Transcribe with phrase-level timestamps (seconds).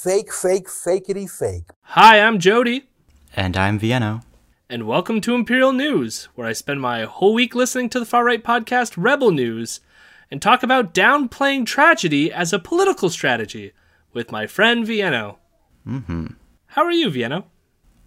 [0.00, 1.64] Fake, fake, fakeity fake.
[1.82, 2.88] Hi, I'm Jody.
[3.34, 4.22] And I'm Vienno.
[4.70, 8.24] And welcome to Imperial News, where I spend my whole week listening to the far
[8.24, 9.80] right podcast Rebel News
[10.30, 13.72] and talk about downplaying tragedy as a political strategy
[14.12, 15.38] with my friend Vienno.
[15.84, 16.26] Mm-hmm.
[16.66, 17.46] How are you, Vienno?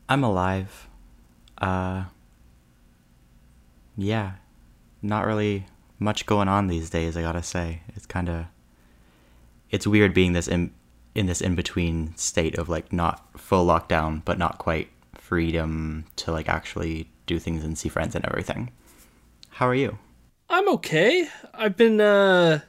[0.08, 0.88] I'm alive.
[1.58, 2.06] Uh,
[3.98, 4.36] yeah,
[5.02, 5.66] not really
[6.00, 7.18] much going on these days.
[7.18, 8.46] I gotta say, it's kind of
[9.70, 10.72] it's weird being this in
[11.14, 16.32] in this in between state of like not full lockdown, but not quite freedom to
[16.32, 18.72] like actually do things and see friends and everything.
[19.50, 19.98] How are you?
[20.50, 21.30] I'm okay.
[21.54, 22.62] I've been uh,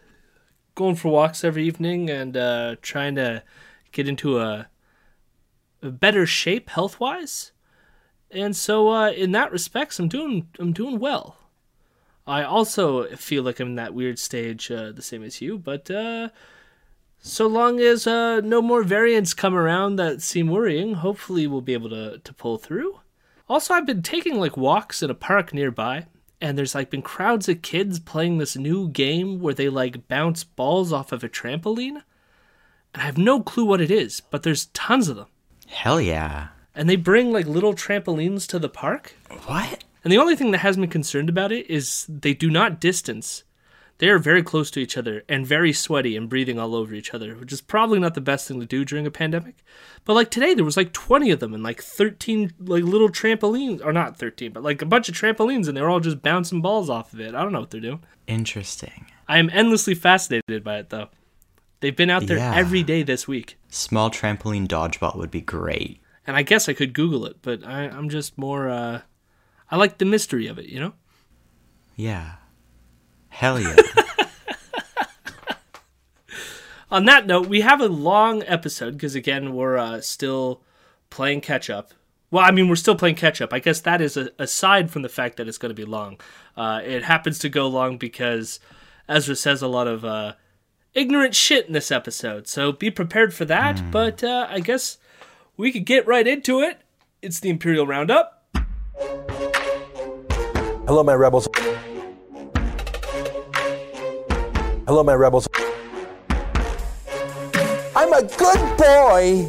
[0.75, 3.43] going for walks every evening and uh, trying to
[3.91, 4.69] get into a,
[5.83, 7.53] a better shape health wise.
[8.31, 11.37] And so, uh, in that respects, I'm doing I'm doing well.
[12.27, 15.91] I also feel like I'm in that weird stage, uh, the same as you, but
[15.91, 16.29] uh,
[17.25, 21.73] so long as uh, no more variants come around that seem worrying, hopefully we'll be
[21.73, 22.99] able to, to pull through.
[23.49, 26.07] Also, I've been taking like walks in a park nearby,
[26.41, 30.43] and there's like been crowds of kids playing this new game where they like bounce
[30.43, 32.03] balls off of a trampoline.
[32.93, 35.29] And I have no clue what it is, but there's tons of them.
[35.69, 36.49] Hell yeah.
[36.75, 39.15] And they bring like little trampolines to the park.
[39.47, 39.85] What?
[40.03, 43.45] And the only thing that has me concerned about it is they do not distance.
[44.03, 47.15] They are very close to each other and very sweaty and breathing all over each
[47.15, 49.55] other, which is probably not the best thing to do during a pandemic.
[50.05, 53.81] But like today, there was like 20 of them and like 13 like little trampolines,
[53.85, 56.61] or not 13, but like a bunch of trampolines, and they were all just bouncing
[56.61, 57.33] balls off of it.
[57.37, 58.03] I don't know what they're doing.
[58.27, 59.07] Interesting.
[59.29, 61.07] I am endlessly fascinated by it though.
[61.79, 62.57] They've been out there Yeah.
[62.57, 63.57] every day this week.
[63.69, 66.01] Small trampoline dodgeball would be great.
[66.27, 69.03] And I guess I could Google it, but I, I'm just more, uh,
[69.71, 70.95] I like the mystery of it, you know?
[71.95, 72.33] Yeah.
[73.33, 73.77] Hell yeah.
[76.91, 80.61] On that note, we have a long episode because, again, we're uh, still
[81.09, 81.93] playing catch up.
[82.31, 83.55] Well, I mean, we're still playing catch up.
[83.55, 86.21] I guess that is a, aside from the fact that it's going to be long.
[86.57, 88.61] Uh, it happens to go long because
[89.09, 90.35] Ezra says a lot of uh,
[90.93, 92.47] ignorant shit in this episode.
[92.47, 93.91] So be prepared for that.
[93.91, 94.99] But uh, I guess
[95.57, 96.83] we could get right into it.
[97.23, 98.45] It's the Imperial Roundup.
[100.87, 101.49] Hello, my rebels.
[104.93, 105.49] Hello, my rebels.
[107.97, 109.49] I'm a good boy.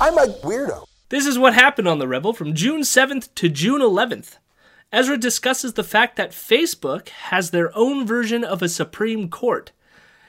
[0.00, 0.88] I'm a weirdo.
[1.10, 4.38] This is what happened on The Rebel from June 7th to June 11th.
[4.90, 9.70] Ezra discusses the fact that Facebook has their own version of a Supreme Court,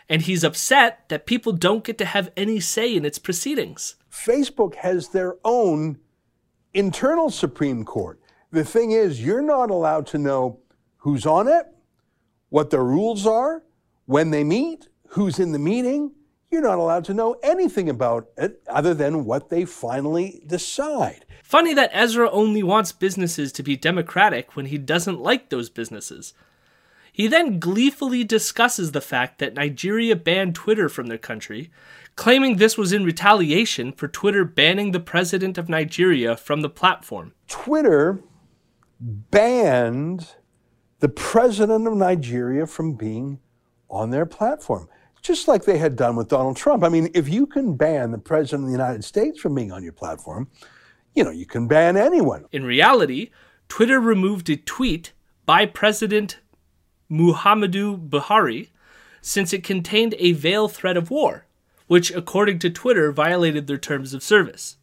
[0.08, 3.96] and he's upset that people don't get to have any say in its proceedings.
[4.12, 5.98] Facebook has their own
[6.76, 8.20] internal Supreme Court.
[8.54, 10.60] The thing is, you're not allowed to know
[10.98, 11.66] who's on it,
[12.50, 13.64] what the rules are,
[14.06, 16.12] when they meet, who's in the meeting.
[16.52, 21.26] You're not allowed to know anything about it other than what they finally decide.
[21.42, 26.36] Funny that Ezra only wants businesses to be democratic when he doesn't like those businesses.
[27.12, 31.72] He then gleefully discusses the fact that Nigeria banned Twitter from their country,
[32.16, 37.34] claiming this was in retaliation for Twitter banning the president of Nigeria from the platform.
[37.48, 38.22] Twitter
[39.00, 40.28] banned
[41.00, 43.40] the president of Nigeria from being
[43.90, 44.88] on their platform,
[45.22, 46.84] just like they had done with Donald Trump.
[46.84, 49.84] I mean, if you can ban the president of the United States from being on
[49.84, 50.50] your platform,
[51.14, 52.46] you know, you can ban anyone.
[52.52, 53.30] In reality,
[53.68, 55.14] Twitter removed a tweet
[55.46, 56.40] by President
[57.12, 58.70] Muhammadu Buhari
[59.22, 61.46] since it contained a veiled threat of war,
[61.88, 64.78] which, according to Twitter, violated their terms of service.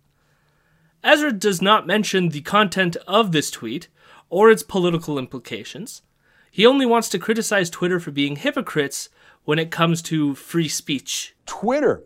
[1.03, 3.89] Ezra does not mention the content of this tweet
[4.31, 6.03] or its political implications.
[6.51, 9.09] He only wants to criticize Twitter for being hypocrites
[9.45, 11.35] when it comes to free speech.
[11.47, 12.05] Twitter,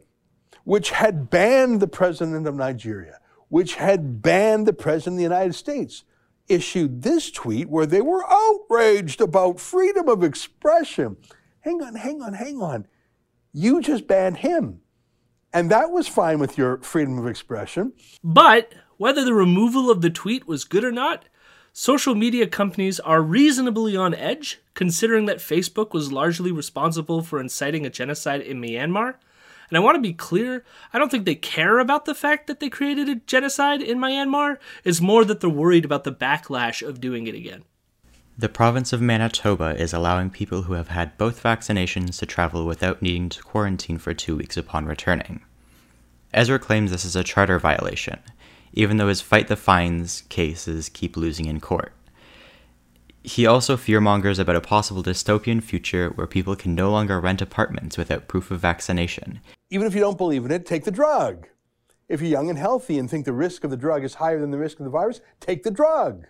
[0.64, 5.54] which had banned the president of Nigeria, which had banned the president of the United
[5.54, 6.04] States,
[6.48, 11.16] issued this tweet where they were outraged about freedom of expression.
[11.60, 12.86] Hang on, hang on, hang on.
[13.52, 14.80] You just banned him.
[15.52, 17.92] And that was fine with your freedom of expression.
[18.22, 21.26] But whether the removal of the tweet was good or not,
[21.76, 27.84] social media companies are reasonably on edge, considering that Facebook was largely responsible for inciting
[27.84, 29.16] a genocide in Myanmar.
[29.68, 32.60] And I want to be clear, I don't think they care about the fact that
[32.60, 34.58] they created a genocide in Myanmar.
[34.84, 37.64] It's more that they're worried about the backlash of doing it again.
[38.38, 43.02] The province of Manitoba is allowing people who have had both vaccinations to travel without
[43.02, 45.40] needing to quarantine for two weeks upon returning.
[46.32, 48.18] Ezra claims this is a charter violation,
[48.74, 51.92] even though his fight the fines cases keep losing in court.
[53.22, 57.96] He also fearmongers about a possible dystopian future where people can no longer rent apartments
[57.96, 59.40] without proof of vaccination.
[59.70, 61.46] Even if you don't believe in it, take the drug.
[62.06, 64.50] If you're young and healthy and think the risk of the drug is higher than
[64.50, 66.26] the risk of the virus, take the drug.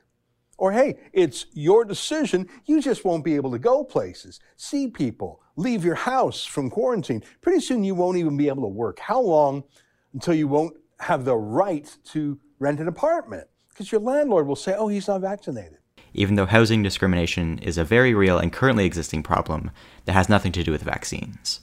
[0.57, 2.49] Or hey, it's your decision.
[2.65, 7.25] You just won't be able to go places, see people, leave your house from quarantine.
[7.41, 9.01] Pretty soon you won't even be able to work.
[9.01, 9.65] How long
[10.13, 13.49] until you won't have the right to rent an apartment?
[13.69, 15.79] Because your landlord will say, oh, he's not vaccinated
[16.15, 19.71] even though housing discrimination is a very real and currently existing problem
[20.05, 21.61] that has nothing to do with vaccines.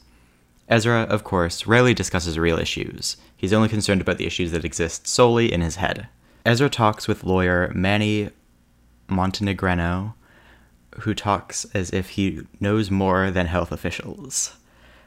[0.67, 3.17] Ezra, of course, rarely discusses real issues.
[3.35, 6.07] He's only concerned about the issues that exist solely in his head.
[6.45, 8.29] Ezra talks with lawyer Manny
[9.09, 10.13] Montenegrino,
[10.99, 14.55] who talks as if he knows more than health officials.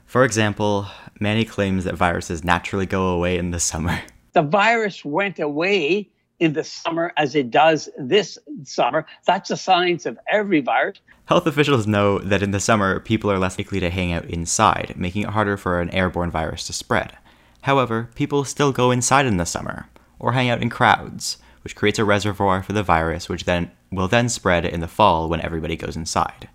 [0.06, 0.86] For example,
[1.20, 4.00] Manny claims that viruses naturally go away in the summer.
[4.34, 6.10] The virus went away
[6.40, 9.06] in the summer as it does this summer.
[9.26, 10.98] That's the science of every virus.
[11.26, 14.94] Health officials know that in the summer, people are less likely to hang out inside,
[14.96, 17.16] making it harder for an airborne virus to spread.
[17.62, 19.88] However, people still go inside in the summer,
[20.18, 24.08] or hang out in crowds, which creates a reservoir for the virus, which then will
[24.08, 26.48] then spread in the fall when everybody goes inside.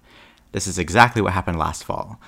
[0.52, 2.20] This is exactly what happened last fall.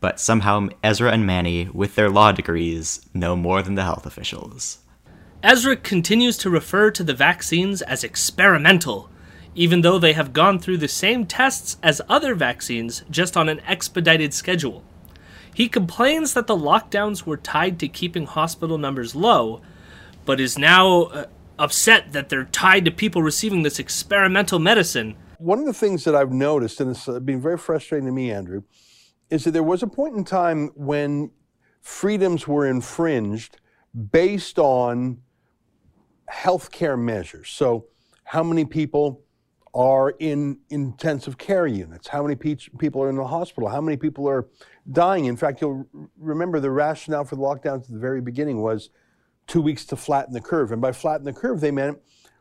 [0.00, 4.80] But somehow Ezra and Manny, with their law degrees, know more than the health officials.
[5.46, 9.08] Ezra continues to refer to the vaccines as experimental,
[9.54, 13.60] even though they have gone through the same tests as other vaccines, just on an
[13.60, 14.82] expedited schedule.
[15.54, 19.62] He complains that the lockdowns were tied to keeping hospital numbers low,
[20.24, 21.26] but is now uh,
[21.60, 25.14] upset that they're tied to people receiving this experimental medicine.
[25.38, 28.64] One of the things that I've noticed, and it's been very frustrating to me, Andrew,
[29.30, 31.30] is that there was a point in time when
[31.80, 33.60] freedoms were infringed
[34.10, 35.22] based on
[36.32, 37.50] healthcare measures.
[37.50, 37.86] So,
[38.24, 39.22] how many people
[39.74, 42.08] are in intensive care units?
[42.08, 43.68] How many pe- people are in the hospital?
[43.68, 44.46] How many people are
[44.90, 45.26] dying?
[45.26, 45.86] In fact, you'll
[46.18, 48.90] remember the rationale for the lockdowns at the very beginning was
[49.46, 50.72] two weeks to flatten the curve.
[50.72, 51.98] And by flatten the curve, they meant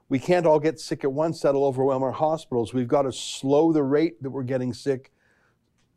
[0.07, 1.41] we can't all get sick at once.
[1.41, 2.73] That'll overwhelm our hospitals.
[2.73, 5.11] We've got to slow the rate that we're getting sick.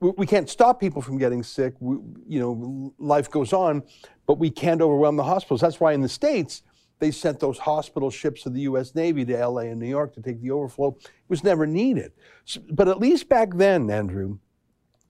[0.01, 1.75] We, we can't stop people from getting sick.
[1.79, 3.85] We, you know, life goes on,
[4.27, 5.61] but we can't overwhelm the hospitals.
[5.61, 6.63] That's why in the States,
[6.99, 8.95] they sent those hospital ships of the U.S.
[8.95, 10.97] Navy to LA and New York to take the overflow.
[11.01, 12.13] It was never needed.
[12.45, 14.39] So, but at least back then, Andrew,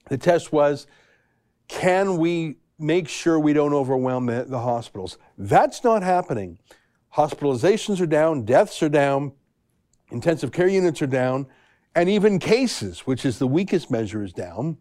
[0.09, 0.87] the test was
[1.69, 5.19] can we make sure we don't overwhelm the, the hospitals?
[5.37, 6.59] That's not happening.
[7.15, 9.33] Hospitalizations are down, deaths are down,
[10.11, 11.47] intensive care units are down,
[11.95, 14.79] and even cases, which is the weakest measure, is down.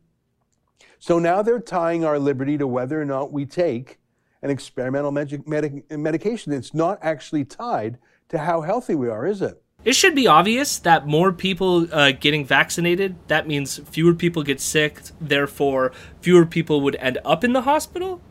[0.99, 3.99] So now they're tying our liberty to whether or not we take
[4.47, 6.53] an experimental medic- medic- medication.
[6.53, 7.97] It's not actually tied
[8.29, 9.61] to how healthy we are, is it?
[9.83, 14.59] It should be obvious that more people uh, getting vaccinated, that means fewer people get
[14.59, 15.91] sick, therefore,
[16.21, 18.21] fewer people would end up in the hospital.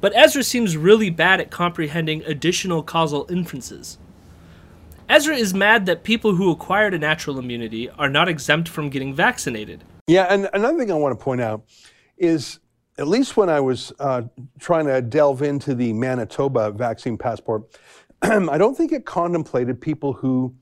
[0.00, 3.98] But Ezra seems really bad at comprehending additional causal inferences.
[5.08, 9.14] Ezra is mad that people who acquired a natural immunity are not exempt from getting
[9.14, 9.84] vaccinated.
[10.06, 11.62] Yeah, and another thing I want to point out
[12.16, 12.58] is
[12.98, 14.22] at least when I was uh,
[14.58, 17.62] trying to delve into the Manitoba vaccine passport,
[18.22, 20.54] I don't think it contemplated people who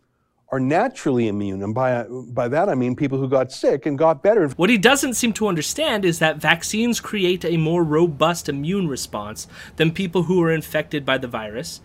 [0.50, 1.62] are naturally immune.
[1.62, 4.48] And by, by that, I mean people who got sick and got better.
[4.50, 9.48] What he doesn't seem to understand is that vaccines create a more robust immune response
[9.76, 11.80] than people who are infected by the virus.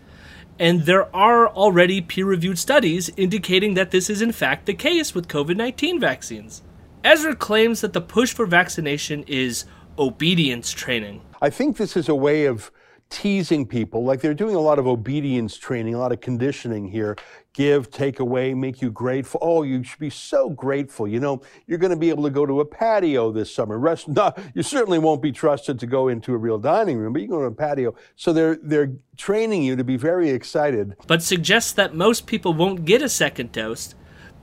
[0.58, 5.14] And there are already peer reviewed studies indicating that this is in fact the case
[5.14, 6.62] with COVID 19 vaccines.
[7.02, 9.64] Ezra claims that the push for vaccination is
[9.98, 11.22] obedience training.
[11.40, 12.70] I think this is a way of
[13.12, 14.04] teasing people.
[14.04, 17.16] Like they're doing a lot of obedience training, a lot of conditioning here.
[17.52, 19.38] Give, take away, make you grateful.
[19.42, 21.06] Oh, you should be so grateful.
[21.06, 23.78] You know, you're going to be able to go to a patio this summer.
[23.78, 27.20] Rest, no, you certainly won't be trusted to go into a real dining room, but
[27.20, 27.94] you can go to a patio.
[28.16, 30.96] So they're they're training you to be very excited.
[31.06, 33.94] But suggests that most people won't get a second dose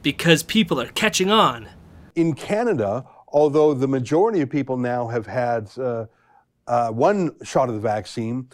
[0.03, 1.67] because people are catching on.
[2.15, 6.05] In Canada, although the majority of people now have had uh,
[6.67, 8.49] uh, one shot of the vaccine,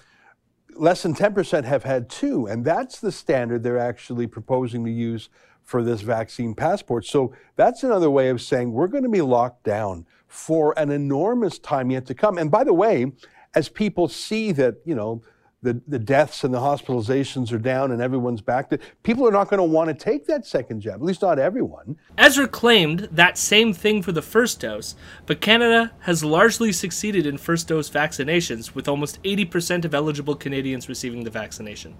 [0.75, 2.47] less than 10% have had two.
[2.47, 5.29] And that's the standard they're actually proposing to use
[5.63, 7.05] for this vaccine passport.
[7.05, 11.57] So that's another way of saying we're going to be locked down for an enormous
[11.59, 12.37] time yet to come.
[12.37, 13.11] And by the way,
[13.55, 15.23] as people see that, you know,
[15.65, 18.69] the, the deaths and the hospitalizations are down and everyone's back.
[18.69, 21.39] To, people are not going to want to take that second jab, at least not
[21.39, 21.97] everyone.
[22.17, 24.95] Ezra claimed that same thing for the first dose,
[25.25, 30.87] but Canada has largely succeeded in first dose vaccinations, with almost 80% of eligible Canadians
[30.87, 31.95] receiving the vaccination.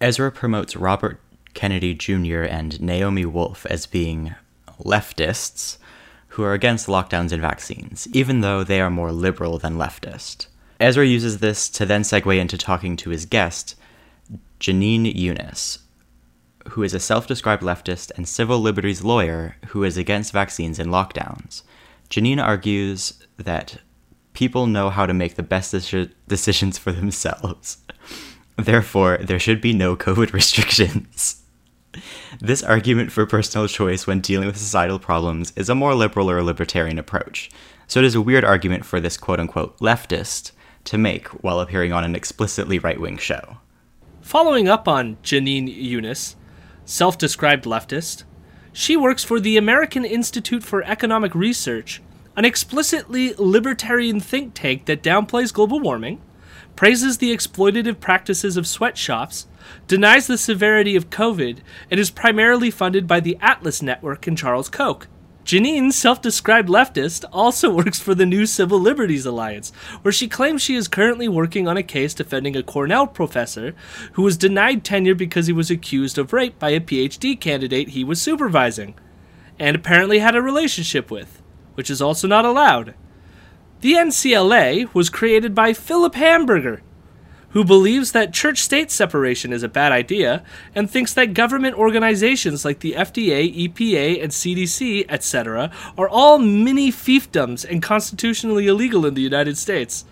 [0.00, 1.20] Ezra promotes Robert
[1.52, 2.42] Kennedy Jr.
[2.42, 4.34] and Naomi Wolf as being
[4.78, 5.76] leftists,
[6.28, 10.46] who are against lockdowns and vaccines, even though they are more liberal than leftist.
[10.80, 13.76] Ezra uses this to then segue into talking to his guest,
[14.58, 15.78] Jenin Younes,
[16.70, 20.90] who is a self described leftist and civil liberties lawyer who is against vaccines and
[20.90, 21.62] lockdowns.
[22.08, 23.78] Jenin argues that
[24.32, 25.72] people know how to make the best
[26.26, 27.78] decisions for themselves.
[28.56, 31.42] Therefore, there should be no COVID restrictions.
[32.40, 36.42] This argument for personal choice when dealing with societal problems is a more liberal or
[36.42, 37.50] libertarian approach.
[37.86, 40.52] So it is a weird argument for this quote unquote leftist
[40.84, 43.58] to make while appearing on an explicitly right wing show.
[44.20, 46.36] Following up on Jenin Younes,
[46.84, 48.24] self described leftist,
[48.72, 52.00] she works for the American Institute for Economic Research,
[52.36, 56.20] an explicitly libertarian think tank that downplays global warming,
[56.76, 59.46] praises the exploitative practices of sweatshops,
[59.86, 61.58] denies the severity of COVID,
[61.90, 65.08] and is primarily funded by the Atlas Network and Charles Koch.
[65.44, 70.62] Jenin, self described leftist, also works for the New Civil Liberties Alliance, where she claims
[70.62, 73.74] she is currently working on a case defending a Cornell professor
[74.12, 78.04] who was denied tenure because he was accused of rape by a PhD candidate he
[78.04, 78.94] was supervising,
[79.58, 81.42] and apparently had a relationship with,
[81.74, 82.94] which is also not allowed.
[83.80, 86.82] The NCLA was created by Philip Hamburger,
[87.50, 92.64] who believes that church state separation is a bad idea and thinks that government organizations
[92.64, 99.14] like the FDA, EPA, and CDC, etc., are all mini fiefdoms and constitutionally illegal in
[99.14, 100.04] the United States.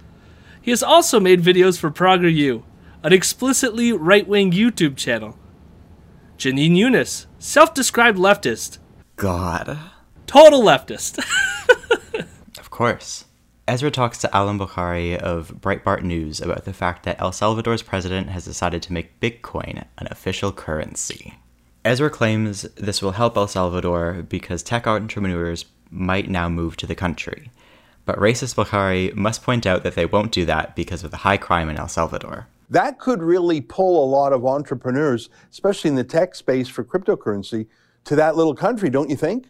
[0.60, 2.62] He has also made videos for PragerU,
[3.02, 5.38] an explicitly right wing YouTube channel.
[6.36, 8.78] Jenin Younes, self described leftist.
[9.16, 9.78] God.
[10.26, 11.18] Total leftist.
[12.58, 13.24] of course.
[13.68, 18.30] Ezra talks to Allum Bokhari of Breitbart News about the fact that El Salvador's president
[18.30, 21.34] has decided to make Bitcoin an official currency.
[21.84, 26.94] Ezra claims this will help El Salvador because tech entrepreneurs might now move to the
[26.94, 27.50] country.
[28.06, 31.36] But racist Bokhari must point out that they won't do that because of the high
[31.36, 32.46] crime in El Salvador.
[32.70, 37.66] That could really pull a lot of entrepreneurs, especially in the tech space for cryptocurrency,
[38.04, 39.48] to that little country, don't you think?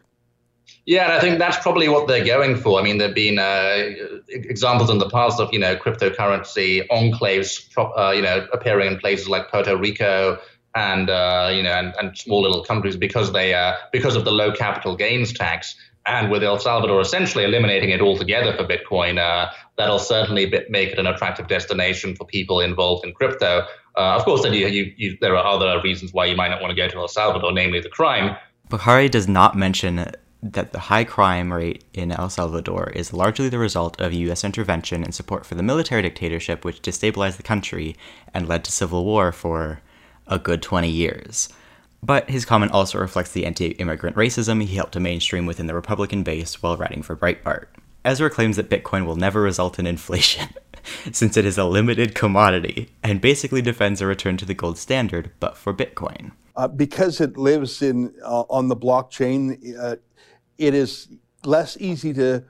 [0.87, 2.80] Yeah, and I think that's probably what they're going for.
[2.80, 3.90] I mean, there've been uh,
[4.28, 9.28] examples in the past of you know cryptocurrency enclaves, uh, you know, appearing in places
[9.28, 10.38] like Puerto Rico
[10.75, 14.32] and uh, you know and, and, small little countries because they uh, because of the
[14.32, 15.75] low capital gains tax.
[16.06, 20.98] And with El Salvador essentially eliminating it altogether for Bitcoin, uh, that'll certainly make it
[20.98, 23.66] an attractive destination for people involved in crypto.
[23.94, 26.70] Uh, of course, you, you, you, there are other reasons why you might not want
[26.70, 28.34] to go to El Salvador, namely the crime.
[28.70, 30.10] Bokhari does not mention
[30.42, 34.45] that the high crime rate in El Salvador is largely the result of U.S.
[34.45, 37.97] intervention and support for the military dictatorship, which destabilized the country
[38.33, 39.80] and led to civil war for
[40.26, 41.49] a good 20 years.
[42.02, 45.75] But his comment also reflects the anti immigrant racism he helped to mainstream within the
[45.75, 47.66] Republican base while writing for Breitbart.
[48.04, 50.49] Ezra claims that Bitcoin will never result in inflation,
[51.12, 55.33] since it is a limited commodity, and basically defends a return to the gold standard,
[55.40, 56.30] but for Bitcoin.
[56.57, 59.97] Uh, because it lives in uh, on the blockchain, uh,
[60.59, 61.09] it is
[61.45, 62.45] less easy to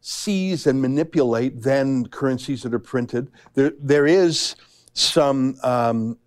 [0.00, 3.30] seize and manipulate than currencies that are printed.
[3.54, 4.56] There, there is
[4.94, 6.18] some um,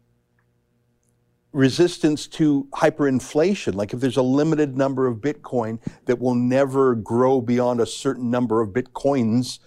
[1.54, 3.74] resistance to hyperinflation.
[3.74, 8.30] Like if there's a limited number of Bitcoin that will never grow beyond a certain
[8.30, 9.60] number of Bitcoins,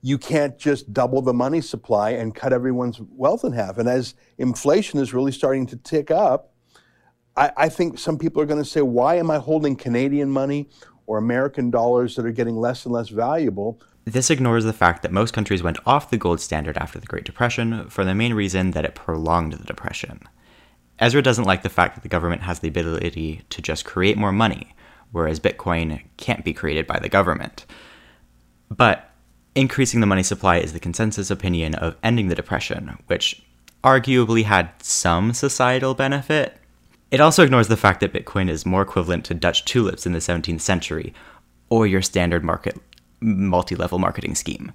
[0.00, 3.78] you can't just double the money supply and cut everyone's wealth in half.
[3.78, 6.52] And as inflation is really starting to tick up,
[7.36, 10.68] I, I think some people are going to say, why am I holding Canadian money
[11.06, 13.80] or American dollars that are getting less and less valuable.
[14.04, 17.24] This ignores the fact that most countries went off the gold standard after the Great
[17.24, 20.20] Depression for the main reason that it prolonged the Depression.
[20.98, 24.32] Ezra doesn't like the fact that the government has the ability to just create more
[24.32, 24.74] money,
[25.10, 27.66] whereas Bitcoin can't be created by the government.
[28.70, 29.10] But
[29.54, 33.42] increasing the money supply is the consensus opinion of ending the Depression, which
[33.82, 36.58] arguably had some societal benefit,
[37.14, 40.18] it also ignores the fact that Bitcoin is more equivalent to Dutch tulips in the
[40.18, 41.14] 17th century,
[41.68, 42.76] or your standard market
[43.20, 44.72] multi-level marketing scheme,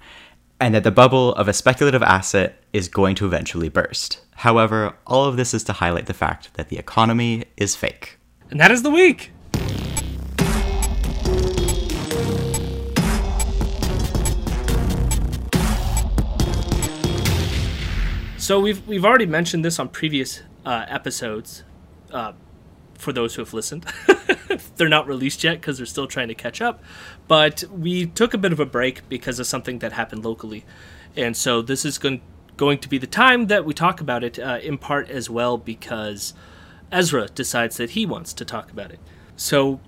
[0.58, 4.22] and that the bubble of a speculative asset is going to eventually burst.
[4.36, 8.18] However, all of this is to highlight the fact that the economy is fake.
[8.50, 9.34] And that is the week.
[18.38, 21.64] So we've we've already mentioned this on previous uh, episodes,
[22.12, 22.34] uh,
[22.96, 23.86] for those who have listened.
[24.76, 26.84] they're not released yet because they're still trying to catch up.
[27.28, 30.66] But we took a bit of a break because of something that happened locally.
[31.16, 32.22] And so this is going,
[32.58, 35.58] going to be the time that we talk about it, uh, in part as well
[35.58, 36.34] because
[36.92, 39.00] Ezra decides that he wants to talk about it.
[39.36, 39.80] So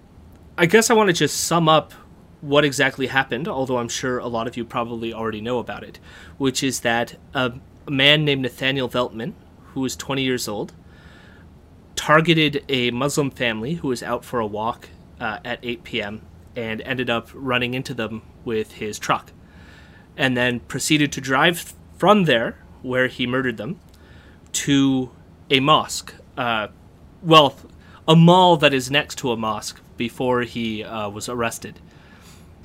[0.57, 1.93] I guess I want to just sum up
[2.41, 5.99] what exactly happened, although I'm sure a lot of you probably already know about it,
[6.37, 7.53] which is that a,
[7.85, 9.33] a man named Nathaniel Veltman,
[9.73, 10.73] who was 20 years old,
[12.01, 14.89] targeted a Muslim family who was out for a walk
[15.19, 16.25] uh, at 8 p.m.
[16.55, 19.31] and ended up running into them with his truck,
[20.17, 23.79] and then proceeded to drive from there, where he murdered them,
[24.51, 25.11] to
[25.51, 26.15] a mosque.
[26.35, 26.69] Uh,
[27.21, 27.55] well,
[28.07, 31.79] a mall that is next to a mosque before he uh, was arrested.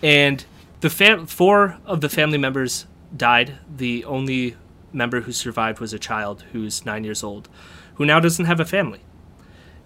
[0.02, 0.42] And
[0.80, 3.58] the fam- four of the family members died.
[3.68, 4.56] The only
[4.94, 7.50] member who survived was a child who's nine years old,
[7.96, 9.02] who now doesn't have a family.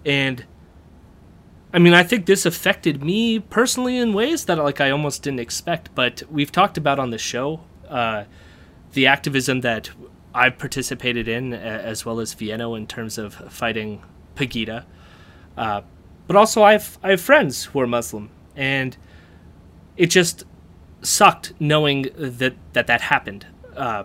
[0.04, 0.44] And
[1.72, 5.40] I mean, I think this affected me personally in ways that like I almost didn't
[5.40, 5.94] expect.
[5.94, 8.24] But we've talked about on the show uh,
[8.92, 9.90] the activism that
[10.34, 14.02] I've participated in, as well as Vienno, in terms of fighting
[14.36, 14.84] Pegida.
[15.56, 15.82] Uh,
[16.26, 18.96] but also, I have I have friends who are Muslim, and
[19.96, 20.44] it just
[21.02, 24.04] sucked knowing that that that happened, uh,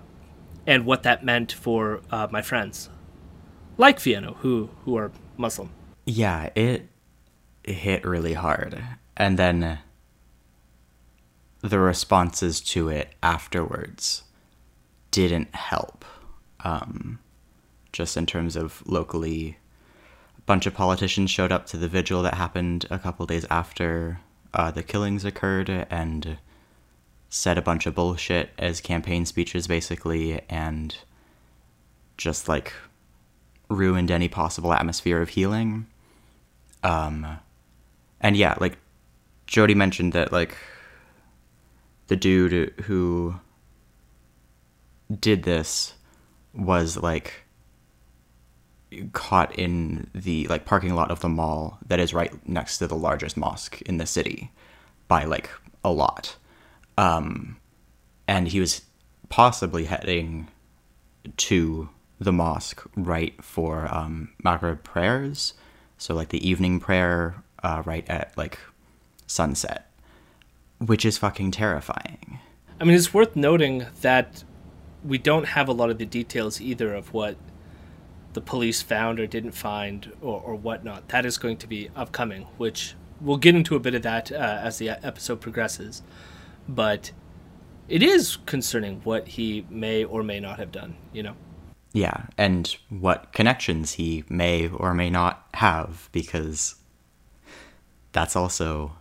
[0.66, 2.90] and what that meant for uh, my friends,
[3.78, 5.70] like Vienno, who who are Muslim.
[6.06, 6.88] Yeah, it,
[7.64, 8.82] it hit really hard,
[9.18, 9.80] and then
[11.62, 14.24] the responses to it afterwards
[15.10, 16.06] didn't help.
[16.64, 17.20] Um,
[17.92, 19.58] just in terms of locally,
[20.38, 24.20] a bunch of politicians showed up to the vigil that happened a couple days after
[24.54, 26.38] uh, the killings occurred and
[27.30, 30.98] said a bunch of bullshit as campaign speeches, basically, and
[32.18, 32.74] just like
[33.70, 35.88] ruined any possible atmosphere of healing.
[36.86, 37.40] Um,
[38.22, 38.78] and yeah, like
[39.48, 40.56] Jody mentioned that, like
[42.08, 43.40] the dude who
[45.20, 45.96] did this
[46.54, 47.34] was like
[49.14, 52.96] caught in the like parking lot of the mall that is right next to the
[52.96, 54.52] largest mosque in the city
[55.08, 55.50] by like
[55.84, 56.36] a lot.
[56.98, 57.58] Um
[58.28, 58.82] and he was
[59.30, 60.48] possibly heading
[61.38, 61.90] to
[62.20, 65.56] the mosque right for um maghrib prayers
[65.98, 68.60] so like the evening prayer uh, right at like
[69.28, 69.92] sunset
[70.80, 72.40] which is fucking terrifying
[72.80, 74.44] I mean, it's worth noting that
[75.04, 77.38] we don't have a lot of the details either of what
[78.34, 81.08] the police found or didn't find or, or whatnot.
[81.10, 84.36] That is going to be upcoming, which we'll get into a bit of that uh,
[84.36, 86.02] as the episode progresses.
[86.68, 87.12] But
[87.88, 91.36] it is concerning what he may or may not have done, you know?
[91.96, 96.76] Yeah, and what connections he may or may not have, because
[98.12, 98.98] that's also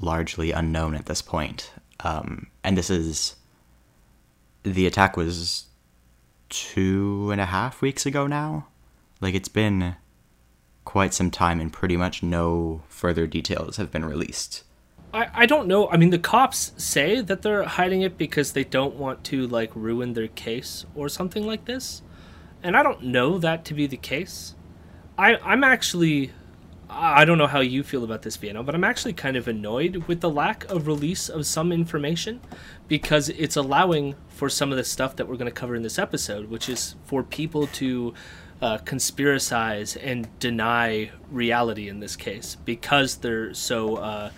[0.00, 1.70] largely unknown at this point.
[2.00, 3.36] Um, and this is
[4.62, 5.66] the attack was
[6.48, 8.68] two and a half weeks ago now.
[9.20, 9.96] Like it's been
[10.86, 14.62] quite some time, and pretty much no further details have been released.
[15.12, 15.88] I, I don't know.
[15.88, 19.70] I mean, the cops say that they're hiding it because they don't want to like
[19.74, 22.02] ruin their case or something like this,
[22.62, 24.54] and I don't know that to be the case.
[25.16, 26.32] I I'm actually
[26.90, 30.04] I don't know how you feel about this, Vienno, but I'm actually kind of annoyed
[30.08, 32.40] with the lack of release of some information
[32.86, 35.98] because it's allowing for some of the stuff that we're going to cover in this
[35.98, 38.14] episode, which is for people to
[38.62, 44.30] uh, conspiracize and deny reality in this case because they're so uh,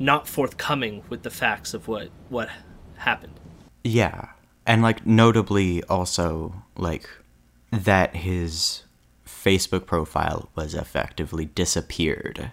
[0.00, 2.48] not forthcoming with the facts of what what
[2.96, 3.38] happened.
[3.84, 4.30] Yeah,
[4.66, 7.08] and like notably also like
[7.70, 8.82] that his
[9.26, 12.50] Facebook profile was effectively disappeared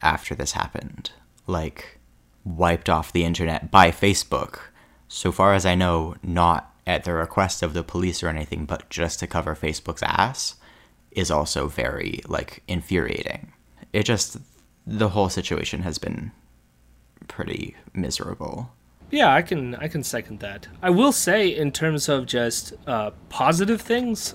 [0.00, 1.10] after this happened.
[1.46, 1.98] Like,
[2.44, 4.60] wiped off the internet by Facebook.
[5.08, 8.88] So far as I know, not at the request of the police or anything, but
[8.88, 10.56] just to cover Facebook's ass,
[11.10, 13.52] is also very, like, infuriating.
[13.92, 14.38] It just,
[14.86, 16.32] the whole situation has been
[17.28, 18.70] pretty miserable.
[19.10, 20.68] Yeah, I can I can second that.
[20.80, 24.34] I will say in terms of just uh, positive things,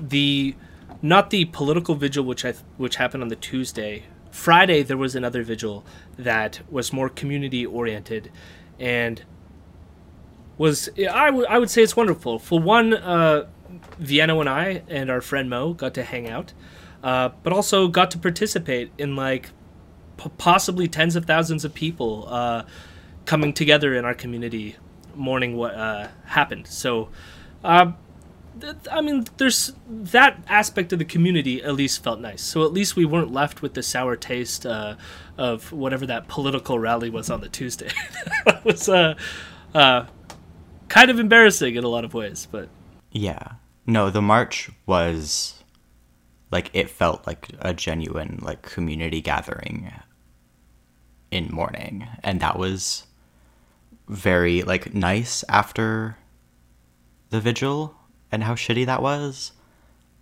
[0.00, 0.54] the
[1.02, 4.04] not the political vigil which I which happened on the Tuesday.
[4.30, 5.84] Friday there was another vigil
[6.16, 8.30] that was more community oriented,
[8.78, 9.22] and
[10.56, 12.38] was I, w- I would say it's wonderful.
[12.38, 13.46] For one, uh,
[14.00, 16.52] Vienno and I and our friend Mo got to hang out,
[17.02, 19.50] uh, but also got to participate in like
[20.18, 22.64] p- possibly tens of thousands of people uh,
[23.24, 24.76] coming together in our community,
[25.14, 26.66] mourning what uh, happened.
[26.66, 27.08] So.
[27.64, 27.92] Uh,
[28.90, 32.42] I mean, there's that aspect of the community at least felt nice.
[32.42, 34.96] So at least we weren't left with the sour taste uh,
[35.36, 37.90] of whatever that political rally was on the Tuesday.
[38.46, 39.14] it was uh,
[39.74, 40.06] uh,
[40.88, 42.68] kind of embarrassing in a lot of ways, but
[43.12, 43.52] yeah,
[43.86, 45.62] no, the march was
[46.50, 49.92] like it felt like a genuine like community gathering,
[51.30, 53.06] in mourning, and that was
[54.08, 56.16] very like nice after
[57.30, 57.94] the vigil
[58.32, 59.52] and how shitty that was.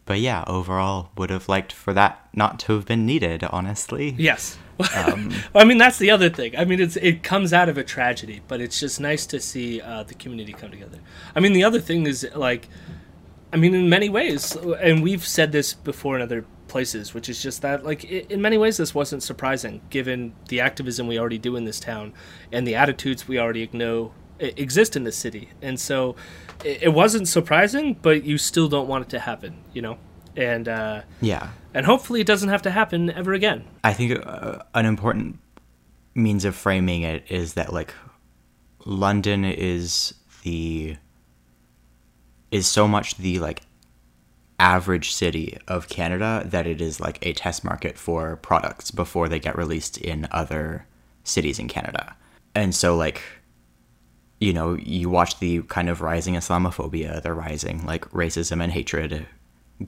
[0.04, 3.42] But yeah, overall, would have liked for that not to have been needed.
[3.44, 4.58] Honestly, Yes.
[4.94, 6.54] Um, I mean, that's the other thing.
[6.54, 9.80] I mean, it's it comes out of a tragedy, but it's just nice to see
[9.80, 10.98] uh, the community come together.
[11.34, 12.68] I mean, the other thing is like,
[13.54, 17.42] I mean, in many ways, and we've said this before in other places, which is
[17.42, 21.38] just that, like, i in many ways, this wasn't surprising given the activism we already
[21.38, 22.12] do in this town
[22.52, 26.14] and the attitudes we already know exist in the city, and so
[26.64, 29.98] it, it wasn't surprising, but you still don't want it to happen, you know,
[30.36, 31.50] and uh, yeah.
[31.74, 33.64] and hopefully it doesn't have to happen ever again.
[33.82, 35.38] I think uh, an important
[36.14, 37.94] means of framing it is that like
[38.84, 40.96] London is the
[42.50, 43.62] is so much the like
[44.58, 49.38] average city of Canada that it is like a test market for products before they
[49.38, 50.86] get released in other
[51.24, 52.16] cities in Canada.
[52.54, 53.22] And so like
[54.38, 59.26] you know, you watch the kind of rising Islamophobia, the rising like racism and hatred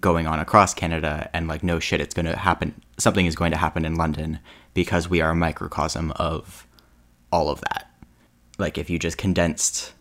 [0.00, 3.52] going on across Canada and like no shit it's going to happen something is going
[3.52, 4.38] to happen in London
[4.74, 6.66] because we are a microcosm of
[7.32, 7.90] all of that.
[8.58, 9.92] Like if you just condensed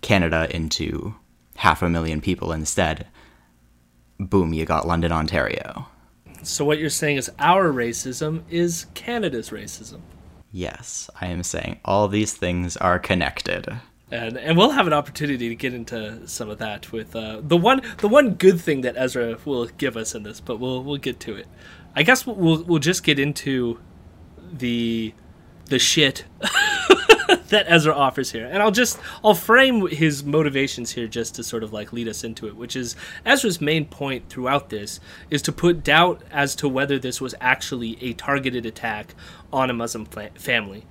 [0.00, 1.14] Canada into
[1.56, 3.06] half a million people instead,
[4.26, 5.86] boom, you got London, Ontario.
[6.42, 10.00] So what you're saying is our racism is Canada's racism.
[10.50, 13.80] Yes, I am saying all these things are connected.
[14.10, 17.56] And, and we'll have an opportunity to get into some of that with uh, the
[17.56, 20.98] one the one good thing that Ezra will give us in this, but we'll we'll
[20.98, 21.46] get to it.
[21.96, 23.80] I guess we'll we'll, we'll just get into
[24.52, 25.14] the
[25.66, 26.24] the shit
[27.48, 31.62] that Ezra offers here, and I'll just I'll frame his motivations here just to sort
[31.62, 35.52] of like lead us into it, which is Ezra's main point throughout this is to
[35.52, 39.14] put doubt as to whether this was actually a targeted attack
[39.52, 40.86] on a Muslim family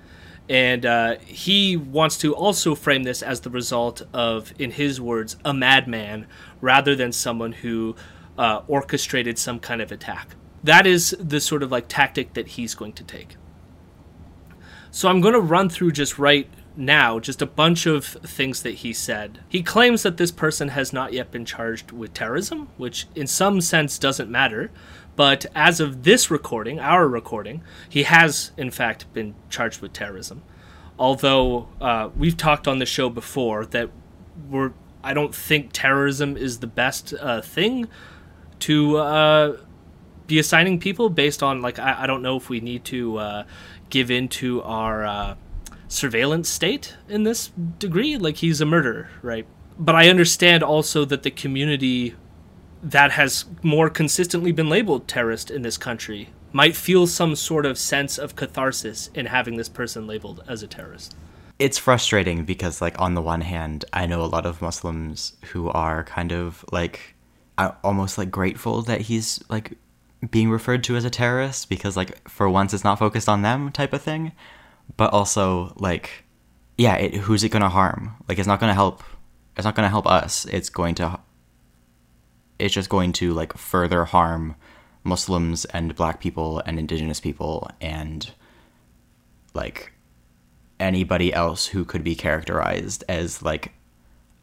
[0.52, 5.38] and uh, he wants to also frame this as the result of, in his words,
[5.46, 6.28] a madman
[6.60, 7.96] rather than someone who
[8.38, 10.36] uh, orchestrated some kind of attack.
[10.64, 13.38] That is the sort of like tactic that he's going to take.
[14.92, 18.76] So I'm going to run through just right now just a bunch of things that
[18.76, 19.40] he said.
[19.48, 23.62] He claims that this person has not yet been charged with terrorism, which in some
[23.62, 24.72] sense doesn't matter.
[25.16, 30.44] But as of this recording, our recording, he has in fact been charged with terrorism.
[30.98, 33.90] Although uh, we've talked on the show before that
[34.50, 34.74] we're,
[35.04, 37.88] I don't think terrorism is the best uh, thing
[38.60, 39.58] to uh,
[40.28, 41.62] be assigning people based on.
[41.62, 43.18] Like, I, I, don't know if we need to
[43.92, 45.36] give into our uh,
[45.88, 48.18] surveillance state in this degree.
[48.18, 49.46] Like, he's a murderer, right?
[49.78, 52.16] But I understand also that the community
[52.82, 57.78] that has more consistently been labeled terrorist in this country might feel some sort of
[57.78, 61.16] sense of catharsis in having this person labeled as a terrorist.
[61.60, 65.70] It's frustrating because, like, on the one hand, I know a lot of Muslims who
[65.70, 67.16] are kind of like
[67.84, 69.78] almost like grateful that he's like
[70.30, 73.72] being referred to as a terrorist because, like, for once it's not focused on them
[73.72, 74.34] type of thing.
[74.98, 76.26] But also, like,
[76.78, 78.16] yeah, it, who's it gonna harm?
[78.28, 79.04] Like, it's not gonna help.
[79.58, 80.46] It's not gonna help us.
[80.46, 81.20] It's going to
[82.62, 84.56] it's just going to like further harm
[85.04, 88.32] Muslims and black people and indigenous people and
[89.56, 89.94] like
[90.80, 93.74] anybody else who could be characterized as like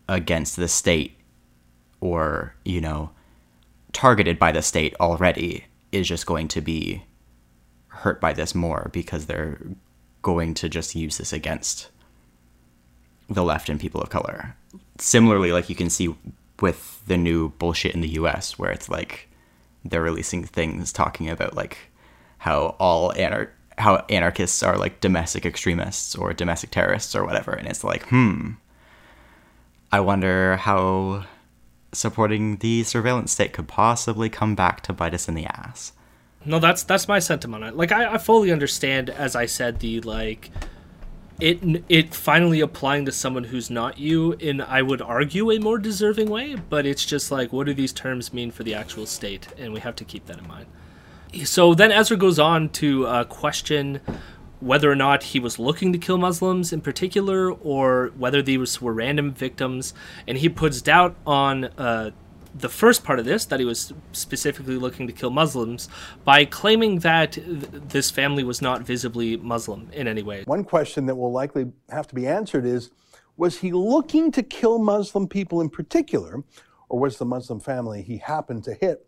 [0.09, 1.17] against the state
[2.01, 3.11] or, you know,
[3.93, 7.05] targeted by the state already is just going to be
[7.89, 9.59] hurt by this more because they're
[10.23, 11.89] going to just use this against
[13.29, 14.57] the left and people of color.
[14.99, 16.15] Similarly, like you can see
[16.61, 19.29] with the new bullshit in the US where it's like
[19.85, 21.79] they're releasing things talking about like
[22.39, 27.69] how all anar- how anarchists are like domestic extremists or domestic terrorists or whatever and
[27.69, 28.53] it's like hmm
[29.91, 31.25] I wonder how
[31.93, 35.93] supporting the surveillance state could possibly come back to bite us in the ass.
[36.45, 37.77] No, that's that's my sentiment.
[37.77, 40.51] Like I, I fully understand, as I said, the like
[41.41, 45.79] it it finally applying to someone who's not you in I would argue a more
[45.79, 49.49] deserving way, but it's just like what do these terms mean for the actual state,
[49.59, 50.67] and we have to keep that in mind.
[51.45, 54.01] So then Ezra goes on to uh, question
[54.61, 58.93] whether or not he was looking to kill Muslims in particular, or whether these were
[58.93, 59.95] random victims,
[60.27, 62.11] and he puts doubt on uh,
[62.55, 65.89] the first part of this, that he was specifically looking to kill Muslims,
[66.25, 70.43] by claiming that th- this family was not visibly Muslim in any way.
[70.47, 72.91] One question that will likely have to be answered is
[73.37, 76.43] was he looking to kill Muslim people in particular,
[76.89, 79.07] or was the Muslim family he happened to hit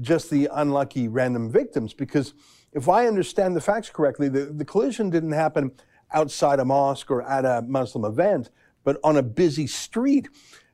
[0.00, 1.94] just the unlucky random victims?
[1.94, 2.34] Because
[2.72, 5.72] if I understand the facts correctly, the, the collision didn't happen
[6.12, 8.50] outside a mosque or at a Muslim event,
[8.84, 10.28] but on a busy street.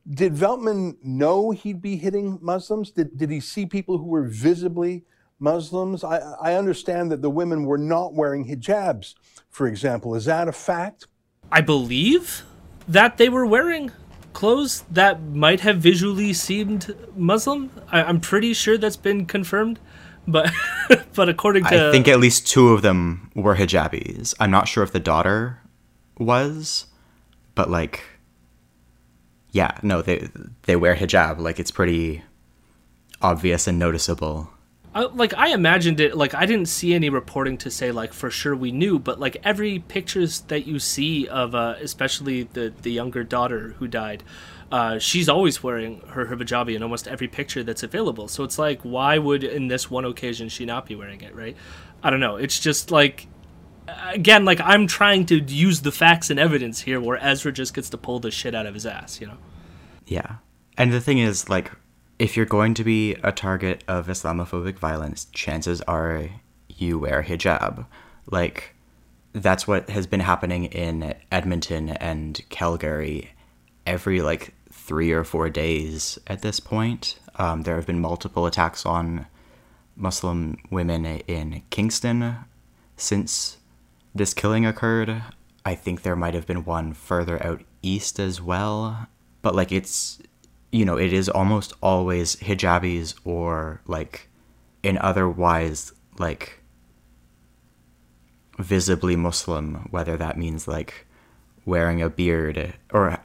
[0.08, 2.90] Did Veltman know he'd be hitting Muslims?
[2.90, 5.04] Did, did he see people who were visibly
[5.38, 6.04] Muslims?
[6.04, 9.14] I, I understand that the women were not wearing hijabs,
[9.48, 10.14] for example.
[10.14, 11.06] Is that a fact?
[11.50, 12.44] I believe
[12.86, 13.92] that they were wearing
[14.34, 17.70] clothes that might have visually seemed Muslim.
[17.90, 19.78] I, am pretty sure that's been confirmed,
[20.26, 20.50] but
[21.14, 24.34] but according to I think at least two of them were hijabis.
[24.40, 25.60] I'm not sure if the daughter
[26.18, 26.86] was,
[27.54, 28.02] but like,
[29.50, 30.28] yeah, no, they
[30.62, 31.38] they wear hijab.
[31.38, 32.22] Like it's pretty
[33.20, 34.50] obvious and noticeable.
[34.94, 38.30] I, like I imagined it like I didn't see any reporting to say like for
[38.30, 42.92] sure we knew, but like every pictures that you see of uh, especially the the
[42.92, 44.22] younger daughter who died,
[44.72, 48.28] uh, she's always wearing her, hijabi in almost every picture that's available.
[48.28, 51.56] So it's like why would in this one occasion she not be wearing it, right?
[52.02, 52.36] I don't know.
[52.36, 53.26] It's just like
[53.86, 57.90] again like I'm trying to use the facts and evidence here where Ezra just gets
[57.90, 59.38] to pull the shit out of his ass, you know.
[60.06, 60.36] Yeah.
[60.76, 61.70] And the thing is like
[62.18, 66.28] if you're going to be a target of Islamophobic violence, chances are
[66.68, 67.86] you wear hijab.
[68.30, 68.74] Like,
[69.32, 73.33] that's what has been happening in Edmonton and Calgary
[73.86, 77.18] every like three or four days at this point.
[77.36, 79.26] Um, there have been multiple attacks on
[79.96, 82.36] Muslim women in Kingston
[82.96, 83.58] since
[84.14, 85.22] this killing occurred.
[85.64, 89.06] I think there might have been one further out east as well.
[89.42, 90.18] But like it's
[90.70, 94.28] you know, it is almost always hijabis or like
[94.82, 96.60] in otherwise like
[98.58, 101.06] visibly Muslim, whether that means like
[101.64, 103.18] wearing a beard or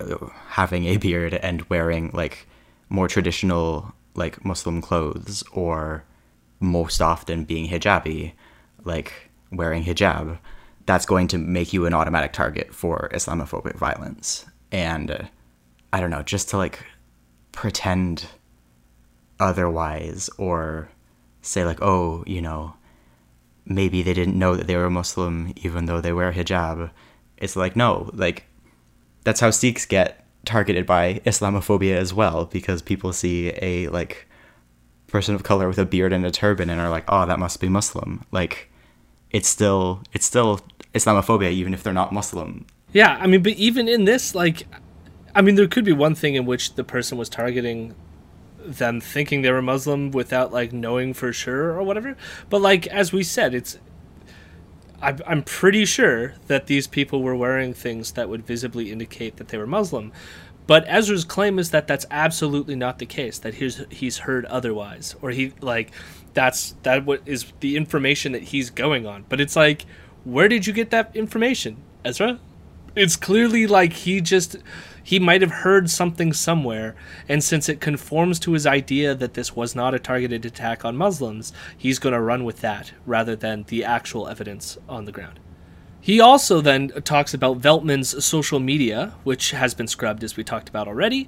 [0.48, 2.48] having a beard and wearing like
[2.90, 6.04] more traditional like Muslim clothes or
[6.60, 8.34] most often being hijabi,
[8.84, 10.38] like wearing hijab,
[10.86, 14.46] that's going to make you an automatic target for Islamophobic violence.
[14.72, 15.24] And uh,
[15.94, 16.86] I don't know, just to like
[17.52, 18.28] pretend
[19.40, 20.90] otherwise or
[21.42, 22.74] say like oh you know
[23.66, 26.92] maybe they didn't know that they were muslim even though they wear hijab
[27.40, 28.46] it's like no like
[29.24, 34.28] that's how sikhs get targeted by islamophobia as well because people see a like
[35.08, 37.60] person of color with a beard and a turban and are like oh that must
[37.60, 38.70] be muslim like
[39.32, 40.62] it's still it's still
[40.94, 44.66] islamophobia even if they're not muslim yeah i mean but even in this like
[45.36, 47.96] I mean, there could be one thing in which the person was targeting
[48.66, 52.18] them thinking they were Muslim without like knowing for sure or whatever.
[52.50, 53.78] But like as we said, it's
[55.02, 59.58] I'm pretty sure that these people were wearing things that would visibly indicate that they
[59.58, 60.12] were Muslim.
[60.68, 63.40] But Ezra's claim is that that's absolutely not the case.
[63.40, 65.92] That he's he's heard otherwise, or he like
[66.34, 69.26] that's that what is the information that he's going on.
[69.30, 69.86] But it's like,
[70.26, 72.40] where did you get that information, Ezra?
[72.96, 74.58] It's clearly like he just
[75.10, 76.96] he might have heard something somewhere,
[77.28, 80.96] and since it conforms to his idea that this was not a targeted attack on
[80.96, 85.40] Muslims, he's going to run with that rather than the actual evidence on the ground.
[86.00, 90.70] He also then talks about Veltman's social media, which has been scrubbed as we talked
[90.70, 91.28] about already,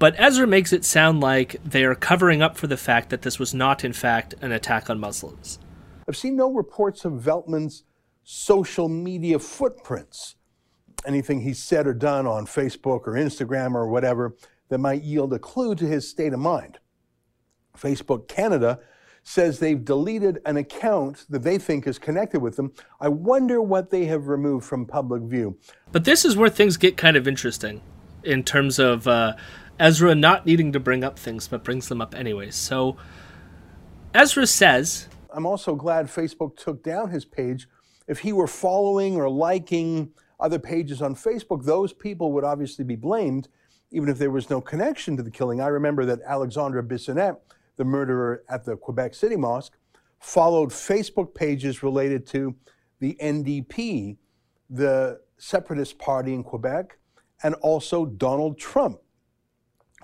[0.00, 3.38] but Ezra makes it sound like they are covering up for the fact that this
[3.38, 5.60] was not, in fact, an attack on Muslims.
[6.08, 7.84] I've seen no reports of Veltman's
[8.24, 10.34] social media footprints
[11.06, 14.36] anything he's said or done on Facebook or Instagram or whatever
[14.68, 16.78] that might yield a clue to his state of mind.
[17.76, 18.80] Facebook Canada
[19.22, 22.72] says they've deleted an account that they think is connected with them.
[23.00, 25.58] I wonder what they have removed from public view.
[25.92, 27.82] But this is where things get kind of interesting
[28.24, 29.34] in terms of uh,
[29.78, 32.50] Ezra not needing to bring up things, but brings them up anyway.
[32.50, 32.96] So
[34.14, 35.08] Ezra says.
[35.32, 37.68] I'm also glad Facebook took down his page.
[38.08, 40.10] If he were following or liking
[40.40, 43.48] other pages on Facebook, those people would obviously be blamed,
[43.90, 45.60] even if there was no connection to the killing.
[45.60, 47.38] I remember that Alexandre Bissonnette,
[47.76, 49.76] the murderer at the Quebec City Mosque,
[50.18, 52.54] followed Facebook pages related to
[53.00, 54.18] the NDP,
[54.68, 56.98] the separatist party in Quebec,
[57.42, 59.00] and also Donald Trump.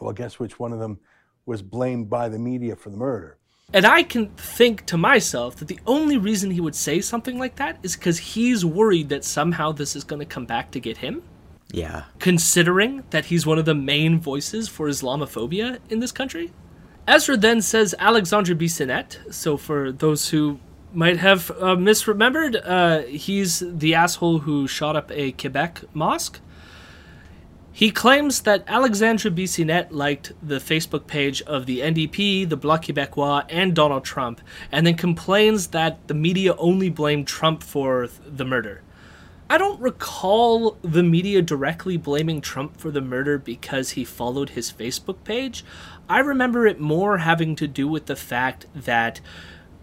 [0.01, 0.99] Well, guess which one of them
[1.45, 3.39] was blamed by the media for the murder?
[3.73, 7.57] And I can think to myself that the only reason he would say something like
[7.57, 10.99] that is because he's worried that somehow this is going to come back to get
[10.99, 11.23] him.
[11.73, 12.05] Yeah.
[12.21, 16.53] Considering that he's one of the main voices for Islamophobia in this country.
[17.09, 19.35] Ezra then says Alexandre Bissonnette.
[19.35, 20.61] So for those who
[20.93, 26.41] might have uh, misremembered, uh, he's the asshole who shot up a Quebec mosque.
[27.77, 33.45] He claims that Alexandre Bissonnette liked the Facebook page of the NDP, the Bloc Québécois,
[33.51, 34.41] and Donald Trump,
[34.73, 38.81] and then complains that the media only blamed Trump for the murder.
[39.51, 44.73] I don't recall the media directly blaming Trump for the murder because he followed his
[44.73, 45.63] Facebook page.
[46.09, 49.21] I remember it more having to do with the fact that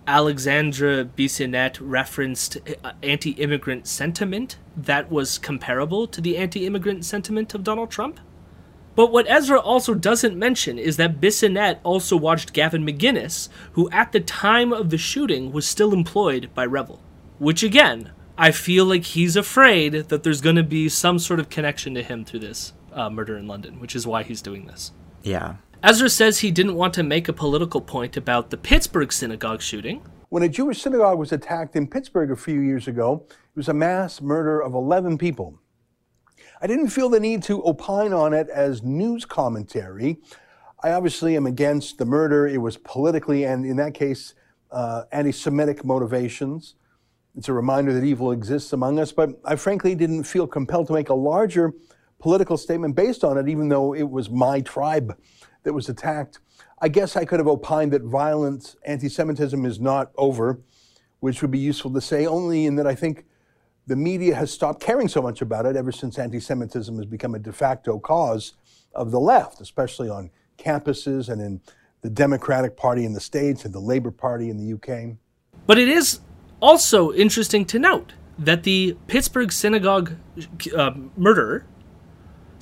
[0.08, 7.54] Alexandre Bissonnette referenced uh, anti immigrant sentiment that was comparable to the anti immigrant sentiment
[7.54, 8.20] of Donald Trump.
[8.96, 14.12] But what Ezra also doesn't mention is that Bissonnette also watched Gavin McInnes, who at
[14.12, 17.02] the time of the shooting was still employed by Rebel.
[17.40, 21.50] Which again, I feel like he's afraid that there's going to be some sort of
[21.50, 24.92] connection to him through this uh, murder in London, which is why he's doing this.
[25.24, 25.56] Yeah.
[25.84, 30.02] Ezra says he didn't want to make a political point about the Pittsburgh synagogue shooting.
[30.30, 33.74] When a Jewish synagogue was attacked in Pittsburgh a few years ago, it was a
[33.74, 35.60] mass murder of 11 people.
[36.62, 40.22] I didn't feel the need to opine on it as news commentary.
[40.82, 42.48] I obviously am against the murder.
[42.48, 44.36] It was politically, and in that case,
[44.72, 46.76] uh, anti Semitic motivations.
[47.36, 50.94] It's a reminder that evil exists among us, but I frankly didn't feel compelled to
[50.94, 51.74] make a larger
[52.20, 55.18] political statement based on it, even though it was my tribe
[55.64, 56.40] that was attacked.
[56.80, 60.60] I guess I could have opined that violent anti Semitism is not over,
[61.20, 63.26] which would be useful to say only in that I think
[63.88, 67.36] the media has stopped caring so much about it ever since anti Semitism has become
[67.36, 68.54] a de facto cause
[68.94, 71.62] of the left, especially on campuses and in
[72.02, 75.16] the Democratic Party in the States and the Labour Party in the UK.
[75.66, 76.20] But it is
[76.62, 80.14] also interesting to note that the Pittsburgh synagogue
[80.76, 81.66] uh, murderer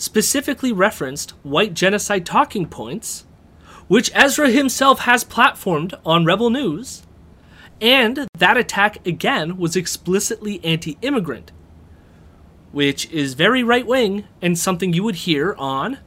[0.01, 3.23] specifically referenced white genocide talking points,
[3.87, 7.03] which Ezra himself has platformed on Rebel News,
[7.79, 11.51] and that attack again was explicitly anti immigrant,
[12.71, 15.99] which is very right wing and something you would hear on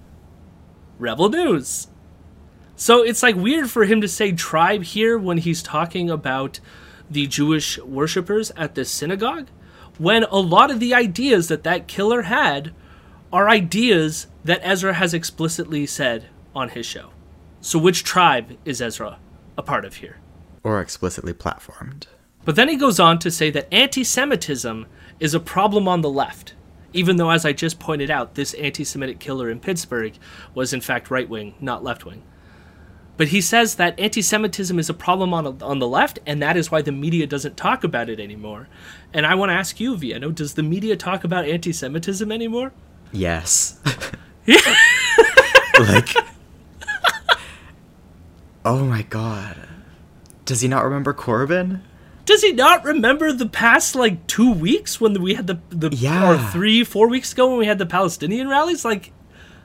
[0.99, 1.87] Rebel News.
[2.75, 6.59] So it's like weird for him to say tribe here when he's talking about
[7.09, 9.51] the Jewish worshippers at this synagogue
[9.99, 12.75] when a lot of the ideas that that killer had
[13.35, 17.11] are ideas that Ezra has explicitly said on his show.
[17.61, 19.19] So, which tribe is Ezra
[19.59, 20.19] a part of here?
[20.63, 22.07] Or explicitly platformed.
[22.45, 24.87] But then he goes on to say that anti Semitism
[25.19, 26.55] is a problem on the left,
[26.93, 30.17] even though, as I just pointed out, this anti Semitic killer in Pittsburgh
[30.55, 32.23] was in fact right wing, not left wing.
[33.17, 36.57] But he says that anti Semitism is a problem on, on the left, and that
[36.57, 38.69] is why the media doesn't talk about it anymore.
[39.13, 42.73] And I want to ask you, Viano, does the media talk about anti Semitism anymore?
[43.15, 43.81] Yes.
[45.79, 46.09] like,
[48.65, 49.57] oh my god.
[50.45, 51.81] Does he not remember Corbyn?
[52.27, 56.33] Does he not remember the past like two weeks when we had the the Yeah.
[56.33, 58.85] or three four weeks ago when we had the Palestinian rallies?
[58.85, 59.13] Like,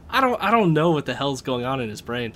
[0.09, 2.33] I don't I don't know what the hell's going on in his brain.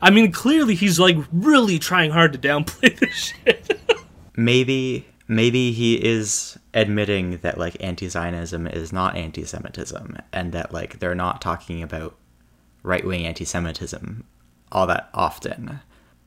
[0.00, 3.78] I mean, clearly he's like really trying hard to downplay this shit.
[4.36, 11.14] Maybe maybe he is admitting that like anti-Zionism is not anti-Semitism and that like they're
[11.14, 12.16] not talking about
[12.82, 14.24] right-wing anti-Semitism
[14.72, 15.80] all that often.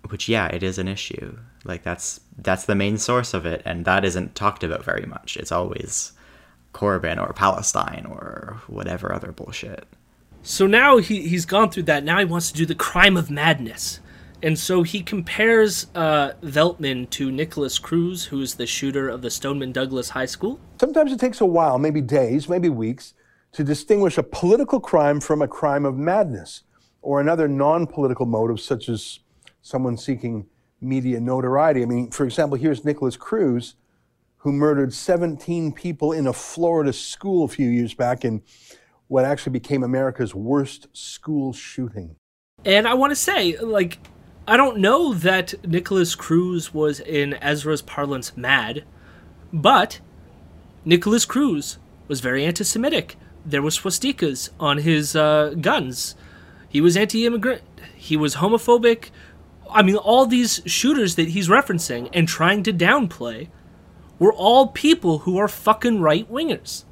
[0.10, 1.38] Which yeah, it is an issue.
[1.64, 5.38] Like that's that's the main source of it and that isn't talked about very much.
[5.38, 6.14] It's always
[6.74, 9.86] Corbyn or Palestine or whatever other bullshit.
[10.44, 12.04] So now he, he's gone through that.
[12.04, 14.00] Now he wants to do the crime of madness.
[14.44, 19.30] And so he compares uh, Veltman to Nikolas Cruz, who is the shooter of the
[19.30, 20.60] Stoneman Douglas High School.
[20.80, 23.14] Sometimes it takes a while, maybe days, maybe weeks,
[23.52, 26.64] to distinguish a political crime from a crime of madness
[27.02, 29.20] or another non political motive, such as
[29.62, 30.48] someone seeking
[30.80, 31.84] media notoriety.
[31.84, 33.76] I mean, for example, here's Nikolas Cruz,
[34.38, 38.42] who murdered 17 people in a Florida school a few years back in
[39.08, 42.16] what actually became America's worst school shooting.
[42.66, 44.00] And I want to say, like,
[44.48, 48.84] I don't know that Nikolas Cruz was in Ezra's parlance mad,
[49.54, 50.00] but
[50.84, 51.78] Nikolas Cruz
[52.08, 53.18] was very anti Semitic.
[53.46, 56.16] There was swastikas on his uh, guns.
[56.68, 57.62] He was anti immigrant.
[57.96, 59.12] He was homophobic.
[59.70, 63.48] I mean, all these shooters that he's referencing and trying to downplay
[64.18, 66.84] were all people who are fucking right wingers,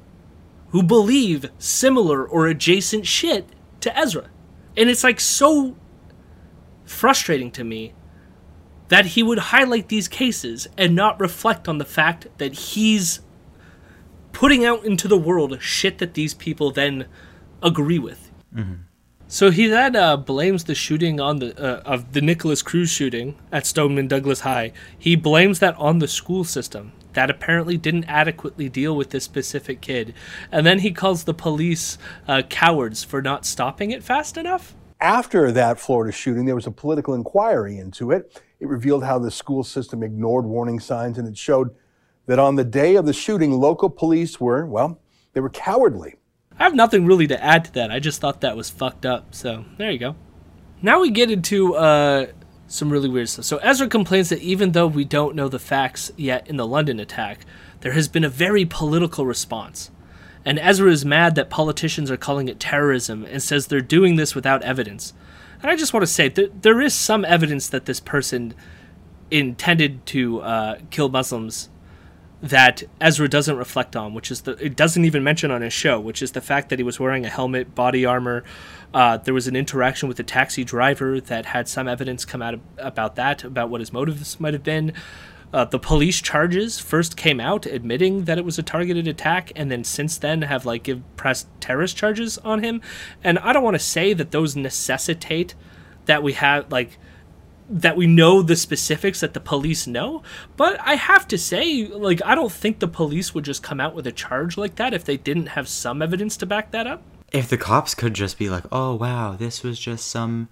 [0.70, 3.48] who believe similar or adjacent shit
[3.80, 4.30] to Ezra.
[4.76, 5.76] And it's like so
[6.90, 7.92] frustrating to me
[8.88, 13.20] that he would highlight these cases and not reflect on the fact that he's
[14.32, 17.06] putting out into the world shit that these people then
[17.62, 18.30] agree with.
[19.28, 23.36] So he then uh, blames the shooting on the uh, of the Nikolas Cruz shooting
[23.52, 24.72] at Stoneman Douglas High.
[24.98, 29.80] He blames that on the school system, that apparently didn't adequately deal with this specific
[29.80, 30.14] kid.
[30.50, 34.74] And then he calls the police uh, cowards for not stopping it fast enough.
[35.00, 38.42] After that Florida shooting, there was a political inquiry into it.
[38.60, 41.74] It revealed how the school system ignored warning signs, and it showed
[42.26, 45.00] that on the day of the shooting, local police were, well,
[45.32, 46.16] they were cowardly.
[46.58, 47.90] I have nothing really to add to that.
[47.90, 49.34] I just thought that was fucked up.
[49.34, 50.16] So there you go.
[50.82, 52.26] Now we get into uh,
[52.66, 53.46] some really weird stuff.
[53.46, 57.00] So Ezra complains that even though we don't know the facts yet in the London
[57.00, 57.46] attack,
[57.80, 59.90] there has been a very political response.
[60.44, 64.34] And Ezra is mad that politicians are calling it terrorism and says they're doing this
[64.34, 65.12] without evidence.
[65.62, 68.54] And I just want to say that there is some evidence that this person
[69.30, 71.68] intended to uh, kill Muslims
[72.42, 76.00] that Ezra doesn't reflect on, which is the it doesn't even mention on his show,
[76.00, 78.42] which is the fact that he was wearing a helmet, body armor.
[78.94, 82.54] Uh, there was an interaction with a taxi driver that had some evidence come out
[82.54, 84.92] of, about that, about what his motives might have been.
[85.52, 89.70] Uh, the police charges first came out admitting that it was a targeted attack, and
[89.70, 92.80] then since then have like give pressed terrorist charges on him.
[93.24, 95.54] And I don't want to say that those necessitate
[96.06, 96.98] that we have like
[97.70, 100.22] that we know the specifics that the police know,
[100.56, 103.94] but I have to say, like, I don't think the police would just come out
[103.94, 107.02] with a charge like that if they didn't have some evidence to back that up.
[107.32, 110.48] If the cops could just be like, oh wow, this was just some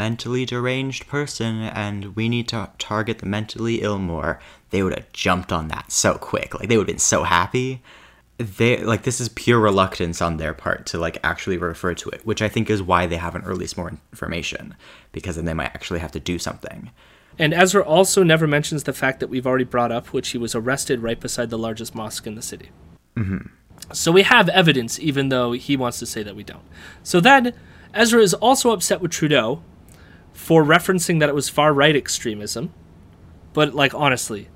[0.00, 4.40] mentally deranged person and we need to target the mentally ill more,
[4.70, 6.58] they would have jumped on that so quick.
[6.58, 7.82] Like, they would have been so happy
[8.40, 12.24] they like this is pure reluctance on their part to like actually refer to it,
[12.24, 14.74] which I think is why they haven't released more information
[15.12, 16.90] because then they might actually have to do something.
[17.38, 20.54] And Ezra also never mentions the fact that we've already brought up, which he was
[20.54, 22.70] arrested right beside the largest mosque in the city.
[23.16, 23.48] Mm-hmm.
[23.92, 26.64] So we have evidence, even though he wants to say that we don't.
[27.02, 27.52] So then
[27.92, 29.62] Ezra is also upset with Trudeau
[30.40, 32.72] for referencing that it was far right extremism.
[33.52, 34.48] But like honestly,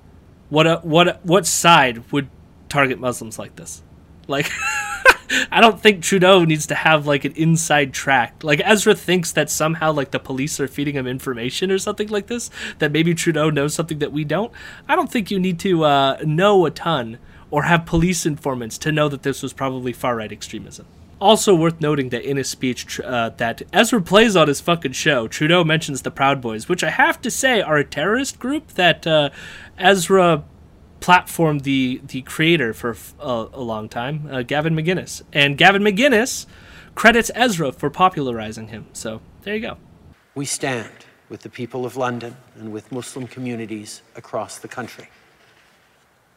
[0.49, 2.29] what what what side would
[2.69, 3.83] target Muslims like this.
[4.27, 4.51] Like,
[5.53, 8.43] I don't think Trudeau needs to have like an inside track.
[8.43, 12.27] Like Ezra thinks that somehow like the police are feeding him information or something like
[12.27, 12.51] this.
[12.79, 14.53] That maybe Trudeau knows something that we don't.
[14.89, 17.19] I don't think you need to uh, know a ton
[17.51, 20.87] or have police informants to know that this was probably far right extremism.
[21.21, 25.29] Also worth noting that in his speech uh, that Ezra plays on his fucking show,
[25.29, 29.07] Trudeau mentions the Proud Boys, which I have to say are a terrorist group that
[29.07, 29.31] uh,
[29.79, 30.45] Ezra
[31.01, 36.47] platformed the the creator for a, a long time, uh, Gavin McInnes, and Gavin McInnes
[36.95, 38.87] credits Ezra for popularizing him.
[38.93, 39.77] So there you go.
[40.35, 40.91] We stand
[41.29, 45.09] with the people of London and with Muslim communities across the country.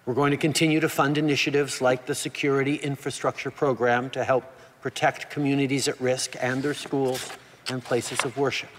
[0.05, 4.45] We're going to continue to fund initiatives like the Security Infrastructure Program to help
[4.87, 7.29] protect communities at risk and their schools
[7.69, 8.69] and places of worship.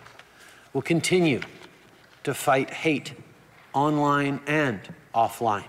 [0.72, 1.42] We'll continue
[2.24, 3.12] to fight hate
[3.74, 4.80] online and
[5.14, 5.68] offline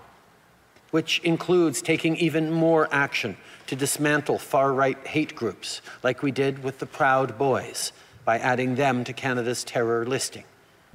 [0.92, 3.38] which includes taking even more action
[3.68, 7.92] to dismantle far right hate groups, like we did with the Proud Boys,
[8.26, 10.46] by adding them to Canada's terror listing.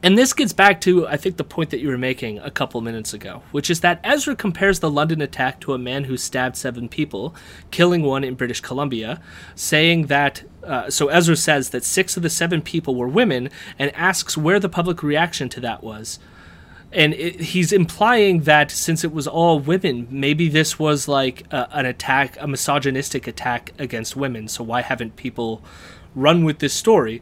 [0.04, 2.82] And this gets back to, I think, the point that you were making a couple
[2.82, 6.56] minutes ago, which is that Ezra compares the London attack to a man who stabbed
[6.56, 7.34] seven people,
[7.70, 9.18] killing one in British Columbia,
[9.54, 10.42] saying that.
[10.62, 13.48] Uh, so Ezra says that six of the seven people were women
[13.78, 16.18] and asks where the public reaction to that was
[16.92, 21.68] and it, he's implying that since it was all women, maybe this was like a,
[21.72, 24.46] an attack, a misogynistic attack against women.
[24.46, 25.62] So why haven't people
[26.14, 27.20] run with this story?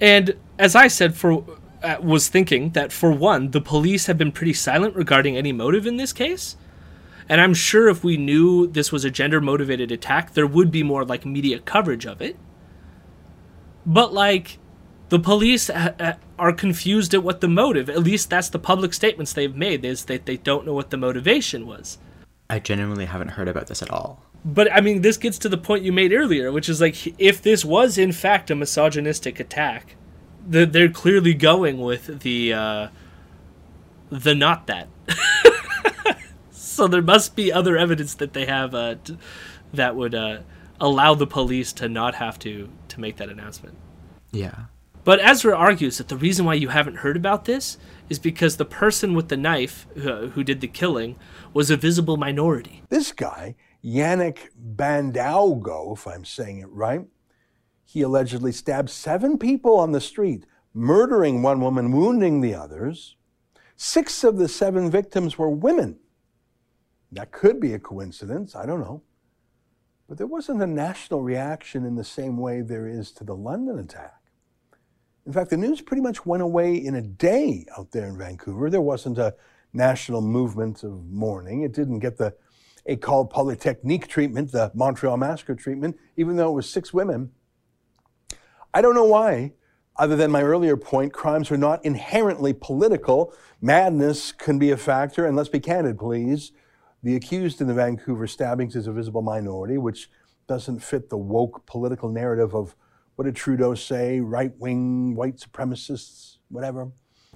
[0.00, 1.44] And as I said, for
[1.82, 5.86] uh, was thinking that for one, the police have been pretty silent regarding any motive
[5.86, 6.56] in this case.
[7.28, 10.82] And I'm sure if we knew this was a gender motivated attack, there would be
[10.82, 12.36] more like media coverage of it.
[13.84, 14.58] But like
[15.08, 19.56] the police are confused at what the motive at least that's the public statements they've
[19.56, 21.98] made is that they don't know what the motivation was
[22.50, 25.58] i genuinely haven't heard about this at all but i mean this gets to the
[25.58, 29.96] point you made earlier which is like if this was in fact a misogynistic attack
[30.48, 32.88] they're clearly going with the uh,
[34.10, 34.88] the not that.
[36.78, 39.18] So there must be other evidence that they have uh, t-
[39.72, 40.42] that would uh,
[40.80, 43.76] allow the police to not have to to make that announcement.
[44.30, 44.66] Yeah.
[45.02, 47.78] But Ezra argues that the reason why you haven't heard about this
[48.08, 51.16] is because the person with the knife uh, who did the killing
[51.52, 52.84] was a visible minority.
[52.90, 57.04] This guy, Yannick Bandaogo, if I'm saying it right,
[57.88, 63.16] he allegedly stabbed seven people on the street, murdering one woman, wounding the others.
[63.76, 65.98] Six of the seven victims were women.
[67.10, 69.02] That could be a coincidence, I don't know.
[70.06, 73.78] But there wasn't a national reaction in the same way there is to the London
[73.78, 74.20] attack.
[75.24, 78.68] In fact, the news pretty much went away in a day out there in Vancouver.
[78.68, 79.34] There wasn't a
[79.72, 81.62] national movement of mourning.
[81.62, 82.34] It didn't get the
[82.86, 87.30] École Polytechnique treatment, the Montreal Massacre treatment, even though it was six women.
[88.74, 89.52] I don't know why,
[89.96, 93.32] other than my earlier point, crimes are not inherently political.
[93.60, 96.52] Madness can be a factor, and let's be candid, please.
[97.02, 100.10] The accused in the Vancouver stabbings is a visible minority, which
[100.46, 102.74] doesn't fit the woke political narrative of
[103.16, 106.90] what did Trudeau say, right wing, white supremacists, whatever.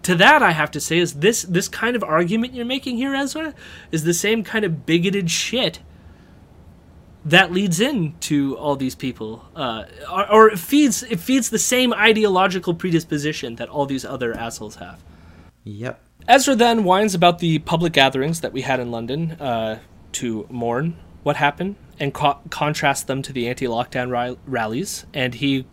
[0.04, 3.14] To that, I have to say, is this this kind of argument you're making here,
[3.14, 3.54] Ezra,
[3.92, 5.80] is the same kind of bigoted shit
[7.24, 11.92] that leads into all these people, uh, or, or it feeds it feeds the same
[11.92, 15.02] ideological predisposition that all these other assholes have.
[15.64, 16.00] Yep.
[16.28, 19.78] Ezra then whines about the public gatherings that we had in London uh,
[20.12, 25.64] to mourn what happened and co- contrast them to the anti-lockdown ri- rallies, and he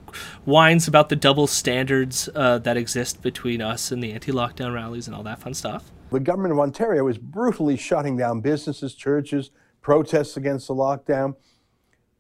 [0.46, 5.16] whines about the double standards uh, that exist between us and the anti-lockdown rallies and
[5.16, 5.92] all that fun stuff.
[6.12, 9.52] The government of Ontario is brutally shutting down businesses, churches,
[9.82, 11.36] protests against the lockdown.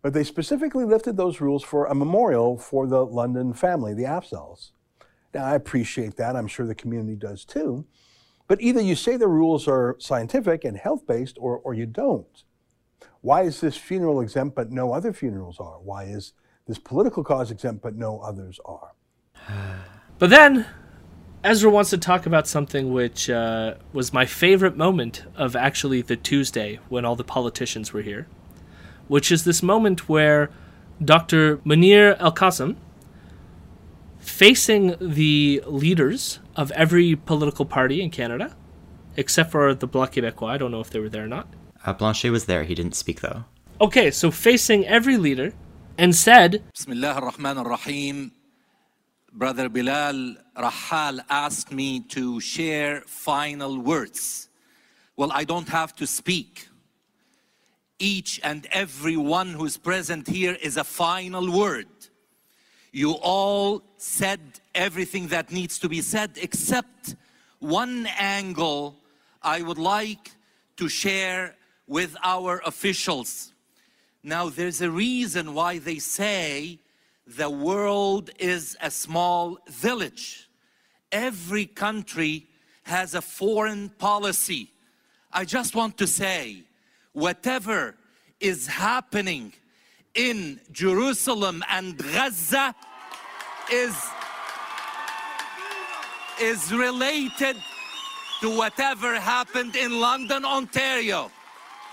[0.02, 4.72] But they specifically lifted those rules for a memorial for the London family, the Afzals.
[5.34, 6.36] Now, I appreciate that.
[6.36, 7.86] I'm sure the community does too.
[8.48, 12.44] But either you say the rules are scientific and health based or, or you don't.
[13.22, 15.80] Why is this funeral exempt but no other funerals are?
[15.80, 16.34] Why is
[16.66, 18.94] this political cause exempt but no others are?
[20.18, 20.66] But then
[21.44, 26.18] Ezra wants to talk about something which uh, was my favorite moment of actually the
[26.18, 28.28] Tuesday when all the politicians were here,
[29.08, 30.50] which is this moment where
[31.04, 31.58] Dr.
[31.60, 32.76] Munir El Kassem,
[34.18, 38.56] facing the leaders of every political party in Canada,
[39.16, 41.48] except for the Bloc Québécois, I don't know if they were there or not.
[41.86, 42.66] Uh, Blanchet was there.
[42.66, 43.46] He didn't speak though.
[43.80, 45.54] Okay, so facing every leader,
[45.98, 48.32] and said, Bismillah ar-Rahman ar-Rahim.
[49.32, 54.50] Brother Bilal Rahal asked me to share final words.
[55.16, 56.68] Well, I don't have to speak.
[58.00, 61.88] Each and every one who's present here is a final word.
[62.92, 64.40] You all said
[64.74, 67.16] everything that needs to be said, except
[67.60, 68.96] one angle
[69.44, 70.32] I would like
[70.78, 71.56] to share
[71.86, 73.54] with our officials.
[74.24, 76.80] Now, there's a reason why they say
[77.38, 80.50] the world is a small village.
[81.12, 82.48] Every country
[82.84, 84.72] has a foreign policy.
[85.32, 86.64] I just want to say,
[87.14, 87.96] whatever
[88.40, 89.54] is happening
[90.16, 92.74] in Jerusalem and Gaza
[93.72, 93.96] is,
[96.42, 97.58] is related
[98.42, 101.30] to whatever happened in London, Ontario.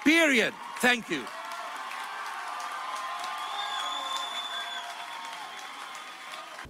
[0.03, 0.55] Period.
[0.79, 1.25] Thank you.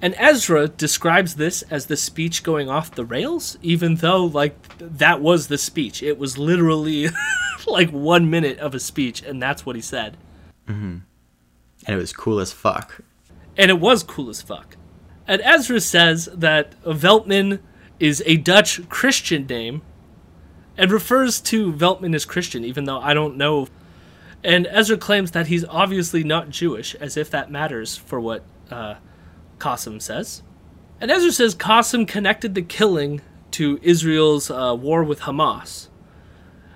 [0.02, 5.20] And Ezra describes this as the speech going off the rails, even though, like, that
[5.20, 6.02] was the speech.
[6.02, 7.08] It was literally
[7.66, 10.16] like one minute of a speech, and that's what he said.
[11.86, 13.00] And it was cool as fuck.
[13.56, 14.76] And it was cool as fuck.
[15.26, 17.60] And Ezra says that Veltman
[17.98, 19.82] is a Dutch Christian name
[20.76, 23.68] and refers to Veltman as Christian, even though I don't know.
[24.44, 28.96] And Ezra claims that he's obviously not Jewish, as if that matters for what uh,
[29.58, 30.42] Kassem says.
[31.00, 33.20] And Ezra says Kassem connected the killing
[33.52, 35.88] to Israel's uh, war with Hamas,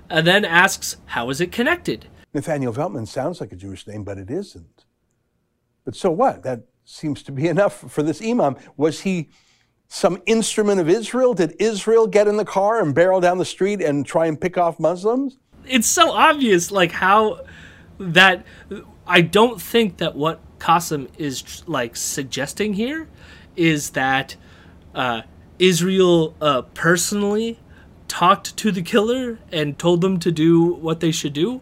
[0.08, 2.06] and then asks, How is it connected?
[2.32, 4.84] Nathaniel Veltman sounds like a Jewish name, but it isn't.
[5.84, 6.42] But so what?
[6.42, 8.56] That seems to be enough for this imam.
[8.76, 9.30] Was he
[9.88, 11.34] some instrument of Israel?
[11.34, 14.56] Did Israel get in the car and barrel down the street and try and pick
[14.56, 15.38] off Muslims?
[15.66, 17.40] it's so obvious like how
[17.98, 18.44] that
[19.06, 23.08] I don't think that what Kassem is like suggesting here
[23.56, 24.36] is that
[24.94, 25.22] uh,
[25.58, 27.58] Israel uh, personally
[28.06, 31.60] talked to the killer and told them to do what they should do.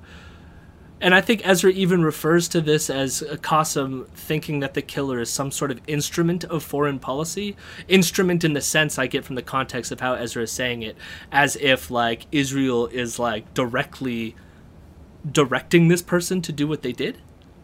[1.01, 5.30] And I think Ezra even refers to this as Kassem thinking that the killer is
[5.30, 7.55] some sort of instrument of foreign policy.
[7.86, 10.96] Instrument in the sense I get from the context of how Ezra is saying it,
[11.30, 14.34] as if like Israel is like directly
[15.30, 17.18] directing this person to do what they did.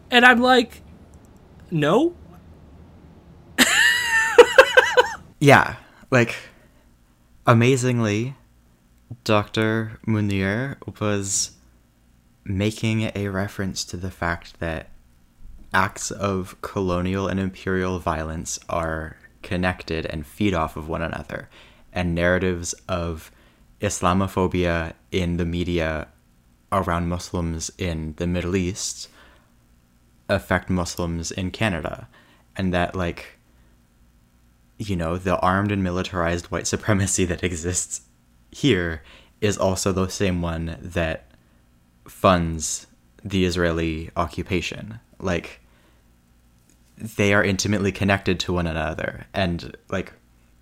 [0.09, 0.81] And I'm like,
[1.71, 2.13] no.
[5.39, 5.75] Yeah,
[6.09, 6.35] like
[7.45, 8.35] amazingly,
[9.23, 9.99] Dr.
[10.07, 11.51] Munir was
[12.43, 14.89] making a reference to the fact that
[15.73, 21.49] acts of colonial and imperial violence are connected and feed off of one another,
[21.91, 23.29] and narratives of
[23.81, 26.07] Islamophobia in the media
[26.71, 29.09] around Muslims in the Middle East
[30.29, 32.07] affect Muslims in Canada,
[32.55, 33.37] and that, like,
[34.77, 38.01] you know, the armed and militarized white supremacy that exists
[38.51, 39.03] here
[39.41, 41.25] is also the same one that
[42.07, 42.87] funds
[43.23, 44.99] the Israeli occupation.
[45.19, 45.59] Like
[46.97, 50.13] they are intimately connected to one another and like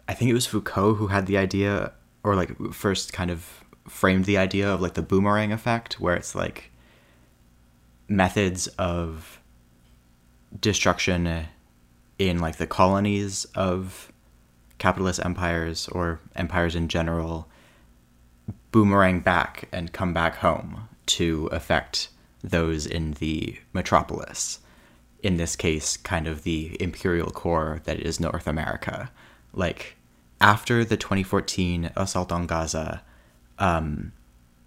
[0.08, 1.92] I think it was Foucault who had the idea
[2.24, 6.34] or like first kind of framed the idea of like the boomerang effect where it's
[6.34, 6.72] like
[8.08, 9.40] methods of
[10.60, 11.46] destruction
[12.20, 14.12] in like the colonies of
[14.78, 17.48] capitalist empires or empires in general
[18.72, 22.10] boomerang back and come back home to affect
[22.44, 24.60] those in the metropolis.
[25.22, 29.10] In this case, kind of the imperial core that is North America.
[29.54, 29.96] Like,
[30.42, 33.02] after the 2014 assault on Gaza,
[33.60, 34.12] um,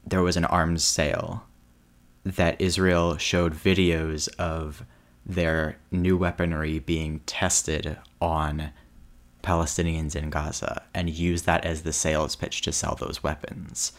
[0.07, 1.45] there was an arms sale
[2.25, 4.85] that Israel showed videos of
[5.27, 8.71] their new weaponry being tested on
[9.43, 13.93] Palestinians in Gaza and use that as the sales pitch to sell those weapons.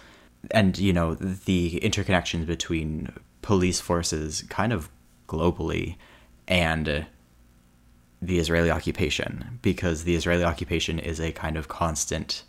[0.52, 3.12] And, you know, the interconnections between
[3.42, 4.90] police forces kind of
[5.28, 5.96] globally
[6.48, 7.06] and
[8.22, 12.44] the Israeli occupation, because the Israeli occupation is a kind of constant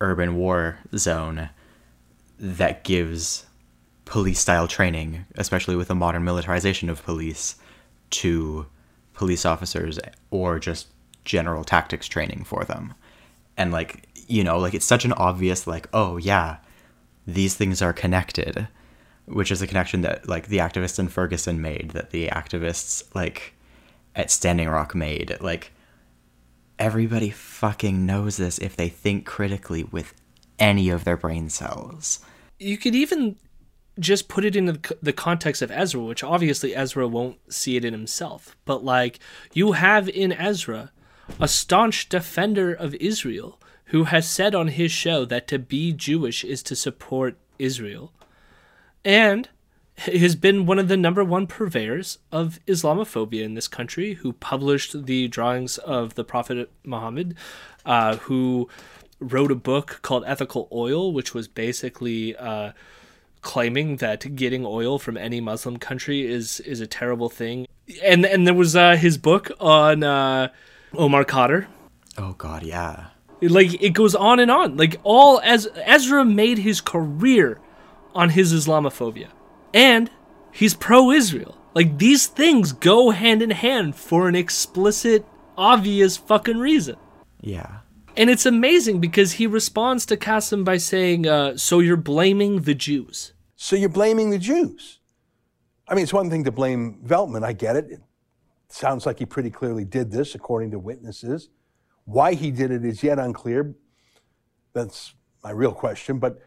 [0.00, 1.50] urban war zone
[2.38, 3.46] that gives
[4.04, 7.56] police style training, especially with the modern militarization of police,
[8.12, 8.66] to
[9.14, 9.98] police officers
[10.30, 10.88] or just
[11.24, 12.94] general tactics training for them.
[13.56, 16.58] And like, you know, like it's such an obvious like, oh yeah,
[17.26, 18.68] these things are connected,
[19.26, 23.54] which is a connection that like the activists in Ferguson made, that the activists like
[24.14, 25.36] at Standing Rock made.
[25.40, 25.72] Like
[26.78, 30.14] everybody fucking knows this if they think critically with
[30.58, 32.20] any of their brain cells.
[32.58, 33.36] You could even
[33.98, 37.92] just put it in the context of Ezra, which obviously Ezra won't see it in
[37.92, 38.56] himself.
[38.64, 39.18] But like
[39.52, 40.92] you have in Ezra
[41.40, 46.44] a staunch defender of Israel who has said on his show that to be Jewish
[46.44, 48.12] is to support Israel.
[49.04, 49.48] And
[49.96, 55.04] has been one of the number one purveyors of Islamophobia in this country, who published
[55.04, 57.36] the drawings of the Prophet Muhammad,
[57.84, 58.68] uh, who
[59.20, 62.72] wrote a book called Ethical Oil, which was basically uh,
[63.42, 67.66] claiming that getting oil from any Muslim country is is a terrible thing.
[68.02, 70.48] And and there was uh, his book on uh,
[70.94, 71.66] Omar Khadr.
[72.16, 73.08] Oh God, yeah.
[73.42, 74.76] Like it goes on and on.
[74.76, 77.60] Like all as Ezra made his career
[78.14, 79.28] on his Islamophobia,
[79.74, 80.10] and
[80.52, 81.58] he's pro-Israel.
[81.74, 85.26] Like these things go hand in hand for an explicit,
[85.56, 86.96] obvious fucking reason.
[87.40, 87.78] Yeah.
[88.14, 92.74] And it's amazing because he responds to Kassem by saying, uh, "So you're blaming the
[92.74, 93.31] Jews."
[93.62, 94.98] So you're blaming the Jews.
[95.86, 97.44] I mean, it's one thing to blame Veltman.
[97.44, 97.92] I get it.
[97.92, 98.00] It
[98.68, 101.48] Sounds like he pretty clearly did this, according to witnesses.
[102.04, 103.76] Why he did it is yet unclear.
[104.72, 106.18] That's my real question.
[106.18, 106.40] But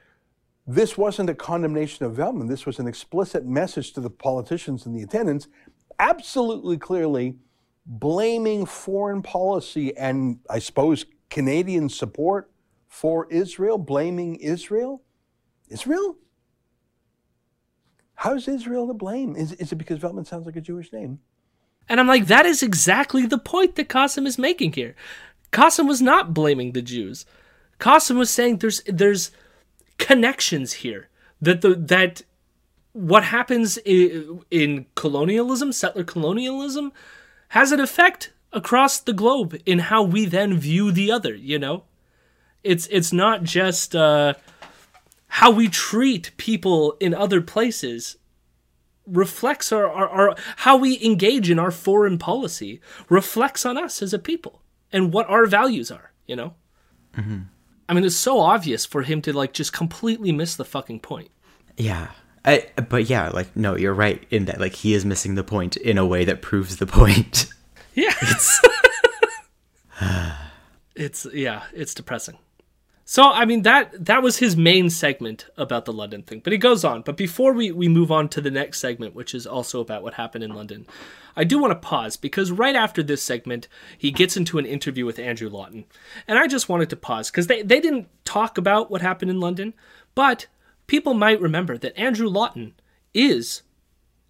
[0.68, 2.50] this wasn't a condemnation of Veltman.
[2.50, 5.48] This was an explicit message to the politicians and the attendants,
[6.00, 7.38] absolutely clearly
[7.86, 12.52] blaming foreign policy and, I suppose, Canadian support
[12.90, 15.02] for Israel, blaming Israel.
[15.70, 16.18] Israel?
[18.16, 19.36] How's Israel to blame?
[19.36, 21.20] Is, is it because Veltman sounds like a Jewish name?
[21.88, 24.96] And I'm like, that is exactly the point that Kassem is making here.
[25.52, 27.26] Kassem was not blaming the Jews.
[27.80, 29.32] Kassem was saying there's there's
[29.98, 31.10] connections here
[31.42, 32.24] that the that
[32.94, 36.94] what happens in, in colonialism, settler colonialism,
[37.50, 41.36] has an effect across the globe in how we then view the other.
[41.36, 41.84] You know,
[42.64, 44.34] it's it's not just uh,
[45.36, 48.16] how we treat people in other places
[49.06, 52.80] reflects our, our, our, how we engage in our foreign policy
[53.10, 54.62] reflects on us as a people
[54.94, 56.54] and what our values are you know?
[57.18, 57.40] Mm-hmm.
[57.90, 61.30] i mean it's so obvious for him to like just completely miss the fucking point.
[61.78, 62.12] Yeah.
[62.46, 65.76] I, but yeah like no you're right in that like he is missing the point
[65.76, 67.48] in a way that proves the point.
[67.94, 68.14] Yeah.
[68.22, 68.62] It's
[70.96, 72.38] it's yeah it's depressing
[73.08, 76.42] so I mean that that was his main segment about the London thing.
[76.44, 77.04] But he goes on.
[77.04, 80.16] But before we, we move on to the next segment, which is also about what
[80.16, 80.88] happened in London,
[81.36, 85.06] I do want to pause because right after this segment, he gets into an interview
[85.06, 85.86] with Andrew Lawton.
[86.28, 89.40] And I just wanted to pause because they, they didn't talk about what happened in
[89.40, 89.76] London,
[90.16, 90.48] but
[90.88, 92.74] people might remember that Andrew Lawton
[93.14, 93.62] is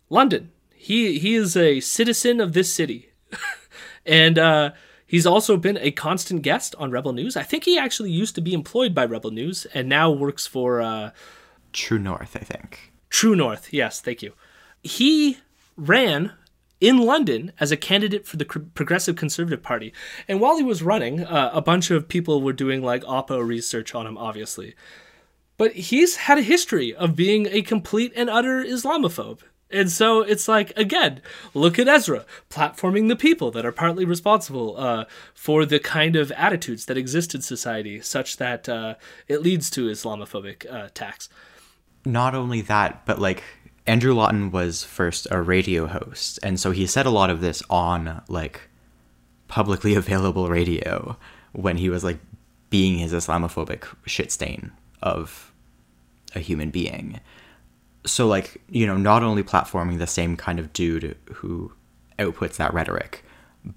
[0.09, 0.51] London.
[0.73, 3.09] He he is a citizen of this city.
[4.05, 4.71] and uh
[5.07, 7.37] He's also been a constant guest on Rebel News.
[7.37, 10.81] I think he actually used to be employed by Rebel News and now works for
[10.81, 11.11] uh,
[11.73, 12.91] True North, I think.
[13.09, 14.33] True North, yes, thank you.
[14.81, 15.37] He
[15.77, 16.31] ran
[16.81, 19.93] in London as a candidate for the Progressive Conservative Party.
[20.27, 23.95] And while he was running, uh, a bunch of people were doing like Oppo research
[23.95, 24.75] on him, obviously.
[25.57, 29.39] but he's had a history of being a complete and utter Islamophobe.
[29.71, 31.21] And so it's like, again,
[31.53, 36.31] look at Ezra platforming the people that are partly responsible uh, for the kind of
[36.33, 38.95] attitudes that exist in society, such that uh,
[39.27, 41.29] it leads to Islamophobic uh, attacks.
[42.05, 43.43] Not only that, but like
[43.87, 47.63] Andrew Lawton was first a radio host, and so he said a lot of this
[47.69, 48.61] on like
[49.47, 51.17] publicly available radio
[51.53, 52.19] when he was like
[52.69, 55.51] being his Islamophobic shit stain of
[56.35, 57.19] a human being.
[58.05, 61.71] So like, you know, not only platforming the same kind of dude who
[62.19, 63.23] outputs that rhetoric,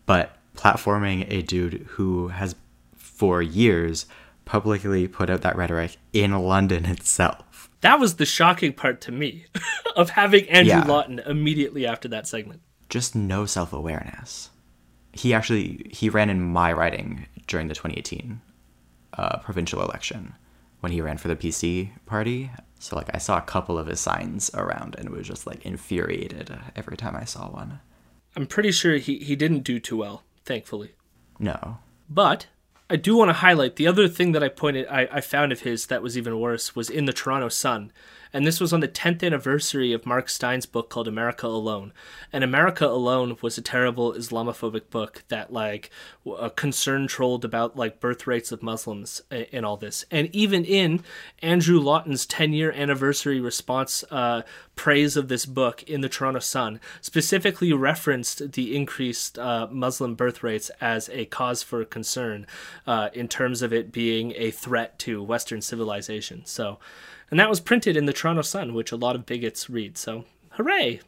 [0.07, 2.55] but platforming a dude who has
[2.97, 4.07] for years
[4.45, 7.69] publicly put out that rhetoric in London itself.
[7.81, 9.47] That was the shocking part to me
[9.97, 10.85] of having Andrew Yeah.
[10.85, 12.61] Lawton immediately after that segment.
[12.89, 14.51] Just no self-awareness.
[15.13, 18.41] He actually he ran in my riding during the 2018
[19.15, 20.35] uh, provincial election
[20.81, 22.51] when he ran for the PC party.
[22.79, 26.57] So like I saw a couple of his signs around and was just like infuriated
[26.77, 27.81] every time I saw one.
[28.37, 30.93] I'm pretty sure he, he didn't do too well, thankfully.
[31.39, 31.79] No.
[32.09, 32.47] But
[32.89, 35.61] I do want to highlight the other thing that I pointed I, I found of
[35.61, 37.93] his that was even worse was in the Toronto Sun.
[38.33, 41.93] And this was on the 10th anniversary of Mark Steyn's book called America Alone.
[42.33, 45.91] And America Alone was a terrible Islamophobic book that, like,
[46.39, 50.05] a concern trolled about, like, birth rates of Muslims and all this.
[50.11, 51.03] And even in
[51.43, 54.43] Andrew Lawton's 10 year anniversary response uh,
[54.77, 60.43] praise of this book in the Toronto Sun, specifically referenced the increased uh, Muslim birth
[60.43, 62.47] rates as a cause for concern
[62.87, 66.45] uh, in terms of it being a threat to Western civilization.
[66.45, 66.79] So,
[67.31, 69.99] and that was printed in the Toronto Sun, which a lot of bigots read.
[69.99, 71.01] So, hooray!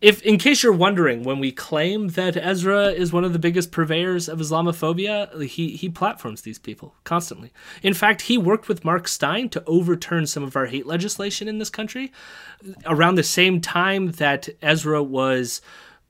[0.00, 3.72] If, in case you're wondering, when we claim that Ezra is one of the biggest
[3.72, 7.52] purveyors of Islamophobia, he he platforms these people constantly.
[7.82, 11.58] In fact, he worked with Mark Steyn to overturn some of our hate legislation in
[11.58, 12.12] this country
[12.84, 15.62] around the same time that Ezra was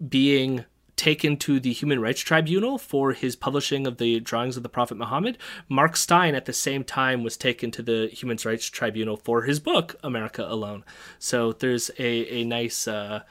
[0.09, 0.65] being
[0.97, 4.97] taken to the Human Rights Tribunal for his publishing of the drawings of the Prophet
[4.97, 5.39] Muhammad,
[5.69, 9.61] Mark Steyn at the same time was taken to the Human Rights Tribunal for his
[9.61, 10.85] book America Alone.
[11.19, 13.23] So there's a a nice uh,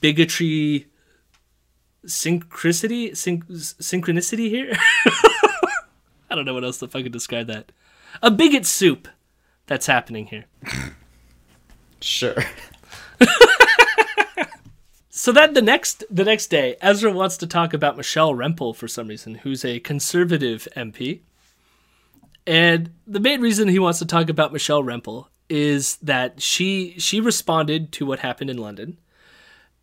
[0.00, 0.86] bigotry
[2.06, 4.72] synchronicity syn- synchronicity here.
[6.30, 7.72] I don't know what else to fucking describe that.
[8.22, 9.08] A bigot soup
[9.66, 10.44] that's happening here.
[12.00, 12.36] Sure.
[15.28, 18.88] So then the next the next day, Ezra wants to talk about Michelle Rempel for
[18.88, 21.20] some reason, who's a conservative MP.
[22.46, 27.20] And the main reason he wants to talk about Michelle Rempel is that she she
[27.20, 28.96] responded to what happened in London,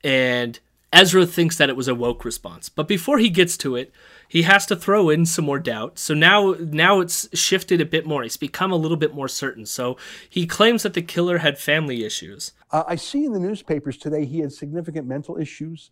[0.03, 0.59] and
[0.91, 2.67] Ezra thinks that it was a woke response.
[2.67, 3.93] But before he gets to it,
[4.27, 5.99] he has to throw in some more doubt.
[5.99, 8.23] So now now it's shifted a bit more.
[8.23, 9.65] He's become a little bit more certain.
[9.65, 9.97] So
[10.29, 12.53] he claims that the killer had family issues.
[12.71, 15.91] Uh, I see in the newspapers today he had significant mental issues,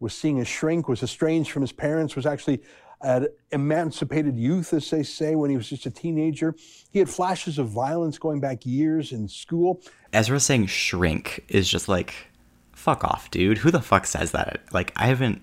[0.00, 2.62] was seeing a shrink, was estranged from his parents, was actually
[3.02, 6.54] an emancipated youth, as they say, when he was just a teenager.
[6.90, 9.80] He had flashes of violence going back years in school.
[10.12, 12.14] Ezra saying shrink is just like,
[12.72, 13.58] fuck off, dude.
[13.58, 14.62] Who the fuck says that?
[14.72, 15.42] Like, I haven't.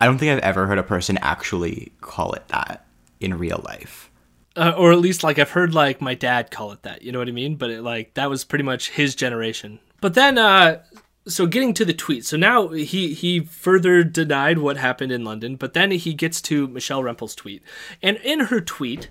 [0.00, 2.86] I don't think I've ever heard a person actually call it that
[3.20, 4.10] in real life.
[4.56, 7.02] uh, or at least like I've heard like my dad call it that.
[7.02, 7.56] You know what I mean?
[7.56, 9.78] But it, like that was pretty much his generation.
[10.00, 10.82] But then, uh,
[11.28, 12.24] so getting to the tweet.
[12.24, 15.56] So now he he further denied what happened in London.
[15.56, 17.62] But then he gets to Michelle Rempel's tweet,
[18.02, 19.10] and in her tweet,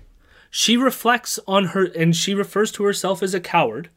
[0.50, 3.88] she reflects on her and she refers to herself as a coward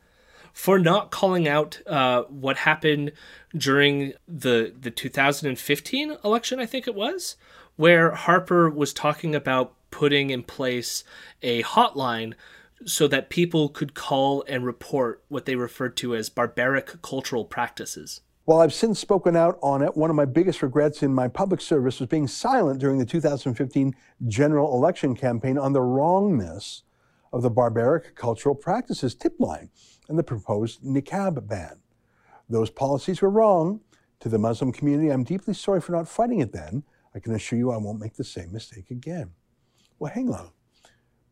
[0.54, 3.12] for not calling out uh, what happened
[3.58, 7.36] during the the 2015 election, I think it was,
[7.76, 11.04] where Harper was talking about putting in place
[11.42, 12.34] a hotline
[12.86, 18.22] so that people could call and report what they referred to as barbaric cultural practices.
[18.46, 21.62] While I've since spoken out on it, one of my biggest regrets in my public
[21.62, 23.96] service was being silent during the 2015
[24.28, 26.84] general election campaign on the wrongness
[27.32, 29.70] of the barbaric cultural practices tip line
[30.10, 31.80] and the proposed niqab ban.
[32.50, 33.82] Those policies were wrong.
[34.20, 36.84] To the Muslim community, I'm deeply sorry for not fighting it then.
[37.14, 39.32] I can assure you I won't make the same mistake again.
[40.00, 40.50] Well, hang on.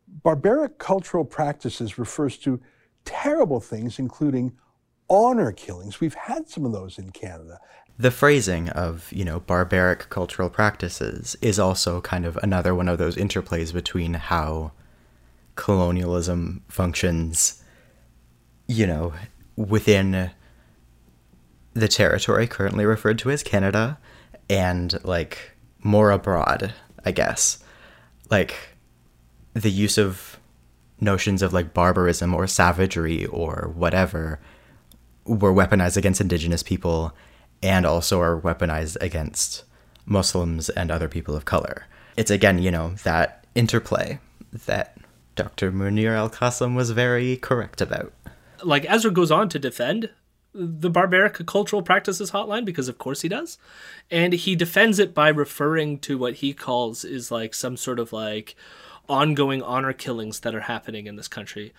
[0.06, 2.60] Barbaric cultural practices refers to
[3.04, 4.52] terrible things, including
[5.08, 6.00] honor killings.
[6.00, 7.58] We've had some of those in Canada.
[7.98, 12.98] The phrasing of, you know, barbaric cultural practices is also kind of another one of
[12.98, 14.72] those interplays between how
[15.54, 17.61] colonialism functions,
[18.72, 19.12] you know,
[19.56, 20.30] within
[21.74, 23.98] the territory currently referred to as Canada
[24.48, 25.52] and like
[25.82, 26.72] more abroad,
[27.04, 27.62] I guess.
[28.30, 28.54] Like
[29.54, 30.38] the use of
[31.00, 34.40] notions of like barbarism or savagery or whatever
[35.24, 37.14] were weaponized against indigenous people
[37.62, 39.64] and also are weaponized against
[40.06, 41.86] Muslims and other people of color.
[42.16, 44.18] It's again, you know, that interplay
[44.66, 44.96] that
[45.34, 45.72] Dr.
[45.72, 48.12] Munir Al Kassem was very correct about.
[48.62, 50.10] Like Ezra goes on to defend
[50.54, 53.56] the barbaric cultural practices hotline because of course he does
[54.10, 58.12] and he defends it by referring to what he calls is like some sort of
[58.12, 58.54] like
[59.08, 61.72] ongoing honor killings that are happening in this country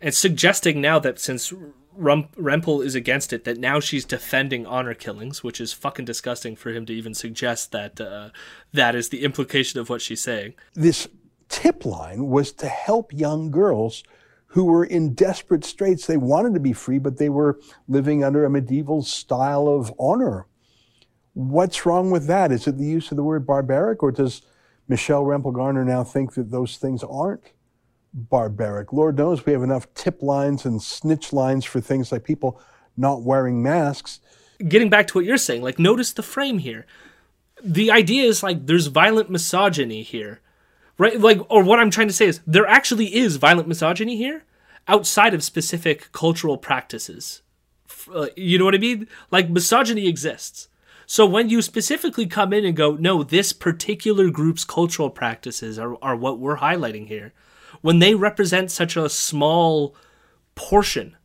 [0.00, 1.52] and suggesting now that since
[1.96, 6.70] Rempel is against it, that now she's defending honor killings, which is fucking disgusting for
[6.70, 8.30] him to even suggest that uh,
[8.72, 10.54] that is the implication of what she's saying.
[10.74, 11.06] This
[11.48, 14.02] tip line was to help young girls
[14.52, 16.06] who were in desperate straits.
[16.06, 20.46] They wanted to be free, but they were living under a medieval style of honor.
[21.32, 22.52] What's wrong with that?
[22.52, 24.42] Is it the use of the word barbaric, or does
[24.88, 27.52] Michelle Rempel Garner now think that those things aren't
[28.12, 28.92] barbaric?
[28.92, 32.60] Lord knows we have enough tip lines and snitch lines for things like people
[32.94, 34.20] not wearing masks.
[34.68, 36.84] Getting back to what you're saying, like, notice the frame here.
[37.64, 40.41] The idea is like there's violent misogyny here
[41.02, 41.20] right?
[41.20, 44.44] Like or what i'm trying to say is there actually is violent misogyny here
[44.86, 47.42] outside of specific cultural practices.
[48.12, 49.08] Uh, you know what i mean?
[49.30, 50.68] Like misogyny exists.
[51.06, 55.96] So when you specifically come in and go no this particular group's cultural practices are,
[56.00, 57.32] are what we're highlighting here
[57.80, 59.96] when they represent such a small
[60.54, 61.16] portion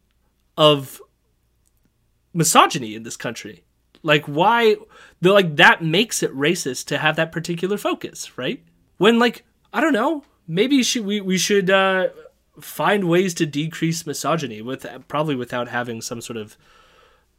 [0.57, 0.99] of
[2.33, 3.63] misogyny in this country
[4.01, 4.75] like why
[5.21, 8.63] like that makes it racist to have that particular focus right?
[8.97, 10.23] When like I don't know.
[10.47, 12.07] Maybe should, we we should uh,
[12.59, 16.57] find ways to decrease misogyny with probably without having some sort of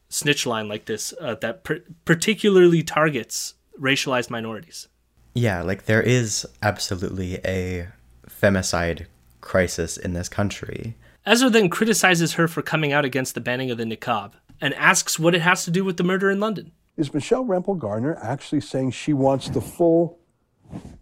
[0.09, 4.89] snitch line like this uh, that per- particularly targets racialized minorities.
[5.35, 7.89] Yeah, like there is absolutely a
[8.29, 9.07] femicide
[9.41, 10.97] crisis in this country.
[11.27, 15.19] Ezra then criticizes her for coming out against the banning of the niqab and asks
[15.19, 16.73] what it has to do with the murder in London.
[16.97, 20.18] Is Michelle Rempel Garner actually saying she wants the full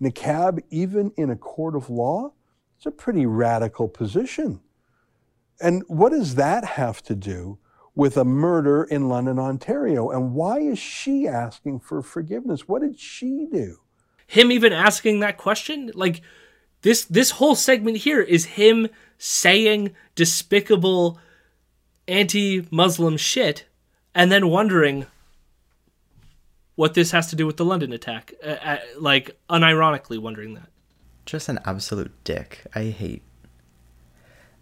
[0.00, 2.32] niqab, even in a court of law,
[2.76, 4.60] it's a pretty radical position.
[5.60, 7.58] And what does that have to do
[7.94, 10.10] with a murder in London, Ontario?
[10.10, 12.68] And why is she asking for forgiveness?
[12.68, 13.78] What did she do?
[14.26, 16.20] Him even asking that question, like
[16.82, 18.88] this this whole segment here is him
[19.18, 21.18] saying despicable
[22.06, 23.64] anti-Muslim shit
[24.14, 25.06] and then wondering
[26.76, 28.32] what this has to do with the London attack.
[28.42, 30.68] Uh, uh, like, unironically wondering that.
[31.24, 32.64] Just an absolute dick.
[32.74, 33.22] I hate.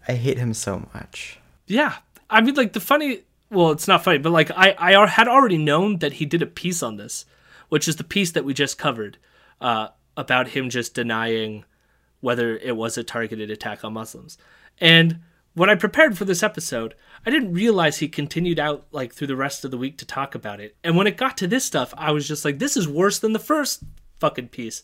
[0.07, 1.39] I hate him so much.
[1.67, 1.95] Yeah,
[2.29, 3.21] I mean, like the funny.
[3.51, 6.47] Well, it's not funny, but like I, I had already known that he did a
[6.47, 7.25] piece on this,
[7.69, 9.17] which is the piece that we just covered,
[9.61, 11.65] uh, about him just denying
[12.21, 14.37] whether it was a targeted attack on Muslims.
[14.79, 15.19] And
[15.55, 16.93] when I prepared for this episode,
[17.25, 20.35] I didn't realize he continued out like through the rest of the week to talk
[20.35, 20.75] about it.
[20.83, 23.33] And when it got to this stuff, I was just like, this is worse than
[23.33, 23.83] the first
[24.19, 24.83] fucking piece.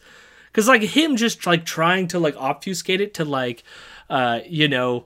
[0.54, 3.64] Cause like him just like trying to like obfuscate it to like,
[4.10, 5.06] uh, you know,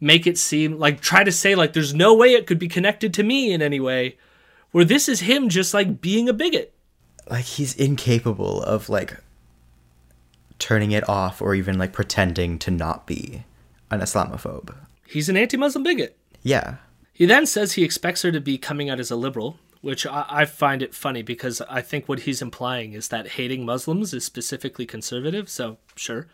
[0.00, 3.14] make it seem like try to say like there's no way it could be connected
[3.14, 4.16] to me in any way.
[4.72, 6.74] Where this is him just like being a bigot.
[7.30, 9.18] Like he's incapable of like
[10.58, 13.44] turning it off or even like pretending to not be
[13.90, 14.74] an Islamophobe.
[15.06, 16.16] He's an anti Muslim bigot.
[16.42, 16.76] Yeah.
[17.12, 20.24] He then says he expects her to be coming out as a liberal, which I,
[20.28, 24.24] I, find it funny because I think what he's implying is that hating Muslims is
[24.24, 25.48] specifically conservative.
[25.48, 26.26] So, sure.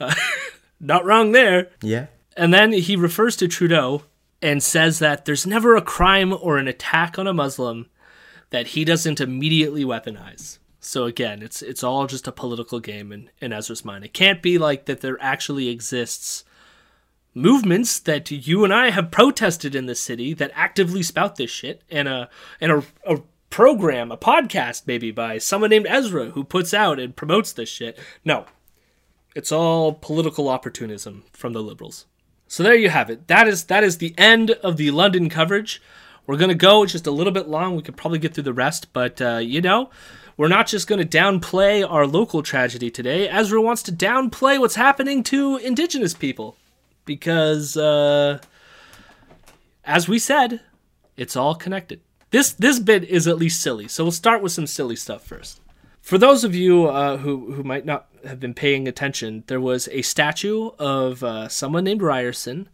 [0.00, 0.14] Uh,
[0.80, 1.68] not wrong there.
[1.82, 2.06] Yeah.
[2.36, 4.04] And then he refers to Trudeau
[4.40, 7.86] and says that there's never a crime or an attack on a Muslim
[8.50, 10.58] that he doesn't immediately weaponize.
[10.80, 14.04] So again, it's it's all just a political game in, in Ezra's mind.
[14.04, 16.44] It can't be like that there actually exists
[17.34, 21.82] movements that you and I have protested in the city that actively spout this shit,
[21.90, 22.30] and a
[22.60, 23.20] and a, a
[23.50, 27.98] program, a podcast maybe by someone named Ezra who puts out and promotes this shit.
[28.24, 28.46] No,
[29.34, 32.06] it's all political opportunism from the liberals.
[32.46, 33.26] So there you have it.
[33.26, 35.82] That is that is the end of the London coverage.
[36.26, 37.76] We're gonna go just a little bit long.
[37.76, 39.90] We could probably get through the rest, but uh, you know,
[40.36, 43.28] we're not just going to downplay our local tragedy today.
[43.28, 46.56] Ezra wants to downplay what's happening to Indigenous people
[47.04, 48.38] because, uh,
[49.84, 50.60] as we said,
[51.16, 52.00] it's all connected.
[52.30, 55.60] This this bit is at least silly, so we'll start with some silly stuff first.
[56.00, 59.88] For those of you uh, who who might not have been paying attention, there was
[59.92, 62.68] a statue of uh, someone named Ryerson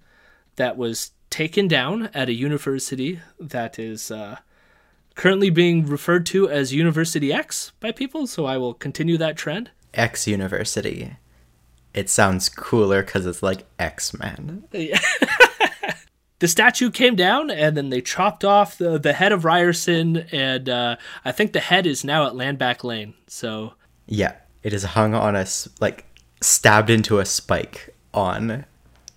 [0.56, 4.38] that was taken down at a university that is uh,
[5.14, 8.26] currently being referred to as University X by people.
[8.26, 9.70] So I will continue that trend.
[9.94, 11.16] X University.
[11.94, 14.64] It sounds cooler because it's like X Men.
[16.38, 20.68] the statue came down and then they chopped off the, the head of Ryerson and
[20.68, 23.14] uh, I think the head is now at Landback Lane.
[23.26, 23.74] So
[24.06, 25.46] Yeah, it is hung on a
[25.80, 26.06] like
[26.40, 28.64] stabbed into a spike on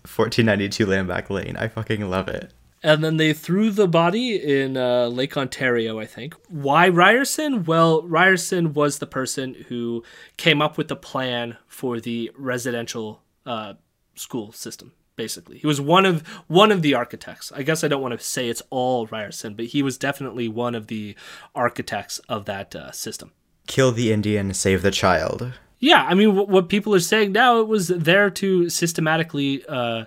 [0.03, 1.55] 1492 Landback Lane.
[1.57, 2.51] I fucking love it.
[2.83, 6.35] And then they threw the body in uh, Lake Ontario, I think.
[6.49, 7.63] Why Ryerson?
[7.63, 10.03] Well, Ryerson was the person who
[10.35, 13.75] came up with the plan for the residential uh,
[14.15, 14.91] school system.
[15.15, 17.51] Basically, he was one of one of the architects.
[17.51, 20.73] I guess I don't want to say it's all Ryerson, but he was definitely one
[20.73, 21.15] of the
[21.53, 23.31] architects of that uh, system.
[23.67, 25.53] Kill the Indian, save the child.
[25.79, 30.05] Yeah, I mean, what, what people are saying now, it was there to systematically uh,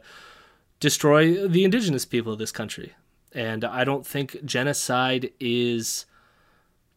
[0.80, 2.94] destroy the indigenous people of this country.
[3.32, 6.06] And I don't think genocide is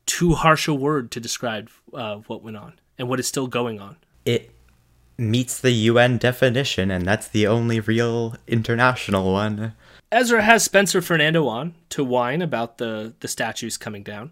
[0.06, 3.80] too harsh a word to describe uh, what went on and what is still going
[3.80, 3.98] on.
[4.26, 4.52] It
[5.18, 9.74] meets the UN definition, and that's the only real international one.
[10.12, 14.32] Ezra has Spencer Fernando on to whine about the, the statues coming down.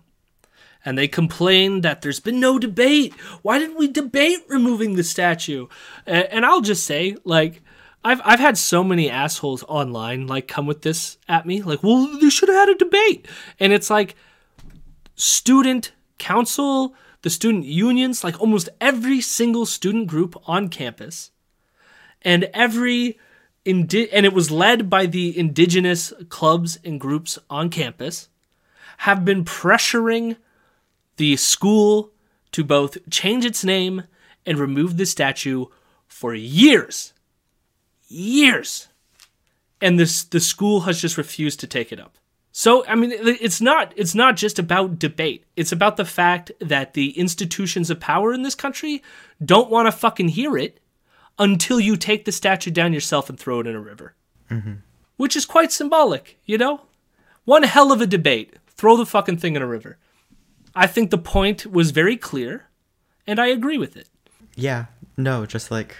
[0.86, 3.14] And they complain that there's been no debate.
[3.42, 5.68] Why didn't we debate removing the statue?
[6.06, 7.62] A- And I'll just say, like,
[8.04, 12.08] I've I've had so many assholes online like come with this at me, like, well,
[12.20, 13.28] you should have had a debate.
[13.60, 14.16] And it's like
[15.16, 21.32] student council, the student unions, like almost every single student group on campus,
[22.22, 23.20] and every
[23.66, 28.30] indi- and it was led by the indigenous clubs and groups on campus,
[29.00, 30.38] have been pressuring
[31.18, 32.12] the school
[32.52, 34.04] to both change its name
[34.46, 35.66] and remove the statue
[36.08, 37.14] for years.
[38.08, 38.88] Years.
[39.82, 42.18] And this the school has just refused to take it up.
[42.52, 45.46] So I mean it's not it's not just about debate.
[45.56, 49.04] It's about the fact that the institutions of power in this country
[49.44, 50.80] don't want to fucking hear it
[51.40, 54.16] until you take the statue down yourself and throw it in a river.
[54.50, 54.74] Mm-hmm.
[55.18, 56.82] Which is quite symbolic, you know?
[57.46, 58.56] One hell of a debate.
[58.68, 59.98] Throw the fucking thing in a river.
[60.76, 62.68] I think the point was very clear,
[63.26, 64.08] and I agree with it.
[64.56, 64.86] Yeah,
[65.16, 65.96] no, just like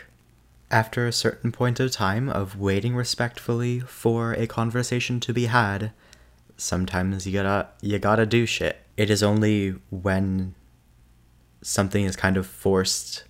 [0.70, 5.92] after a certain point of time of waiting respectfully for a conversation to be had,
[6.58, 8.82] sometimes you gotta you gotta do shit.
[8.98, 10.56] It is only when
[11.62, 13.24] something is kind of forced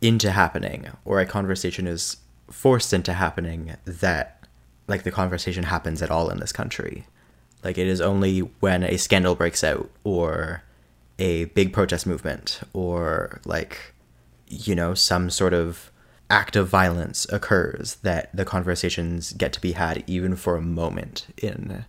[0.00, 2.18] into happening or a conversation is
[2.50, 4.46] forced into happening that
[4.86, 7.06] like the conversation happens at all in this country.
[7.62, 10.62] Like it is only when a scandal breaks out or
[11.18, 13.94] a big protest movement or like
[14.48, 15.90] you know some sort of
[16.30, 21.26] act of violence occurs that the conversations get to be had even for a moment
[21.36, 21.84] in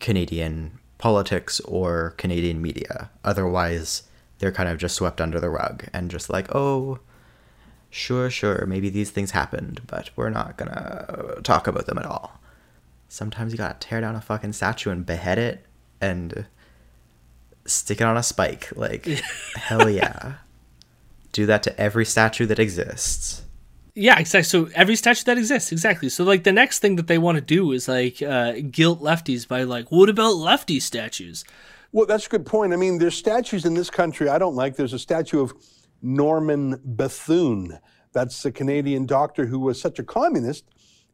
[0.00, 3.10] Canadian politics or Canadian media.
[3.24, 4.04] Otherwise,
[4.38, 6.98] they're kind of just swept under the rug and just like, "Oh,
[7.90, 12.40] sure, sure, maybe these things happened, but we're not to talk about them at all."
[13.08, 15.64] Sometimes you got to tear down a fucking statue and behead it
[16.00, 16.46] and
[17.64, 18.72] stick it on a spike.
[18.76, 19.06] Like,
[19.56, 20.34] hell yeah.
[21.36, 23.42] Do that to every statue that exists.
[23.94, 24.44] Yeah, exactly.
[24.44, 26.08] So every statue that exists, exactly.
[26.08, 29.46] So like the next thing that they want to do is like uh, guilt lefties
[29.46, 31.44] by like, what about lefty statues?
[31.92, 32.72] Well, that's a good point.
[32.72, 34.76] I mean, there's statues in this country I don't like.
[34.76, 35.52] There's a statue of
[36.00, 37.78] Norman Bethune.
[38.14, 40.64] That's the Canadian doctor who was such a communist.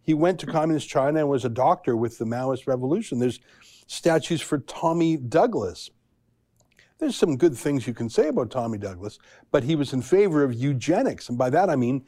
[0.05, 3.19] He went to communist China and was a doctor with the Maoist revolution.
[3.19, 3.41] There's
[3.89, 5.91] statues for Tommy Douglas.
[7.03, 9.19] There's some good things you can say about Tommy Douglas,
[9.51, 11.29] but he was in favor of eugenics.
[11.29, 12.05] And by that I mean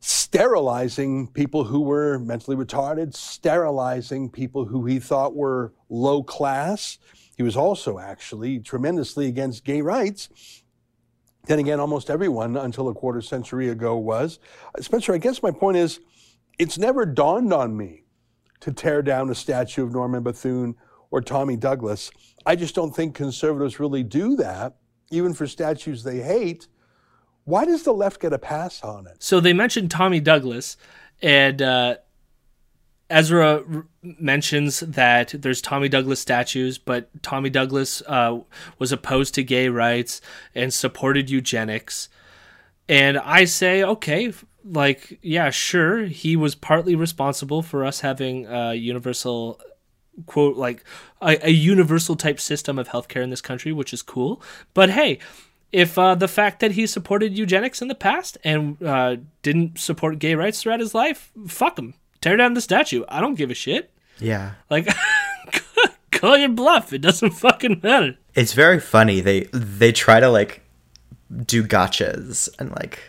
[0.00, 6.98] sterilizing people who were mentally retarded, sterilizing people who he thought were low class.
[7.36, 10.28] He was also actually tremendously against gay rights.
[11.44, 14.40] Then again, almost everyone until a quarter century ago was.
[14.80, 16.00] Spencer, I guess my point is
[16.58, 18.02] it's never dawned on me
[18.58, 20.74] to tear down a statue of Norman Bethune
[21.16, 22.10] or Tommy Douglas.
[22.44, 24.76] I just don't think conservatives really do that,
[25.10, 26.68] even for statues they hate.
[27.44, 29.22] Why does the left get a pass on it?
[29.22, 30.76] So they mentioned Tommy Douglas,
[31.22, 31.96] and uh,
[33.08, 38.40] Ezra r- mentions that there's Tommy Douglas statues, but Tommy Douglas uh,
[38.78, 40.20] was opposed to gay rights
[40.54, 42.10] and supported eugenics.
[42.90, 48.74] And I say, okay, like, yeah, sure, he was partly responsible for us having a
[48.74, 49.58] universal
[50.24, 50.82] quote like
[51.20, 54.40] a, a universal type system of healthcare in this country, which is cool.
[54.72, 55.18] But hey,
[55.72, 60.18] if uh, the fact that he supported eugenics in the past and uh, didn't support
[60.18, 61.94] gay rights throughout his life, fuck him.
[62.20, 63.04] Tear down the statue.
[63.08, 63.90] I don't give a shit.
[64.18, 64.52] Yeah.
[64.70, 64.88] Like,
[66.10, 66.92] call your bluff.
[66.92, 68.16] It doesn't fucking matter.
[68.34, 69.20] It's very funny.
[69.20, 70.62] They they try to like
[71.44, 73.00] do gotchas and like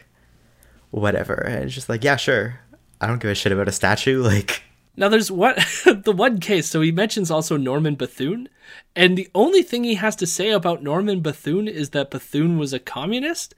[0.91, 1.35] whatever.
[1.35, 2.59] And it's just like, yeah, sure.
[2.99, 4.23] I don't give a shit about a statue.
[4.27, 4.63] Like,
[4.97, 6.67] Now there's what the one case.
[6.67, 8.49] So he mentions also Norman Bethune,
[8.95, 12.73] and the only thing he has to say about Norman Bethune is that Bethune was
[12.73, 13.53] a communist.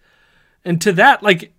[0.65, 1.53] And to that, like,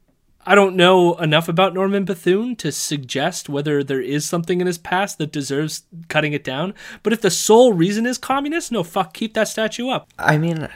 [0.47, 4.78] I don't know enough about Norman Bethune to suggest whether there is something in his
[4.78, 6.74] past that deserves cutting it down.
[7.03, 10.09] But if the sole reason is communist, no fuck, keep that statue up.
[10.18, 10.68] I mean,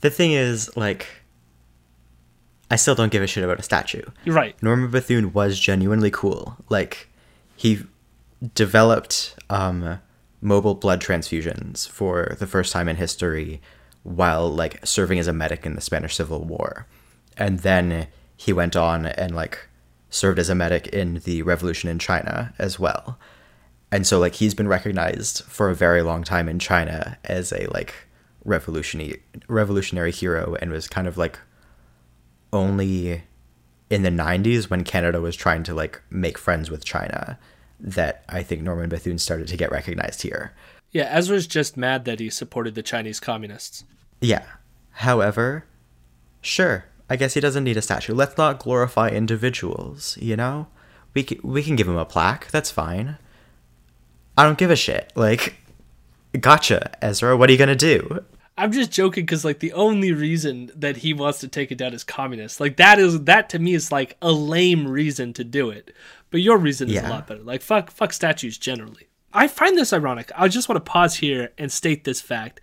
[0.00, 1.06] the thing is, like,
[2.70, 4.02] I still don't give a shit about a statue.
[4.24, 4.60] You're right.
[4.62, 6.56] Norman Bethune was genuinely cool.
[6.70, 7.08] Like,
[7.56, 7.84] he
[8.54, 10.00] developed um,
[10.40, 13.60] mobile blood transfusions for the first time in history
[14.02, 16.86] while, like, serving as a medic in the Spanish Civil War.
[17.36, 19.68] And then he went on and, like,
[20.10, 23.18] served as a medic in the revolution in China as well.
[23.90, 27.66] And so, like, he's been recognized for a very long time in China as a,
[27.68, 27.94] like,
[28.44, 31.38] revolutionary revolutionary hero and was kind of like
[32.52, 33.22] only
[33.92, 37.38] in the 90s when Canada was trying to like make friends with China
[37.78, 40.52] that I think Norman Bethune started to get recognized here.
[40.92, 43.84] Yeah, Ezra's just mad that he supported the Chinese communists.
[44.22, 44.44] Yeah.
[44.92, 45.66] However,
[46.40, 48.14] sure, I guess he doesn't need a statue.
[48.14, 50.68] Let's not glorify individuals, you know?
[51.12, 52.50] We can, we can give him a plaque.
[52.50, 53.18] That's fine.
[54.38, 55.12] I don't give a shit.
[55.14, 55.56] Like,
[56.40, 57.36] gotcha, Ezra.
[57.36, 58.24] What are you gonna do?
[58.62, 61.94] I'm just joking because like the only reason that he wants to take it down
[61.94, 62.60] is communist.
[62.60, 65.92] Like that is that to me is like a lame reason to do it.
[66.30, 67.08] But your reason is Yeah.
[67.08, 67.42] a lot better.
[67.42, 69.08] Like fuck fuck statues generally.
[69.32, 70.30] I find this ironic.
[70.36, 72.60] I just want to pause here and state this fact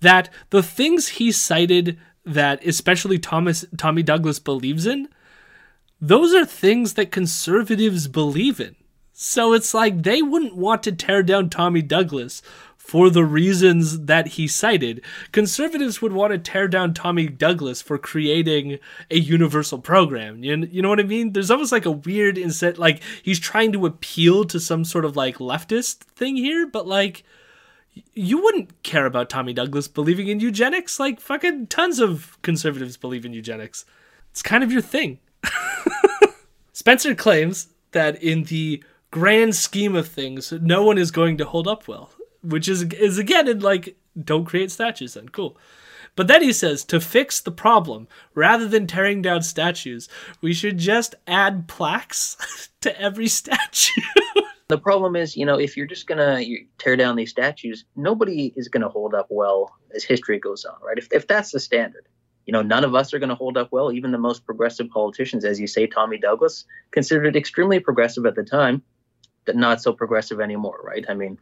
[0.00, 5.08] that the things he cited that especially Thomas Tommy Douglas believes in,
[6.00, 8.76] those are things that conservatives believe in.
[9.12, 12.40] So it's like they wouldn't want to tear down Tommy Douglas
[12.80, 15.00] for the reasons that he cited.
[15.30, 18.78] Conservatives would want to tear down Tommy Douglas for creating
[19.10, 20.42] a universal program.
[20.42, 21.32] You, you know what I mean?
[21.32, 25.14] There's almost like a weird inset like he's trying to appeal to some sort of
[25.14, 27.22] like leftist thing here, but like
[28.14, 30.98] you wouldn't care about Tommy Douglas believing in eugenics.
[30.98, 33.84] Like fucking tons of conservatives believe in eugenics.
[34.32, 35.20] It's kind of your thing.
[36.72, 41.68] Spencer claims that in the grand scheme of things, no one is going to hold
[41.68, 42.10] up well,
[42.42, 45.56] which is is again in like don't create statues then cool.
[46.16, 50.08] But then he says to fix the problem, rather than tearing down statues,
[50.40, 54.00] we should just add plaques to every statue.
[54.70, 56.40] The problem is, you know, if you're just gonna
[56.78, 60.96] tear down these statues, nobody is gonna hold up well as history goes on, right?
[60.96, 62.06] If if that's the standard,
[62.46, 63.90] you know, none of us are gonna hold up well.
[63.90, 68.36] Even the most progressive politicians, as you say, Tommy Douglas, considered it extremely progressive at
[68.36, 68.80] the time,
[69.44, 71.04] but not so progressive anymore, right?
[71.08, 71.40] I mean,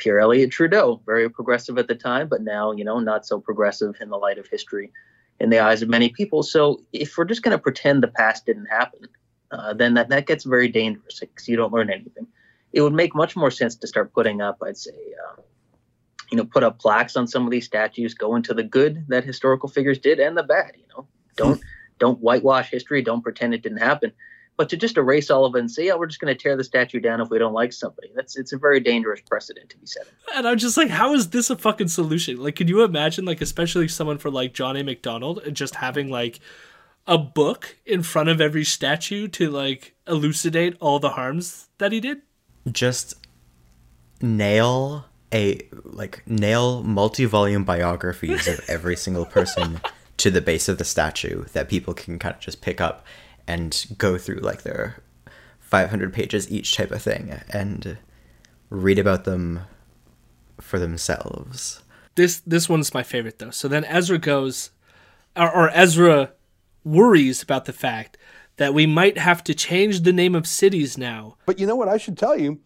[0.00, 3.94] Pierre Elliott Trudeau, very progressive at the time, but now, you know, not so progressive
[4.00, 4.90] in the light of history,
[5.38, 6.42] in the eyes of many people.
[6.42, 9.00] So if we're just gonna pretend the past didn't happen,
[9.52, 12.26] uh, then that that gets very dangerous because you don't learn anything
[12.72, 14.92] it would make much more sense to start putting up, I'd say,
[15.28, 15.44] um,
[16.30, 19.24] you know, put up plaques on some of these statues, go into the good that
[19.24, 20.72] historical figures did and the bad.
[20.76, 21.60] You know, don't
[21.98, 24.12] don't whitewash history, don't pretend it didn't happen,
[24.60, 26.54] but to just erase all of it and say, yeah, we're just going to tear
[26.54, 28.10] the statue down if we don't like somebody.
[28.14, 30.06] That's it's a very dangerous precedent to be set.
[30.34, 32.36] And I'm just like, how is this a fucking solution?
[32.36, 34.84] Like, can you imagine, like, especially someone for like John A.
[34.84, 36.40] Macdonald, and just having like
[37.06, 41.98] a book in front of every statue to like elucidate all the harms that he
[41.98, 42.20] did?
[42.70, 43.14] just
[44.20, 49.80] nail a like nail multi-volume biographies of every single person
[50.18, 53.06] to the base of the statue that people can kind of just pick up
[53.50, 55.02] and go through like their
[55.58, 57.98] 500 pages each type of thing and
[58.70, 59.62] read about them
[60.60, 61.82] for themselves.
[62.14, 63.50] This this one's my favorite though.
[63.50, 64.70] So then Ezra goes,
[65.34, 66.32] or, or Ezra
[66.84, 68.16] worries about the fact
[68.56, 71.36] that we might have to change the name of cities now.
[71.44, 71.88] But you know what?
[71.88, 72.60] I should tell you,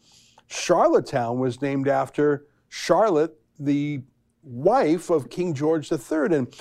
[0.48, 4.02] Charlottetown was named after Charlotte, the
[4.42, 6.54] wife of King George III, and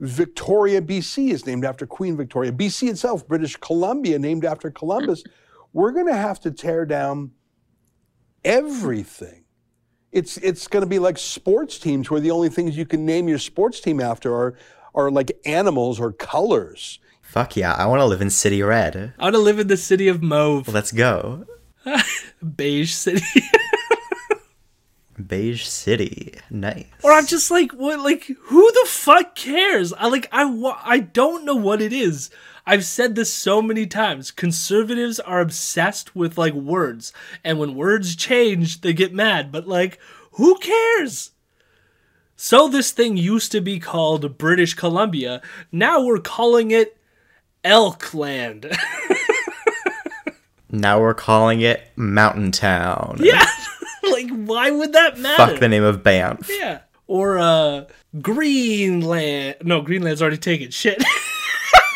[0.00, 2.50] Victoria, BC, is named after Queen Victoria.
[2.52, 5.22] BC itself, British Columbia, named after Columbus.
[5.72, 7.30] We're going to have to tear down
[8.44, 9.44] everything.
[10.10, 13.28] It's it's going to be like sports teams, where the only things you can name
[13.28, 14.56] your sports team after are
[14.94, 16.98] are like animals or colors.
[17.22, 19.14] Fuck yeah, I want to live in City Red.
[19.16, 21.44] I want to live in the city of Mauve, Let's go.
[22.56, 23.22] beige city.
[25.26, 26.34] Beige City.
[26.50, 26.86] Nice.
[27.02, 28.00] or I'm just like, what?
[28.00, 29.92] Like, who the fuck cares?
[29.92, 32.30] I like, I wa- I don't know what it is.
[32.66, 34.30] I've said this so many times.
[34.30, 39.50] Conservatives are obsessed with like words, and when words change, they get mad.
[39.50, 39.98] But like,
[40.32, 41.30] who cares?
[42.36, 45.42] So this thing used to be called British Columbia.
[45.72, 46.96] Now we're calling it
[47.64, 48.74] Elkland.
[50.72, 53.18] Now we're calling it Mountain Town.
[53.20, 53.44] yeah.
[54.22, 55.36] Like why would that matter?
[55.36, 56.48] Fuck the name of Banff.
[56.50, 56.80] Yeah.
[57.06, 57.84] Or uh
[58.20, 59.56] Greenland.
[59.62, 60.70] No, Greenland's already taken.
[60.70, 61.02] Shit.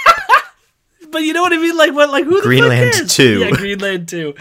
[1.11, 1.77] but you know what I mean?
[1.77, 3.15] Like what like who the Greenland fuck cares?
[3.15, 3.39] 2.
[3.41, 4.35] Yeah, Greenland 2.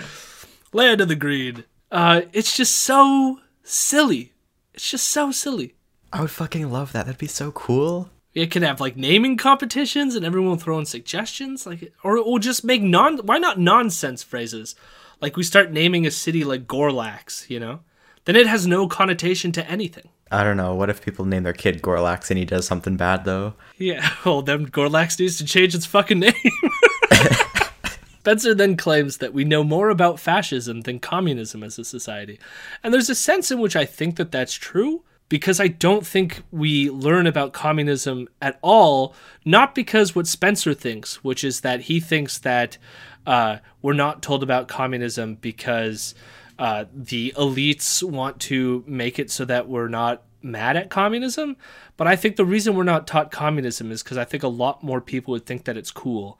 [0.73, 1.63] Land of the Green.
[1.91, 4.33] Uh it's just so silly.
[4.73, 5.75] It's just so silly.
[6.11, 7.05] I would fucking love that.
[7.05, 8.09] That'd be so cool.
[8.33, 12.63] It can have like naming competitions and everyone throw in suggestions, like or or just
[12.63, 13.17] make non.
[13.19, 14.75] Why not nonsense phrases?
[15.23, 17.79] Like we start naming a city like Gorlax, you know?
[18.25, 20.09] Then it has no connotation to anything.
[20.29, 20.75] I don't know.
[20.75, 23.53] What if people name their kid Gorlax and he does something bad though?
[23.77, 26.33] Yeah, well then Gorlax needs to change its fucking name.
[28.19, 32.37] Spencer then claims that we know more about fascism than communism as a society.
[32.83, 36.43] And there's a sense in which I think that that's true because I don't think
[36.51, 41.99] we learn about communism at all, not because what Spencer thinks, which is that he
[41.99, 42.77] thinks that
[43.25, 46.15] uh, we're not told about communism because
[46.59, 51.55] uh, the elites want to make it so that we're not mad at communism.
[51.97, 54.83] But I think the reason we're not taught communism is because I think a lot
[54.83, 56.39] more people would think that it's cool.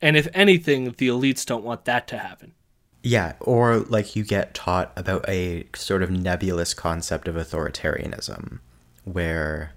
[0.00, 2.54] And if anything, the elites don't want that to happen.
[3.02, 8.60] Yeah, or like you get taught about a sort of nebulous concept of authoritarianism
[9.04, 9.74] where,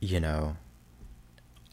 [0.00, 0.56] you know,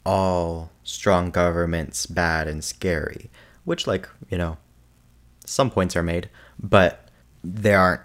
[0.04, 3.30] all strong governments bad and scary,
[3.70, 4.58] which, like, you know,
[5.46, 6.28] some points are made,
[6.58, 7.08] but
[7.44, 8.00] they aren't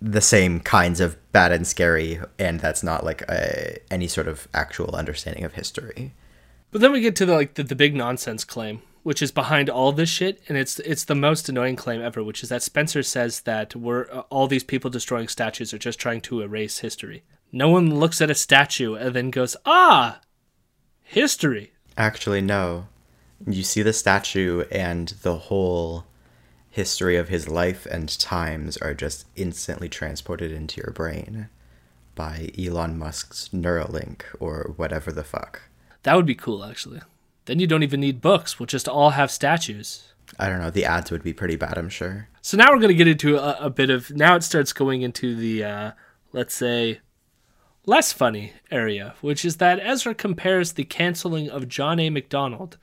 [0.00, 4.48] the same kinds of bad and scary, and that's not like a, any sort of
[4.54, 6.14] actual understanding of history.
[6.70, 9.68] But then we get to the like the, the big nonsense claim, which is behind
[9.68, 13.02] all this shit, and it's it's the most annoying claim ever, which is that Spencer
[13.02, 17.24] says that we're uh, all these people destroying statues are just trying to erase history.
[17.52, 20.22] No one looks at a statue and then goes, "Ah,
[21.02, 22.86] history." Actually, no.
[23.46, 26.06] You see the statue, and the whole
[26.70, 31.48] history of his life and times are just instantly transported into your brain
[32.14, 35.62] by Elon Musk's Neuralink or whatever the fuck.
[36.02, 37.00] That would be cool, actually.
[37.44, 38.58] Then you don't even need books.
[38.58, 40.14] We'll just all have statues.
[40.38, 42.28] I don't know, the ads would be pretty bad, I'm sure.
[42.40, 44.10] So now we're going to get into a, a bit of.
[44.10, 45.90] Now it starts going into the, uh,
[46.32, 47.00] let's say,
[47.86, 52.10] less funny area, which is that Ezra compares the canceling of John A.
[52.10, 52.78] Macdonald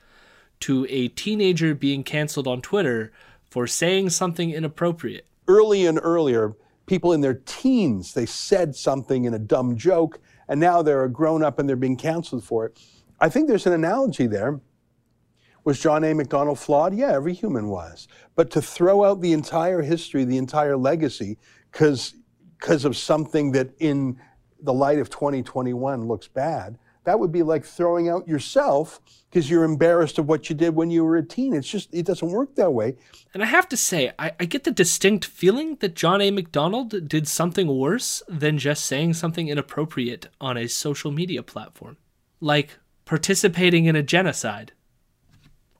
[0.62, 3.12] to a teenager being canceled on Twitter
[3.50, 5.26] for saying something inappropriate.
[5.46, 6.54] Early and earlier,
[6.86, 11.10] people in their teens, they said something in a dumb joke, and now they're a
[11.10, 12.80] grown up and they're being canceled for it.
[13.20, 14.60] I think there's an analogy there.
[15.64, 16.12] Was John A.
[16.12, 16.92] Macdonald flawed?
[16.92, 18.08] Yeah, every human was.
[18.34, 21.38] But to throw out the entire history, the entire legacy,
[21.70, 22.14] because
[22.84, 24.18] of something that in
[24.60, 29.64] the light of 2021 looks bad, that would be like throwing out yourself because you're
[29.64, 31.54] embarrassed of what you did when you were a teen.
[31.54, 32.96] It's just, it doesn't work that way.
[33.34, 36.30] And I have to say, I, I get the distinct feeling that John A.
[36.30, 41.96] Macdonald did something worse than just saying something inappropriate on a social media platform.
[42.40, 44.72] Like participating in a genocide,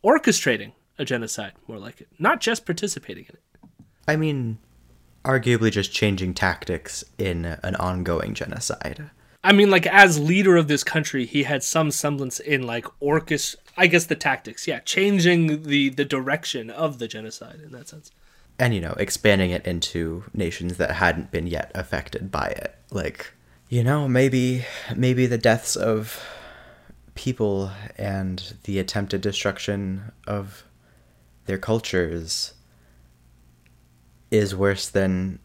[0.05, 3.43] orchestrating a genocide, more like it, not just participating in it.
[4.09, 4.59] I mean,
[5.25, 9.11] arguably just changing tactics in an ongoing genocide.
[9.45, 13.57] I mean, like as leader of this country, he had some semblance in like orchest.
[13.77, 18.11] I guess the tactics, yeah, changing the the direction of the genocide in that sense.
[18.59, 22.77] And you know, expanding it into nations that hadn't been yet affected by it.
[22.91, 23.33] Like,
[23.69, 24.65] you know, maybe
[24.95, 26.23] maybe the deaths of
[27.15, 30.65] people and the attempted destruction of
[31.47, 32.55] their cultures
[34.31, 35.39] is worse than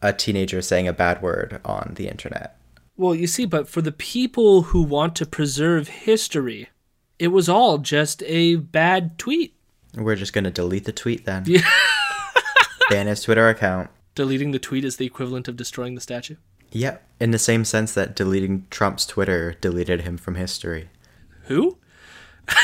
[0.00, 2.56] a teenager saying a bad word on the internet.
[2.96, 6.68] Well, you see, but for the people who want to preserve history,
[7.18, 9.54] it was all just a bad tweet.
[9.94, 11.44] We're just going to delete the tweet then.
[11.46, 11.68] Yeah.
[12.90, 13.90] Ban his Twitter account.
[14.14, 16.36] Deleting the tweet is the equivalent of destroying the statue.
[16.72, 20.88] Yep, in the same sense that deleting Trump's Twitter deleted him from history.
[21.44, 21.78] Who?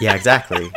[0.00, 0.70] Yeah, exactly.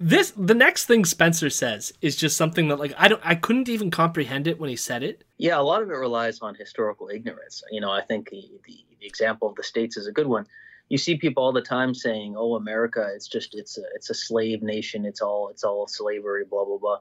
[0.00, 3.68] This the next thing Spencer says is just something that like I don't I couldn't
[3.68, 5.24] even comprehend it when he said it.
[5.38, 7.62] Yeah, a lot of it relies on historical ignorance.
[7.72, 10.44] You know, I think the, the, example of the states is a good one.
[10.88, 14.14] You see people all the time saying, "Oh, America, it's just it's a it's a
[14.14, 15.04] slave nation.
[15.04, 16.98] It's all it's all slavery." Blah blah blah.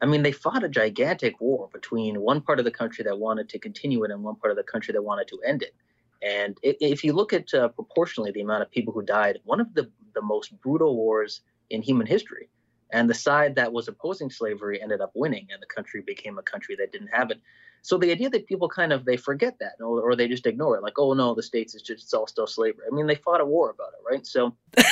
[0.00, 3.48] I mean, they fought a gigantic war between one part of the country that wanted
[3.48, 5.74] to continue it and one part of the country that wanted to end it.
[6.22, 9.74] And if you look at uh, proportionally the amount of people who died, one of
[9.74, 11.40] the the most brutal wars
[11.70, 12.48] in human history.
[12.92, 16.42] And the side that was opposing slavery ended up winning, and the country became a
[16.42, 17.40] country that didn't have it.
[17.82, 20.76] So the idea that people kind of they forget that or, or they just ignore
[20.76, 22.86] it, like, oh no, the states is just it's all still slavery.
[22.90, 24.26] I mean, they fought a war about it, right?
[24.26, 24.54] So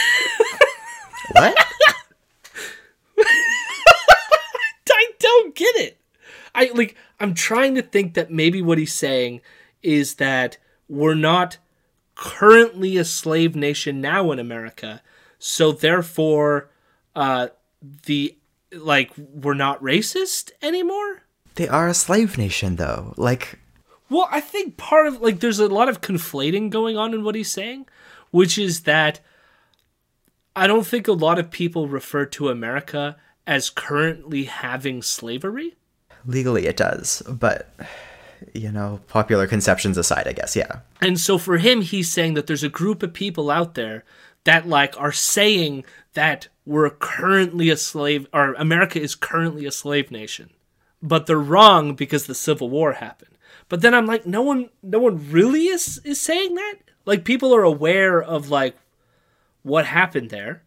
[1.32, 1.54] What?
[4.90, 6.00] I don't get it.
[6.54, 9.40] I like I'm trying to think that maybe what he's saying
[9.82, 11.58] is that we're not
[12.14, 15.02] currently a slave nation now in America,
[15.38, 16.70] so therefore
[17.14, 17.48] uh
[18.06, 18.36] the
[18.72, 21.22] like we're not racist anymore?
[21.54, 23.14] they are a slave nation, though.
[23.16, 23.58] Like,
[24.10, 27.34] Well, I think part of like there's a lot of conflating going on in what
[27.34, 27.86] he's saying,
[28.30, 29.20] which is that
[30.56, 33.16] I don't think a lot of people refer to America
[33.46, 35.76] as currently having slavery.
[36.26, 37.74] legally it does, but,
[38.54, 40.80] you know, popular conceptions aside, I guess, yeah.
[41.00, 44.04] And so for him, he's saying that there's a group of people out there
[44.44, 45.84] that like are saying
[46.14, 50.50] that we're currently a slave or America is currently a slave nation.
[51.02, 53.36] But they're wrong because the Civil War happened.
[53.68, 56.76] But then I'm like, no one no one really is is saying that?
[57.04, 58.76] Like people are aware of like
[59.62, 60.62] what happened there.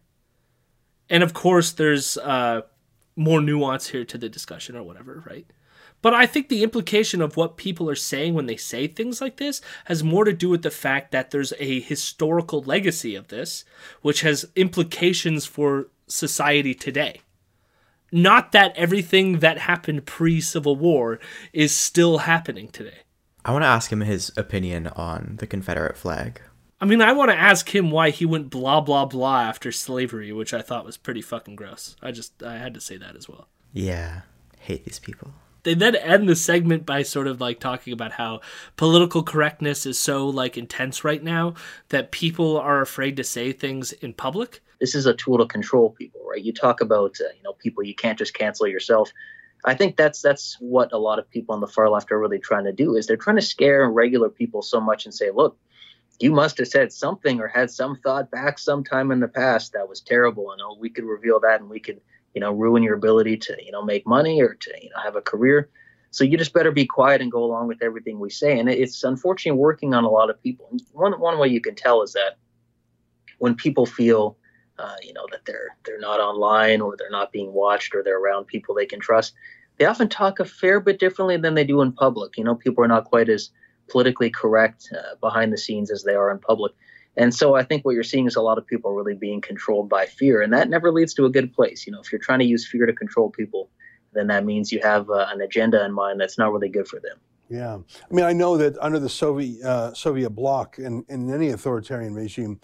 [1.10, 2.62] And of course there's uh
[3.16, 5.46] more nuance here to the discussion or whatever, right?
[6.00, 9.36] But I think the implication of what people are saying when they say things like
[9.36, 13.64] this has more to do with the fact that there's a historical legacy of this,
[14.02, 17.20] which has implications for society today.
[18.10, 21.18] Not that everything that happened pre Civil War
[21.52, 22.98] is still happening today.
[23.44, 26.40] I want to ask him his opinion on the Confederate flag.
[26.80, 30.32] I mean, I want to ask him why he went blah, blah, blah after slavery,
[30.32, 31.96] which I thought was pretty fucking gross.
[32.00, 33.48] I just, I had to say that as well.
[33.72, 34.22] Yeah,
[34.58, 35.32] hate these people.
[35.62, 38.40] They then end the segment by sort of like talking about how
[38.76, 41.54] political correctness is so like intense right now
[41.88, 44.60] that people are afraid to say things in public.
[44.80, 46.42] this is a tool to control people, right?
[46.42, 49.12] You talk about uh, you know people you can't just cancel yourself.
[49.64, 52.38] I think that's that's what a lot of people on the far left are really
[52.38, 55.58] trying to do is they're trying to scare regular people so much and say, look,
[56.20, 59.88] you must have said something or had some thought back sometime in the past that
[59.88, 62.00] was terrible, and oh, we could reveal that and we could
[62.38, 65.16] you know ruin your ability to you know make money or to you know have
[65.16, 65.68] a career.
[66.12, 68.60] So you just better be quiet and go along with everything we say.
[68.60, 70.70] And it's unfortunately working on a lot of people.
[70.92, 72.36] One one way you can tell is that
[73.38, 74.36] when people feel
[74.78, 78.20] uh, you know that they're they're not online or they're not being watched or they're
[78.20, 79.34] around people they can trust
[79.78, 82.84] they often talk a fair bit differently than they do in public you know people
[82.84, 83.50] are not quite as
[83.90, 86.72] politically correct uh, behind the scenes as they are in public
[87.18, 89.88] and so i think what you're seeing is a lot of people really being controlled
[89.88, 92.38] by fear and that never leads to a good place you know if you're trying
[92.38, 93.68] to use fear to control people
[94.14, 96.98] then that means you have uh, an agenda in mind that's not really good for
[97.00, 97.18] them
[97.50, 97.78] Yeah,
[98.10, 102.14] I mean, I know that under the Soviet uh, Soviet bloc and in any authoritarian
[102.14, 102.60] regime,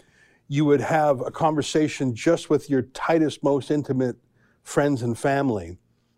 [0.47, 4.15] you would have a conversation just with your tightest, most intimate
[4.63, 5.77] friends and family.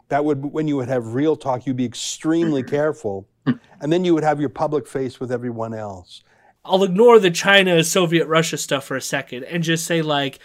[0.09, 4.13] That would, when you would have real talk, you'd be extremely careful, and then you
[4.13, 6.23] would have your public face with everyone else.
[6.67, 10.39] I'll ignore the China Soviet Russia stuff for a second and just say like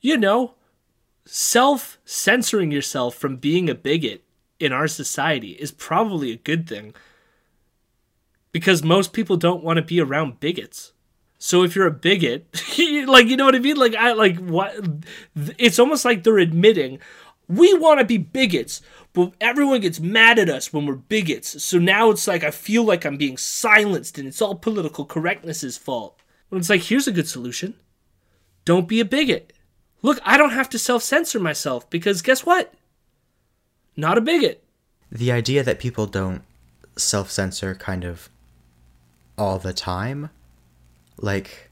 [0.00, 0.54] you know
[1.24, 4.22] self censoring yourself from being a bigot
[4.58, 6.94] in our society is probably a good thing
[8.52, 10.92] because most people don't want to be around bigots.
[11.38, 12.46] So if you're a bigot,
[13.06, 13.76] like you know what I mean?
[13.76, 14.74] Like I like what
[15.58, 16.98] it's almost like they're admitting
[17.48, 18.82] we want to be bigots,
[19.12, 21.62] but everyone gets mad at us when we're bigots.
[21.62, 25.76] So now it's like I feel like I'm being silenced and it's all political correctness's
[25.76, 26.20] fault.
[26.48, 27.74] When it's like here's a good solution.
[28.64, 29.52] Don't be a bigot.
[30.02, 32.72] Look, I don't have to self-censor myself because guess what?
[33.96, 34.62] Not a bigot.
[35.10, 36.42] The idea that people don't
[36.96, 38.28] self censor kind of
[39.36, 40.30] all the time,
[41.16, 41.70] like,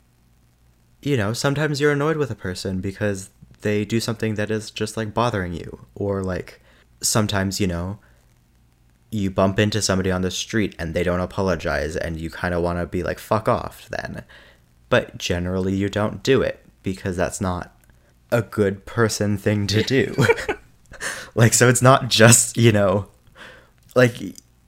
[1.02, 3.30] you know, sometimes you're annoyed with a person because
[3.60, 6.60] they do something that is just like bothering you, or like,
[7.00, 7.98] sometimes, you know,
[9.10, 12.62] you bump into somebody on the street and they don't apologize and you kind of
[12.62, 14.24] want to be like, fuck off then.
[14.88, 17.72] But generally, you don't do it because that's not
[18.30, 20.14] a good person thing to do.
[21.34, 23.08] like, so it's not just, you know,
[23.94, 24.20] like,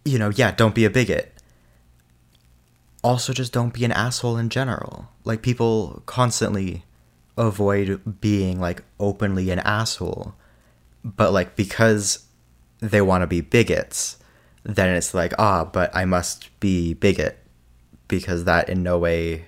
[0.05, 1.33] you know, yeah, don't be a bigot.
[3.03, 5.09] Also, just don't be an asshole in general.
[5.25, 6.85] Like, people constantly
[7.37, 10.35] avoid being, like, openly an asshole.
[11.17, 12.27] But, like, because
[12.81, 14.19] they want to be bigots,
[14.63, 17.39] then it's like, ah, but I must be bigot.
[18.09, 19.47] Because that in no way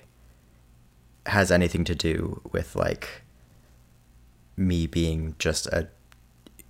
[1.25, 3.21] has anything to do with, like,
[4.57, 5.87] me being just a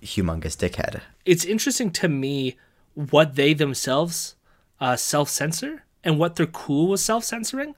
[0.02, 1.00] humongous dickhead.
[1.24, 2.56] It's interesting to me
[2.94, 4.34] what they themselves
[4.80, 7.74] uh, self censor and what they're cool with self censoring.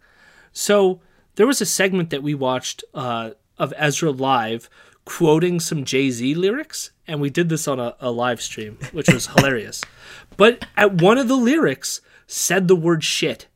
[0.53, 1.01] So
[1.35, 4.71] there was a segment that we watched uh, of Ezra Live
[5.05, 9.09] quoting some Jay Z lyrics, and we did this on a, a live stream, which
[9.13, 9.83] was hilarious.
[10.37, 13.47] But at one of the lyrics said the word shit,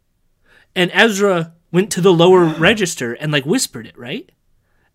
[0.77, 4.31] and Ezra went to the lower register and like whispered it, right?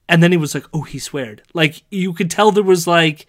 [0.08, 3.28] And then he was like, "Oh, he sweared." Like you could tell there was like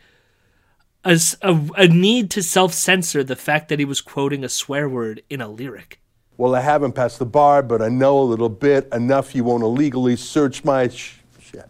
[1.04, 4.88] a, a, a need to self censor the fact that he was quoting a swear
[4.88, 6.00] word in a lyric.
[6.36, 9.62] Well, I haven't passed the bar, but I know a little bit, enough you won't
[9.62, 11.68] illegally search my sh- shit.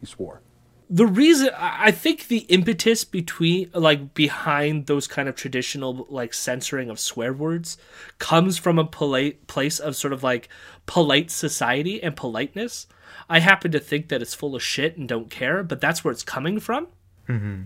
[0.00, 0.40] He swore.
[0.88, 6.90] The reason I think the impetus between like behind those kind of traditional like censoring
[6.90, 7.76] of swear words
[8.18, 10.48] comes from a polite place of sort of like
[10.86, 12.86] polite society and politeness.
[13.28, 16.12] I happen to think that it's full of shit and don't care, but that's where
[16.12, 16.86] it's coming from.
[17.28, 17.62] Mm-hmm.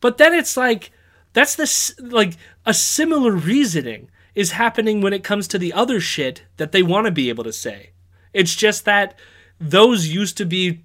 [0.00, 0.90] But then it's like
[1.32, 2.36] that's this like
[2.66, 7.06] a similar reasoning is happening when it comes to the other shit that they want
[7.06, 7.90] to be able to say.
[8.32, 9.16] It's just that
[9.60, 10.82] those used to be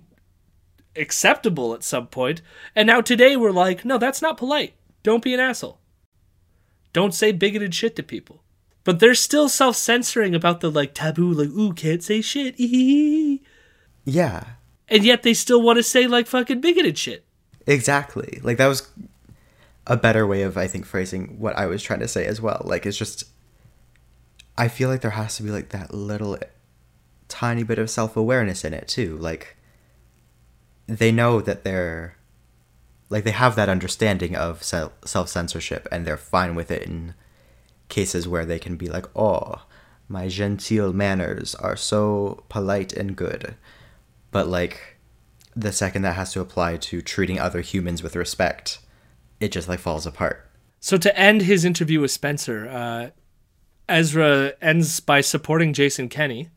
[0.96, 2.42] acceptable at some point,
[2.76, 4.74] and now today we're like, no, that's not polite.
[5.04, 5.80] Don't be an asshole.
[6.94, 8.44] Don't say bigoted shit to people.
[8.84, 12.56] But they're still self-censoring about the like taboo, like ooh, can't say shit,
[14.06, 14.44] Yeah,
[14.88, 17.26] and yet they still want to say like fucking bigoted shit.
[17.68, 18.40] exactly.
[18.44, 18.90] Like that was
[19.86, 22.62] a better way of I think phrasing what I was trying to say as well.
[22.66, 23.26] Like it's just
[24.58, 26.38] I feel like there has to be like that little
[27.28, 29.18] tiny bit of self-awareness in it too.
[29.18, 29.56] Like
[30.98, 32.16] they know that they're
[33.10, 37.14] like they have that understanding of self self-censorship and they're fine with it in
[37.88, 39.66] cases where they can be like, "Oh,
[40.08, 43.56] my genteel manners are so polite and good."
[44.32, 44.98] But like
[45.56, 48.80] the second that has to apply to treating other humans with respect,
[49.40, 50.50] it just like falls apart.
[50.80, 53.10] So to end his interview with Spencer, uh,
[53.90, 56.50] Ezra ends by supporting Jason Kenney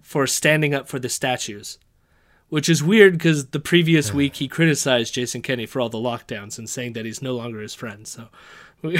[0.00, 1.78] for standing up for the statues,
[2.48, 6.58] which is weird because the previous week he criticized Jason Kenney for all the lockdowns
[6.58, 8.06] and saying that he's no longer his friend.
[8.06, 8.28] So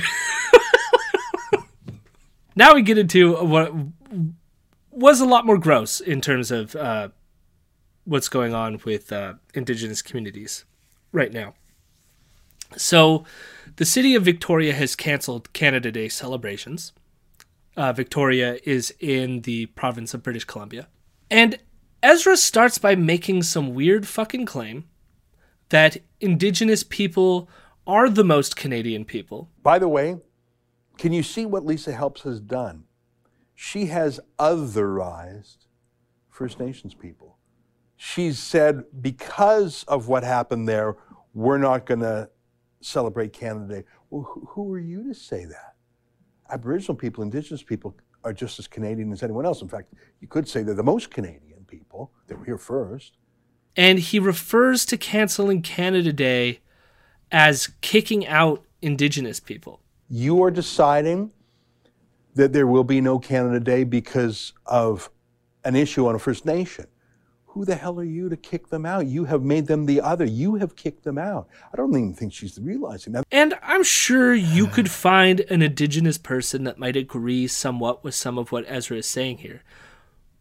[2.57, 3.73] now we get into what
[4.91, 7.09] was a lot more gross in terms of uh,
[8.05, 10.65] what's going on with uh, indigenous communities
[11.13, 11.55] right now.
[12.77, 13.25] So,
[13.77, 16.93] the city of Victoria has canceled Canada Day celebrations.
[17.77, 20.89] Uh, Victoria is in the province of British Columbia.
[21.31, 21.59] And
[22.03, 24.85] Ezra starts by making some weird fucking claim
[25.71, 27.49] that Indigenous people
[27.87, 29.49] are the most Canadian people.
[29.63, 30.17] By the way,
[30.99, 32.85] can you see what Lisa Helps has done?
[33.55, 35.67] She has otherized
[36.29, 37.39] First Nations people.
[37.97, 40.97] She's said, because of what happened there,
[41.33, 42.29] we're not going to
[42.81, 43.85] celebrate Canada Day.
[44.11, 45.75] Well, who, who are you to say that?
[46.51, 49.63] Aboriginal people, Indigenous people are just as Canadian as anyone else.
[49.63, 52.13] In fact, you could say they're the most Canadian people.
[52.27, 53.17] They were here first.
[53.77, 56.61] And he refers to canceling Canada Day
[57.31, 59.81] as kicking out Indigenous people.
[60.09, 61.33] You are deciding
[62.35, 65.11] that there will be no Canada Day because of
[65.65, 66.87] an issue on a First Nation.
[67.47, 69.07] Who the hell are you to kick them out?
[69.07, 70.27] You have made them the other.
[70.27, 71.49] You have kicked them out.
[71.73, 73.25] I don't even think she's realizing that.
[73.33, 78.37] And I'm sure you could find an indigenous person that might agree somewhat with some
[78.37, 79.63] of what Ezra is saying here.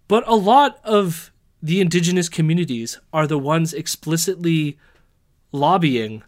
[0.07, 4.77] But a lot of the indigenous communities are the ones explicitly
[5.51, 6.23] lobbying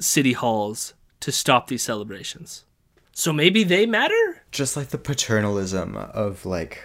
[0.00, 2.64] city halls to stop these celebrations.
[3.12, 4.42] So maybe they matter?
[4.52, 6.84] Just like the paternalism of like,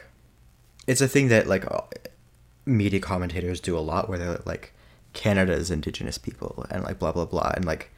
[0.88, 1.82] it's a thing that like uh,
[2.66, 4.74] media commentators do a lot, where they're like,
[5.14, 7.92] Canada's Indigenous people and like blah blah blah, and like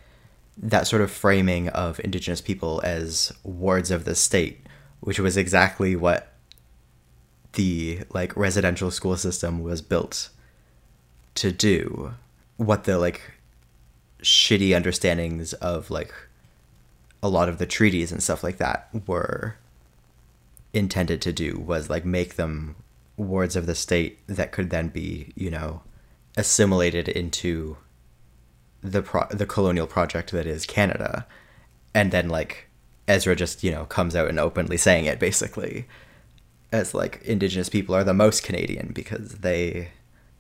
[0.58, 4.66] that sort of framing of Indigenous people as wards of the state,
[5.00, 6.33] which was exactly what
[7.54, 10.30] the like residential school system was built
[11.36, 12.14] to do.
[12.58, 13.22] What the like
[14.22, 16.14] shitty understandings of like
[17.22, 19.56] a lot of the treaties and stuff like that were
[20.74, 22.76] intended to do was like make them
[23.16, 25.82] wards of the state that could then be, you know,
[26.36, 27.78] assimilated into
[28.82, 31.26] the pro- the colonial project that is Canada.
[31.94, 32.68] And then like
[33.08, 35.86] Ezra just, you know, comes out and openly saying it basically
[36.74, 39.90] as like indigenous people are the most Canadian because they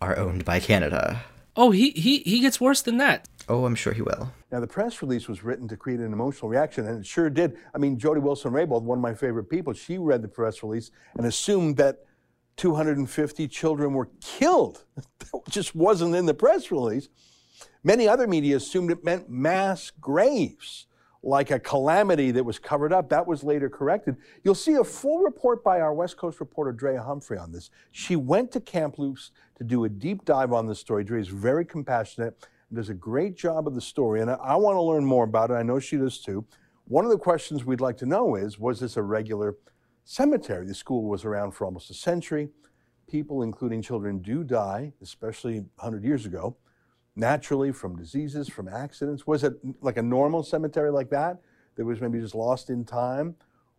[0.01, 1.23] are owned by Canada.
[1.55, 3.29] Oh, he he he gets worse than that.
[3.47, 4.31] Oh, I'm sure he will.
[4.51, 7.57] Now, the press release was written to create an emotional reaction, and it sure did.
[7.75, 10.91] I mean, Jody Wilson Raybould, one of my favorite people, she read the press release
[11.17, 12.05] and assumed that
[12.57, 14.83] 250 children were killed.
[15.19, 17.09] That just wasn't in the press release.
[17.83, 20.85] Many other media assumed it meant mass graves,
[21.23, 23.09] like a calamity that was covered up.
[23.09, 24.17] That was later corrected.
[24.43, 27.69] You'll see a full report by our West Coast reporter, Drea Humphrey, on this.
[27.91, 31.03] She went to Kamloops to do a deep dive on this story.
[31.03, 32.35] Drea is very compassionate
[32.73, 35.51] does a great job of the story, and I, I want to learn more about
[35.51, 35.53] it.
[35.53, 36.45] I know she does too.
[36.85, 39.55] One of the questions we'd like to know is Was this a regular
[40.03, 40.65] cemetery?
[40.65, 42.49] The school was around for almost a century.
[43.07, 46.57] People, including children, do die, especially 100 years ago,
[47.15, 49.27] naturally from diseases, from accidents.
[49.27, 51.39] Was it like a normal cemetery like that
[51.75, 53.35] that was maybe just lost in time?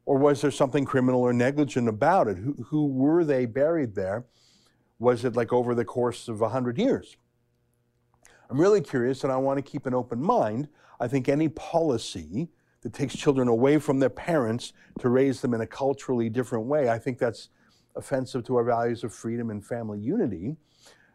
[0.07, 2.37] Or was there something criminal or negligent about it?
[2.37, 4.25] Who, who were they buried there?
[4.99, 7.17] Was it like over the course of 100 years?
[8.51, 10.69] I'm really curious and I want to keep an open mind.
[11.01, 12.49] I think any policy
[12.83, 16.91] that takes children away from their parents to raise them in a culturally different way,
[16.91, 17.49] I think that's
[17.97, 20.57] offensive to our values of freedom and family unity.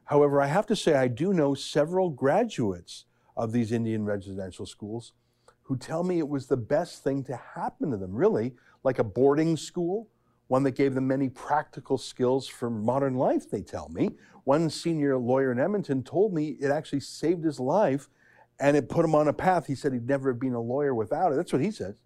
[0.09, 3.05] However, I have to say, I do know several graduates
[3.37, 5.13] of these Indian residential schools
[5.61, 9.03] who tell me it was the best thing to happen to them, really, like a
[9.03, 10.07] boarding school,
[10.47, 14.09] one that gave them many practical skills for modern life, they tell me.
[14.45, 18.09] One senior lawyer in Edmonton told me it actually saved his life
[18.59, 19.67] and it put him on a path.
[19.67, 21.35] He said he'd never have been a lawyer without it.
[21.35, 22.01] That's what he says.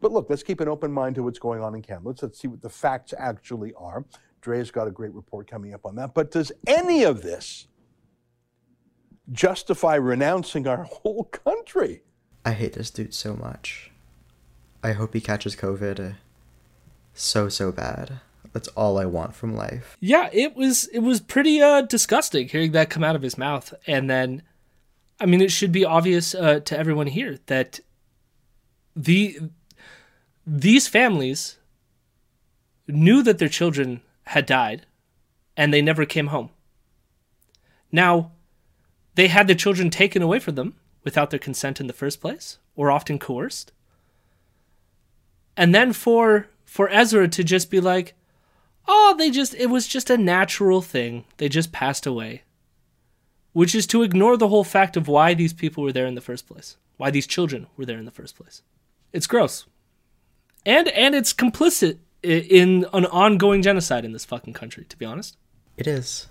[0.00, 2.08] But look, let's keep an open mind to what's going on in Canada.
[2.08, 4.04] Let's, let's see what the facts actually are.
[4.40, 6.14] Drea's got a great report coming up on that.
[6.14, 7.66] But does any of this
[9.30, 12.02] justify renouncing our whole country?
[12.44, 13.90] I hate this dude so much.
[14.82, 16.14] I hope he catches COVID uh,
[17.12, 18.20] so so bad.
[18.52, 19.96] That's all I want from life.
[20.00, 23.74] Yeah, it was it was pretty uh disgusting hearing that come out of his mouth
[23.86, 24.42] and then
[25.20, 27.80] I mean it should be obvious uh, to everyone here that
[28.94, 29.38] the
[30.46, 31.58] these families
[32.86, 34.84] knew that their children had died
[35.56, 36.50] and they never came home.
[37.90, 38.32] Now,
[39.14, 42.58] they had their children taken away from them without their consent in the first place,
[42.76, 43.72] or often coerced.
[45.56, 48.14] And then for for Ezra to just be like,
[48.86, 51.24] "Oh, they just it was just a natural thing.
[51.38, 52.42] They just passed away."
[53.52, 56.20] Which is to ignore the whole fact of why these people were there in the
[56.20, 56.76] first place.
[56.98, 58.62] Why these children were there in the first place.
[59.12, 59.66] It's gross.
[60.66, 65.36] And and it's complicit in an ongoing genocide in this fucking country, to be honest.
[65.76, 66.28] It is.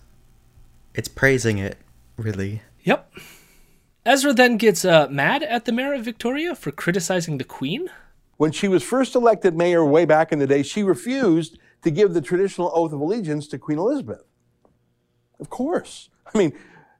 [0.93, 1.77] It's praising it,
[2.17, 2.61] really.
[2.83, 3.13] Yep.
[4.05, 7.89] Ezra then gets uh, mad at the mayor of Victoria for criticizing the queen.
[8.37, 12.13] When she was first elected mayor way back in the day, she refused to give
[12.13, 14.23] the traditional oath of allegiance to Queen Elizabeth.
[15.39, 16.09] Of course.
[16.33, 16.53] I mean,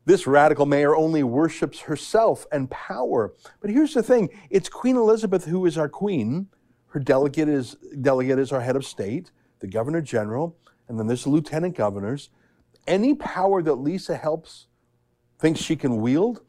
[0.06, 3.34] this radical mayor only worships herself and power.
[3.60, 6.48] But here's the thing it's Queen Elizabeth who is our queen.
[6.88, 10.58] Her delegate is, delegate is our head of state, the governor general,
[10.88, 12.30] and then there's the lieutenant governors.
[12.88, 14.68] Any power that Lisa Helps,
[15.40, 16.42] thinks she can wield,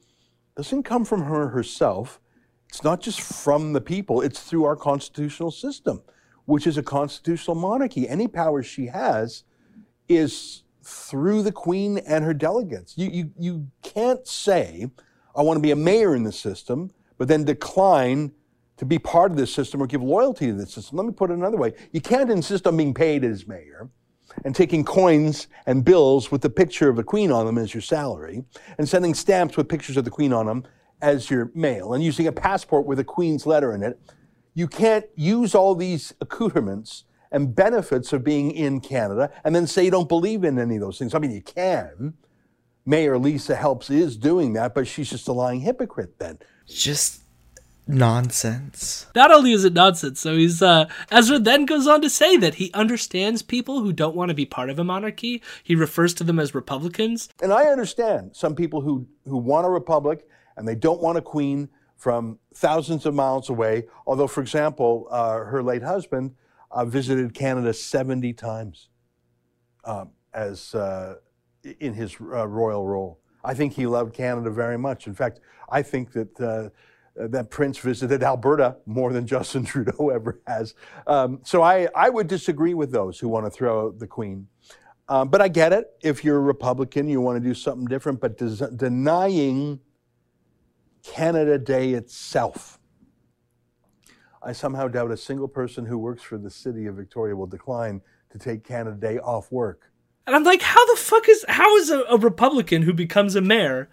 [0.57, 2.21] doesn't come from her herself.
[2.69, 6.03] It's not just from the people, it's through our constitutional system,
[6.45, 8.09] which is a constitutional monarchy.
[8.09, 9.45] Any power she has
[10.09, 12.97] is through the queen and her delegates.
[12.97, 14.91] You, you, you can't say,
[15.37, 18.33] I want to be a mayor in the system, but then decline
[18.79, 20.97] to be part of this system or give loyalty to this system.
[20.97, 21.75] Let me put it another way.
[21.93, 23.91] You can't insist on being paid as mayor
[24.45, 27.81] and taking coins and bills with the picture of the queen on them as your
[27.81, 28.45] salary
[28.79, 30.65] and sending stamps with pictures of the queen on them
[31.01, 34.01] as your mail and using a passport with a queen's letter in it.
[34.55, 39.85] You can't use all these accoutrements and benefits of being in Canada and then say
[39.85, 41.15] you don't believe in any of those things.
[41.15, 42.15] I mean, you can.
[42.87, 46.39] Mayor Lisa Helps is doing that, but she's just a lying hypocrite then.
[46.67, 47.23] Just
[47.89, 49.07] nonsense.
[49.15, 52.57] Not only is it nonsense, so he's uh Ezra then goes on to say that
[52.57, 55.43] he understands people who don't want to be part of a monarchy.
[55.65, 57.29] He refers to them as Republicans.
[57.43, 61.23] And I understand some people who, who want a republic and they don't want a
[61.23, 63.87] queen from thousands of miles away.
[64.07, 66.35] Although, for example, uh, her late husband
[66.71, 68.89] uh, visited Canada 70 times
[69.85, 71.17] um, as uh,
[71.81, 73.21] in his uh, royal role.
[73.43, 75.07] I think he loved Canada very much.
[75.07, 75.41] In fact,
[75.71, 76.73] I think that
[77.27, 80.75] that Prince visited Alberta more than Justin Trudeau ever has.
[81.07, 84.47] Um, so I, I would disagree with those who want to throw out the Queen.
[85.09, 85.91] Um, but I get it.
[86.03, 88.21] If you're a Republican, you want to do something different.
[88.21, 89.81] But des- denying
[91.03, 92.79] Canada Day itself,
[94.43, 98.03] I somehow doubt a single person who works for the city of Victoria will decline
[98.31, 99.91] to take Canada Day off work.
[100.27, 103.41] And I'm like, how the fuck is how is a, a Republican who becomes a
[103.41, 103.89] mayor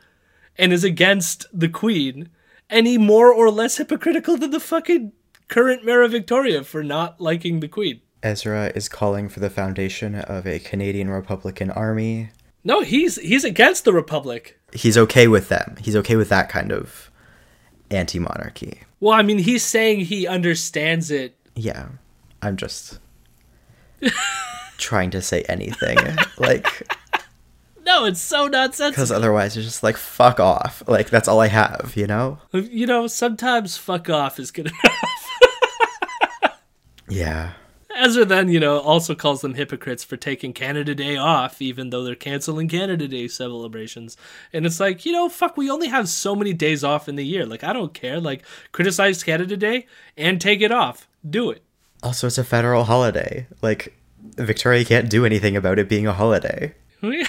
[0.58, 2.30] and is against the Queen
[2.70, 5.12] any more or less hypocritical than the fucking
[5.48, 8.02] current mayor of Victoria for not liking the Queen?
[8.24, 12.30] Ezra is calling for the foundation of a Canadian Republican Army.
[12.64, 14.60] No, he's he's against the Republic.
[14.74, 15.76] He's okay with them.
[15.80, 17.12] He's okay with that kind of
[17.92, 18.82] anti monarchy.
[19.00, 21.38] Well, I mean, he's saying he understands it.
[21.56, 21.90] Yeah.
[22.42, 23.00] I'm just
[24.78, 25.98] trying to say anything.
[26.38, 26.66] like
[27.86, 28.91] no, it's so nonsensical.
[28.91, 30.84] Because otherwise, it's just like fuck off.
[30.88, 32.40] Like that's all I have, you know?
[32.52, 35.02] You know, sometimes fuck off is good enough.
[37.07, 37.53] Yeah.
[37.98, 42.03] Ezra then, you know, also calls them hypocrites for taking Canada Day off, even though
[42.03, 44.18] they're canceling Canada Day celebrations.
[44.52, 47.26] And it's like, you know, fuck, we only have so many days off in the
[47.26, 47.45] year.
[47.45, 48.20] Like, I don't care.
[48.20, 48.44] Like,
[48.74, 49.88] criticize Canada Day
[50.18, 51.07] and take it off.
[51.28, 51.64] Do it.
[52.03, 53.48] Also, it's a federal holiday.
[53.62, 53.98] Like,
[54.36, 56.76] Victoria can't do anything about it being a holiday.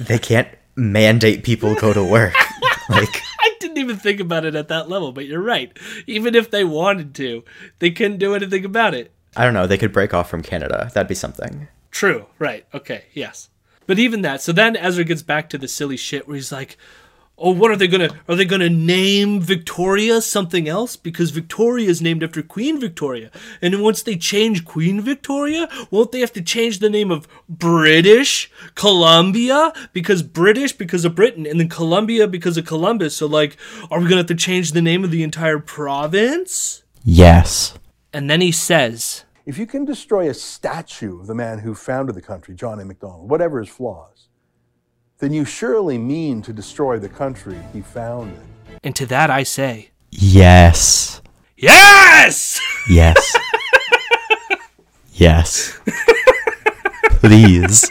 [0.00, 2.34] They can't mandate people go to work.
[2.88, 5.76] like, I didn't even think about it at that level, but you're right.
[6.06, 7.44] Even if they wanted to,
[7.78, 9.12] they couldn't do anything about it.
[9.36, 10.90] I don't know, they could break off from Canada.
[10.92, 11.68] That'd be something.
[11.90, 12.26] True.
[12.38, 12.66] Right.
[12.74, 13.04] Okay.
[13.12, 13.48] Yes.
[13.86, 14.40] But even that.
[14.40, 16.76] So then Ezra gets back to the silly shit where he's like,
[17.42, 18.10] "Oh, what are they gonna?
[18.28, 20.96] Are they gonna name Victoria something else?
[20.96, 26.20] Because Victoria is named after Queen Victoria, and once they change Queen Victoria, won't they
[26.20, 31.68] have to change the name of British Columbia because British because of Britain, and then
[31.68, 33.16] Columbia because of Columbus?
[33.16, 33.56] So like,
[33.90, 37.74] are we gonna have to change the name of the entire province?" Yes.
[38.12, 42.14] And then he says, If you can destroy a statue of the man who founded
[42.14, 42.84] the country, John A.
[42.84, 44.28] Macdonald, whatever his flaws,
[45.22, 48.40] then you surely mean to destroy the country he founded.
[48.82, 51.22] and to that I say, Yes.
[51.56, 53.36] "Yes." Yes.
[55.14, 55.78] yes.
[57.20, 57.88] Please.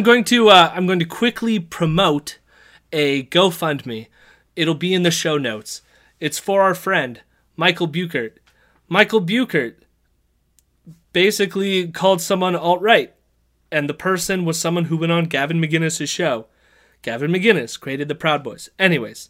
[0.00, 2.38] I'm going to uh, I'm going to quickly promote
[2.90, 4.06] a GoFundMe.
[4.56, 5.82] It'll be in the show notes.
[6.20, 7.20] It's for our friend
[7.54, 8.38] Michael Buchert.
[8.88, 9.74] Michael Buchert
[11.12, 13.12] basically called someone alt right,
[13.70, 16.46] and the person was someone who went on Gavin McInnes' show.
[17.02, 18.70] Gavin McInnes created the Proud Boys.
[18.78, 19.28] Anyways,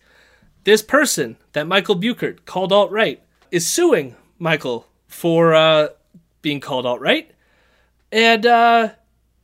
[0.63, 3.21] this person that Michael Buchert called alt right
[3.51, 5.89] is suing Michael for uh,
[6.43, 7.33] being called alt right,
[8.13, 8.91] and uh,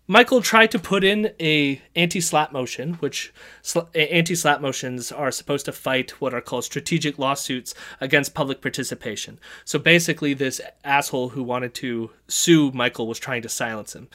[0.09, 5.73] Michael tried to put in a anti-SLAPP motion, which sl- anti-SLAPP motions are supposed to
[5.73, 9.41] fight what are called strategic lawsuits against public participation.
[9.65, 14.09] So basically, this asshole who wanted to sue Michael was trying to silence him.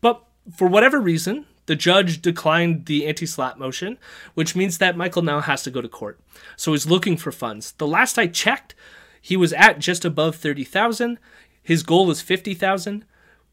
[0.00, 0.24] But
[0.56, 3.98] for whatever reason, the judge declined the anti-SLAPP motion,
[4.34, 6.18] which means that Michael now has to go to court.
[6.56, 7.72] So he's looking for funds.
[7.72, 8.74] The last I checked,
[9.20, 11.18] he was at just above 30,000.
[11.62, 13.04] His goal is 50,000.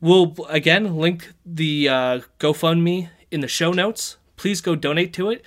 [0.02, 4.18] We'll again link the uh, GoFundMe in the show notes.
[4.36, 5.44] Please go donate to it.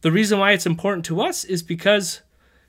[0.00, 2.20] The reason why it's important to us is because,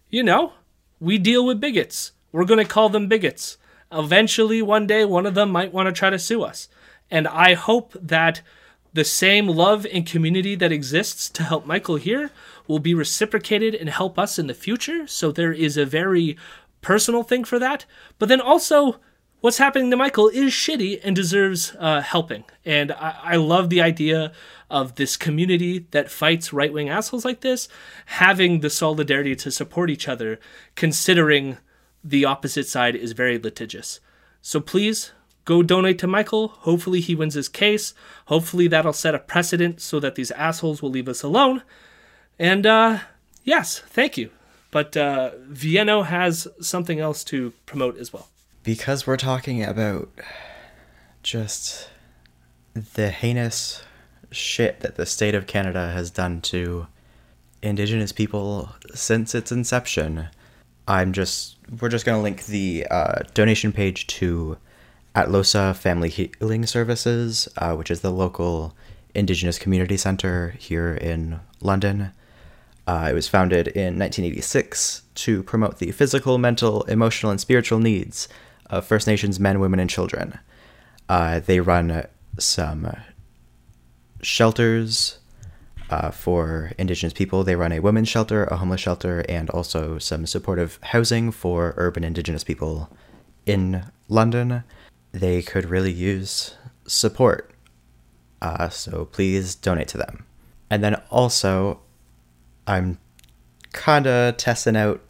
[0.10, 0.54] you know,
[1.00, 2.14] we deal with bigots.
[2.32, 3.58] We're going to call them bigots.
[3.92, 6.70] Eventually, one day, one of them might want to try to sue us.
[7.12, 8.42] And I hope that
[8.94, 12.32] the same love and community that exists to help Michael here
[12.68, 15.06] will be reciprocated and help us in the future.
[15.06, 16.38] So there is a very
[16.82, 17.86] personal thing for that.
[18.18, 19.00] But then also,
[19.46, 22.44] what's happening to Michael is shitty and deserves uh, helping.
[22.66, 24.32] And I, I love the idea
[24.72, 27.70] of this community that fights right wing assholes like this
[28.08, 30.40] having the solidarity to support each other,
[30.76, 31.60] considering
[32.04, 34.00] the opposite side is very litigious.
[34.42, 35.12] So please
[35.46, 36.48] go donate to Michael.
[36.48, 37.94] Hopefully, he wins his case.
[38.26, 41.62] Hopefully, that'll set a precedent so that these assholes will leave us alone.
[42.40, 42.98] And uh,
[43.44, 44.32] yes, thank you.
[44.72, 48.28] But uh, Vienno has something else to promote as well.
[48.66, 50.10] Because we're talking about
[51.22, 51.88] just
[52.74, 53.84] the heinous
[54.32, 56.88] shit that the state of Canada has done to
[57.62, 60.30] Indigenous people since its inception,
[60.88, 64.58] I'm just we're just gonna link the uh, donation page to
[65.16, 68.76] Atlohsa Family Healing Services, uh, which is the local
[69.14, 72.14] Indigenous community center here in London.
[72.88, 78.28] Uh, it was founded in 1986 to promote the physical, mental, emotional, and spiritual needs
[78.70, 80.40] of First Nations men, women, and children.
[81.08, 82.06] Uh, they run
[82.40, 82.96] some
[84.22, 85.20] shelters
[85.90, 87.44] uh, for Indigenous people.
[87.44, 92.04] They run a women's shelter, a homeless shelter, and also some supportive housing for urban
[92.04, 92.90] Indigenous people
[93.46, 94.64] in London.
[95.12, 96.56] They could really use
[96.88, 97.52] support.
[98.42, 100.26] Uh, so please donate to them.
[100.70, 101.82] And then also,
[102.68, 102.98] I'm
[103.72, 105.02] kind of testing out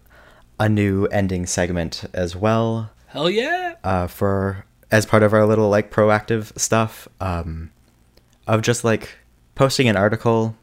[0.59, 3.75] a new ending segment as well Hell yeah!
[3.81, 7.71] uh, for as part of our little like proactive stuff um,
[8.45, 9.17] of just like
[9.55, 10.55] posting an article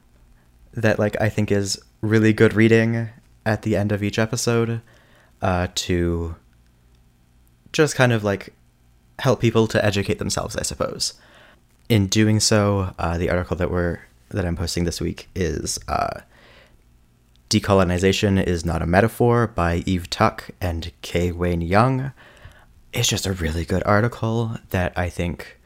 [0.75, 3.09] that like I think is really good reading
[3.47, 4.83] at the end of each episode
[5.41, 6.37] uh, to
[7.73, 8.53] just kind of like
[9.19, 11.15] help people to educate themselves, I suppose.
[11.89, 16.21] In doing so, uh, the article that we're that I'm posting this week is uh,
[17.49, 21.33] Decolonization is Not a Metaphor by Eve Tuck and K.
[21.33, 22.13] Wayne Yang.
[22.93, 25.59] It's just a really good article that I think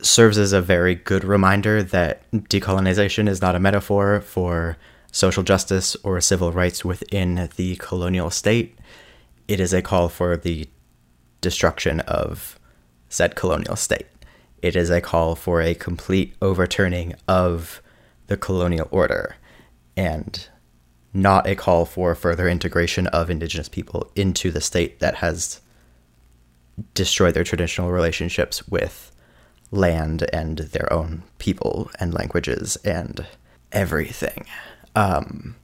[0.00, 4.78] serves as a very good reminder that decolonization is not a metaphor for
[5.12, 8.78] social justice or civil rights within the colonial state.
[9.46, 10.68] It is a call for the
[11.40, 12.58] destruction of
[13.08, 14.06] said colonial state.
[14.62, 17.82] It is a call for a complete overturning of
[18.26, 19.36] the colonial order
[19.96, 20.48] and
[21.12, 25.60] not a call for further integration of indigenous people into the state that has
[26.94, 29.12] destroyed their traditional relationships with
[29.70, 33.26] land and their own people and languages and
[33.72, 34.44] everything.
[34.94, 35.56] Um,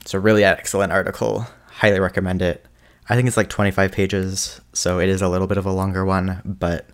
[0.00, 1.46] it's a really excellent article.
[1.66, 2.64] Highly recommend it.
[3.08, 6.04] I think it's like 25 pages, so it is a little bit of a longer
[6.04, 6.88] one, but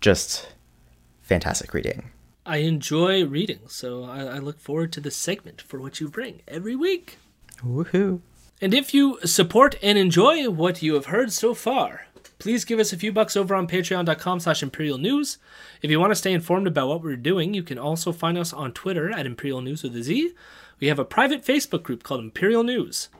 [0.00, 0.48] just
[1.22, 2.10] fantastic reading.
[2.50, 6.42] I enjoy reading, so I, I look forward to this segment for what you bring
[6.48, 7.18] every week.
[7.64, 8.22] Woohoo!
[8.60, 12.08] And if you support and enjoy what you have heard so far,
[12.40, 15.38] please give us a few bucks over on patreon.com slash imperial news.
[15.80, 18.52] If you want to stay informed about what we're doing, you can also find us
[18.52, 20.34] on Twitter at imperial news with a Z.
[20.80, 23.10] We have a private Facebook group called Imperial News.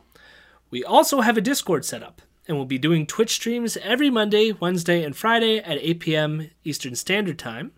[0.71, 4.51] We also have a Discord set up, and we'll be doing Twitch streams every Monday,
[4.51, 6.51] Wednesday, and Friday at 8 p.m.
[6.65, 7.71] Eastern Standard Time.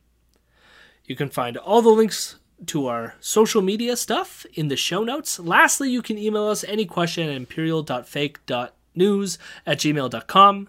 [1.12, 2.36] You can find all the links
[2.68, 5.38] to our social media stuff in the show notes.
[5.38, 10.68] Lastly, you can email us any question at imperial.fake.news at gmail.com.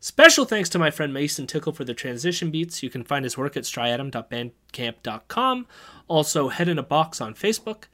[0.00, 2.82] Special thanks to my friend Mason Tickle for the transition beats.
[2.82, 5.66] You can find his work at striatum.bandcamp.com.
[6.08, 7.84] Also, Head in a Box on Facebook.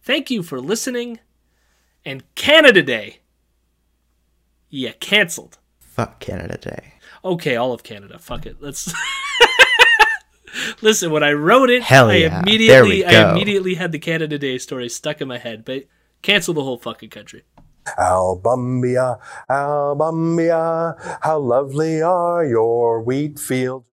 [0.00, 1.18] Thank you for listening.
[2.04, 3.18] And Canada Day.
[4.70, 5.58] Yeah, cancelled.
[5.80, 6.94] Fuck Canada Day.
[7.24, 8.20] Okay, all of Canada.
[8.20, 8.58] Fuck it.
[8.60, 8.94] Let's.
[10.82, 12.40] Listen, when I wrote it, Hell I yeah.
[12.40, 15.84] immediately I immediately had the Canada Day story stuck in my head, but
[16.22, 17.44] cancel the whole fucking country.
[17.98, 19.18] Albumbia,
[19.48, 23.87] Albumbia, how lovely are your wheat fields.